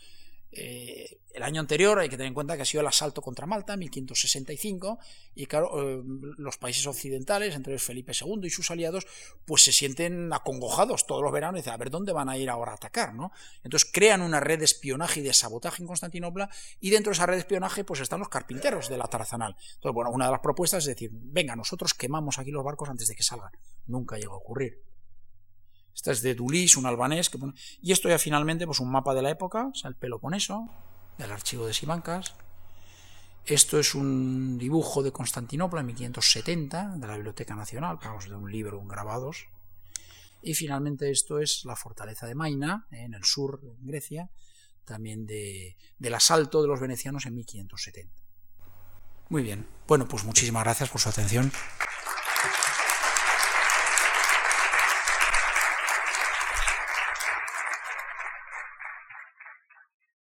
eh, 0.51 1.19
el 1.33 1.43
año 1.43 1.61
anterior 1.61 1.99
hay 1.99 2.09
que 2.09 2.17
tener 2.17 2.29
en 2.29 2.35
cuenta 2.35 2.57
que 2.57 2.63
ha 2.63 2.65
sido 2.65 2.81
el 2.81 2.87
asalto 2.87 3.23
contra 3.23 3.47
Malta, 3.47 3.77
1565, 3.77 4.99
y 5.35 5.47
claro, 5.47 5.71
eh, 5.81 6.03
los 6.39 6.57
países 6.59 6.87
occidentales, 6.87 7.55
entre 7.55 7.79
Felipe 7.79 8.13
II 8.13 8.41
y 8.43 8.51
sus 8.51 8.71
aliados, 8.71 9.07
pues 9.45 9.63
se 9.63 9.73
sienten 9.73 10.33
acongojados 10.33 11.07
todos 11.07 11.23
los 11.23 11.33
veranos 11.33 11.59
y 11.59 11.61
dicen, 11.61 11.75
a 11.75 11.77
ver 11.77 11.91
dónde 11.91 12.13
van 12.13 12.29
a 12.29 12.37
ir 12.37 12.51
ahora 12.51 12.73
a 12.73 12.75
atacar, 12.75 13.15
¿no? 13.15 13.31
Entonces 13.63 13.89
crean 13.93 14.23
una 14.23 14.41
red 14.41 14.59
de 14.59 14.65
espionaje 14.65 15.21
y 15.21 15.23
de 15.23 15.33
sabotaje 15.33 15.83
en 15.83 15.87
Constantinopla, 15.87 16.51
y 16.81 16.91
dentro 16.91 17.11
de 17.11 17.15
esa 17.15 17.27
red 17.27 17.35
de 17.35 17.41
espionaje, 17.41 17.85
pues 17.85 18.01
están 18.01 18.21
los 18.21 18.29
carpinteros 18.29 18.89
de 18.89 18.97
la 18.97 19.07
Tarazanal. 19.07 19.55
Entonces, 19.75 19.95
bueno, 19.95 20.11
una 20.11 20.27
de 20.27 20.33
las 20.33 20.41
propuestas 20.41 20.85
es 20.85 20.87
decir, 20.87 21.11
venga, 21.13 21.55
nosotros 21.55 21.95
quemamos 21.95 22.39
aquí 22.39 22.51
los 22.51 22.65
barcos 22.65 22.89
antes 22.89 23.07
de 23.07 23.15
que 23.15 23.23
salgan. 23.23 23.53
Nunca 23.87 24.17
llegó 24.17 24.35
a 24.35 24.39
ocurrir. 24.39 24.88
Esta 25.99 26.13
es 26.13 26.23
de 26.23 26.37
Dulis, 26.37 26.77
un 26.77 26.87
albanés. 26.87 27.29
Y 27.83 27.91
esto 27.91 28.09
ya 28.09 28.21
finalmente, 28.21 28.67
pues 28.67 28.79
un 28.79 28.89
mapa 28.89 29.15
de 29.15 29.23
la 29.23 29.31
época, 29.31 29.67
o 29.67 29.75
sea, 29.75 29.89
el 29.89 29.97
Peloponeso, 29.97 30.69
del 31.19 31.33
archivo 31.33 31.67
de 31.67 31.75
Simancas. 31.75 32.35
Esto 33.45 33.81
es 33.81 33.97
un 33.97 34.59
dibujo 34.59 35.03
de 35.03 35.11
Constantinopla 35.11 35.81
en 35.81 35.87
1570, 35.87 36.99
de 36.99 37.05
la 37.05 37.17
Biblioteca 37.17 37.57
Nacional, 37.57 37.99
vamos, 38.01 38.29
de 38.29 38.37
un 38.37 38.49
libro, 38.49 38.79
un 38.79 38.87
grabados. 38.87 39.49
Y 40.41 40.55
finalmente 40.55 41.11
esto 41.11 41.41
es 41.41 41.65
la 41.65 41.75
fortaleza 41.75 42.29
de 42.29 42.37
Maina, 42.37 42.87
en 42.93 43.15
el 43.15 43.25
sur 43.25 43.61
de 43.61 43.75
Grecia, 43.81 44.31
también 44.85 45.27
de, 45.27 45.77
del 45.99 46.15
asalto 46.15 46.63
de 46.63 46.69
los 46.69 46.79
venecianos 46.79 47.27
en 47.27 47.35
1570. 47.35 48.15
Muy 49.31 49.43
bien, 49.43 49.67
bueno, 49.89 50.07
pues 50.07 50.23
muchísimas 50.23 50.63
gracias 50.63 50.91
por 50.91 51.01
su 51.01 51.09
atención. 51.09 51.51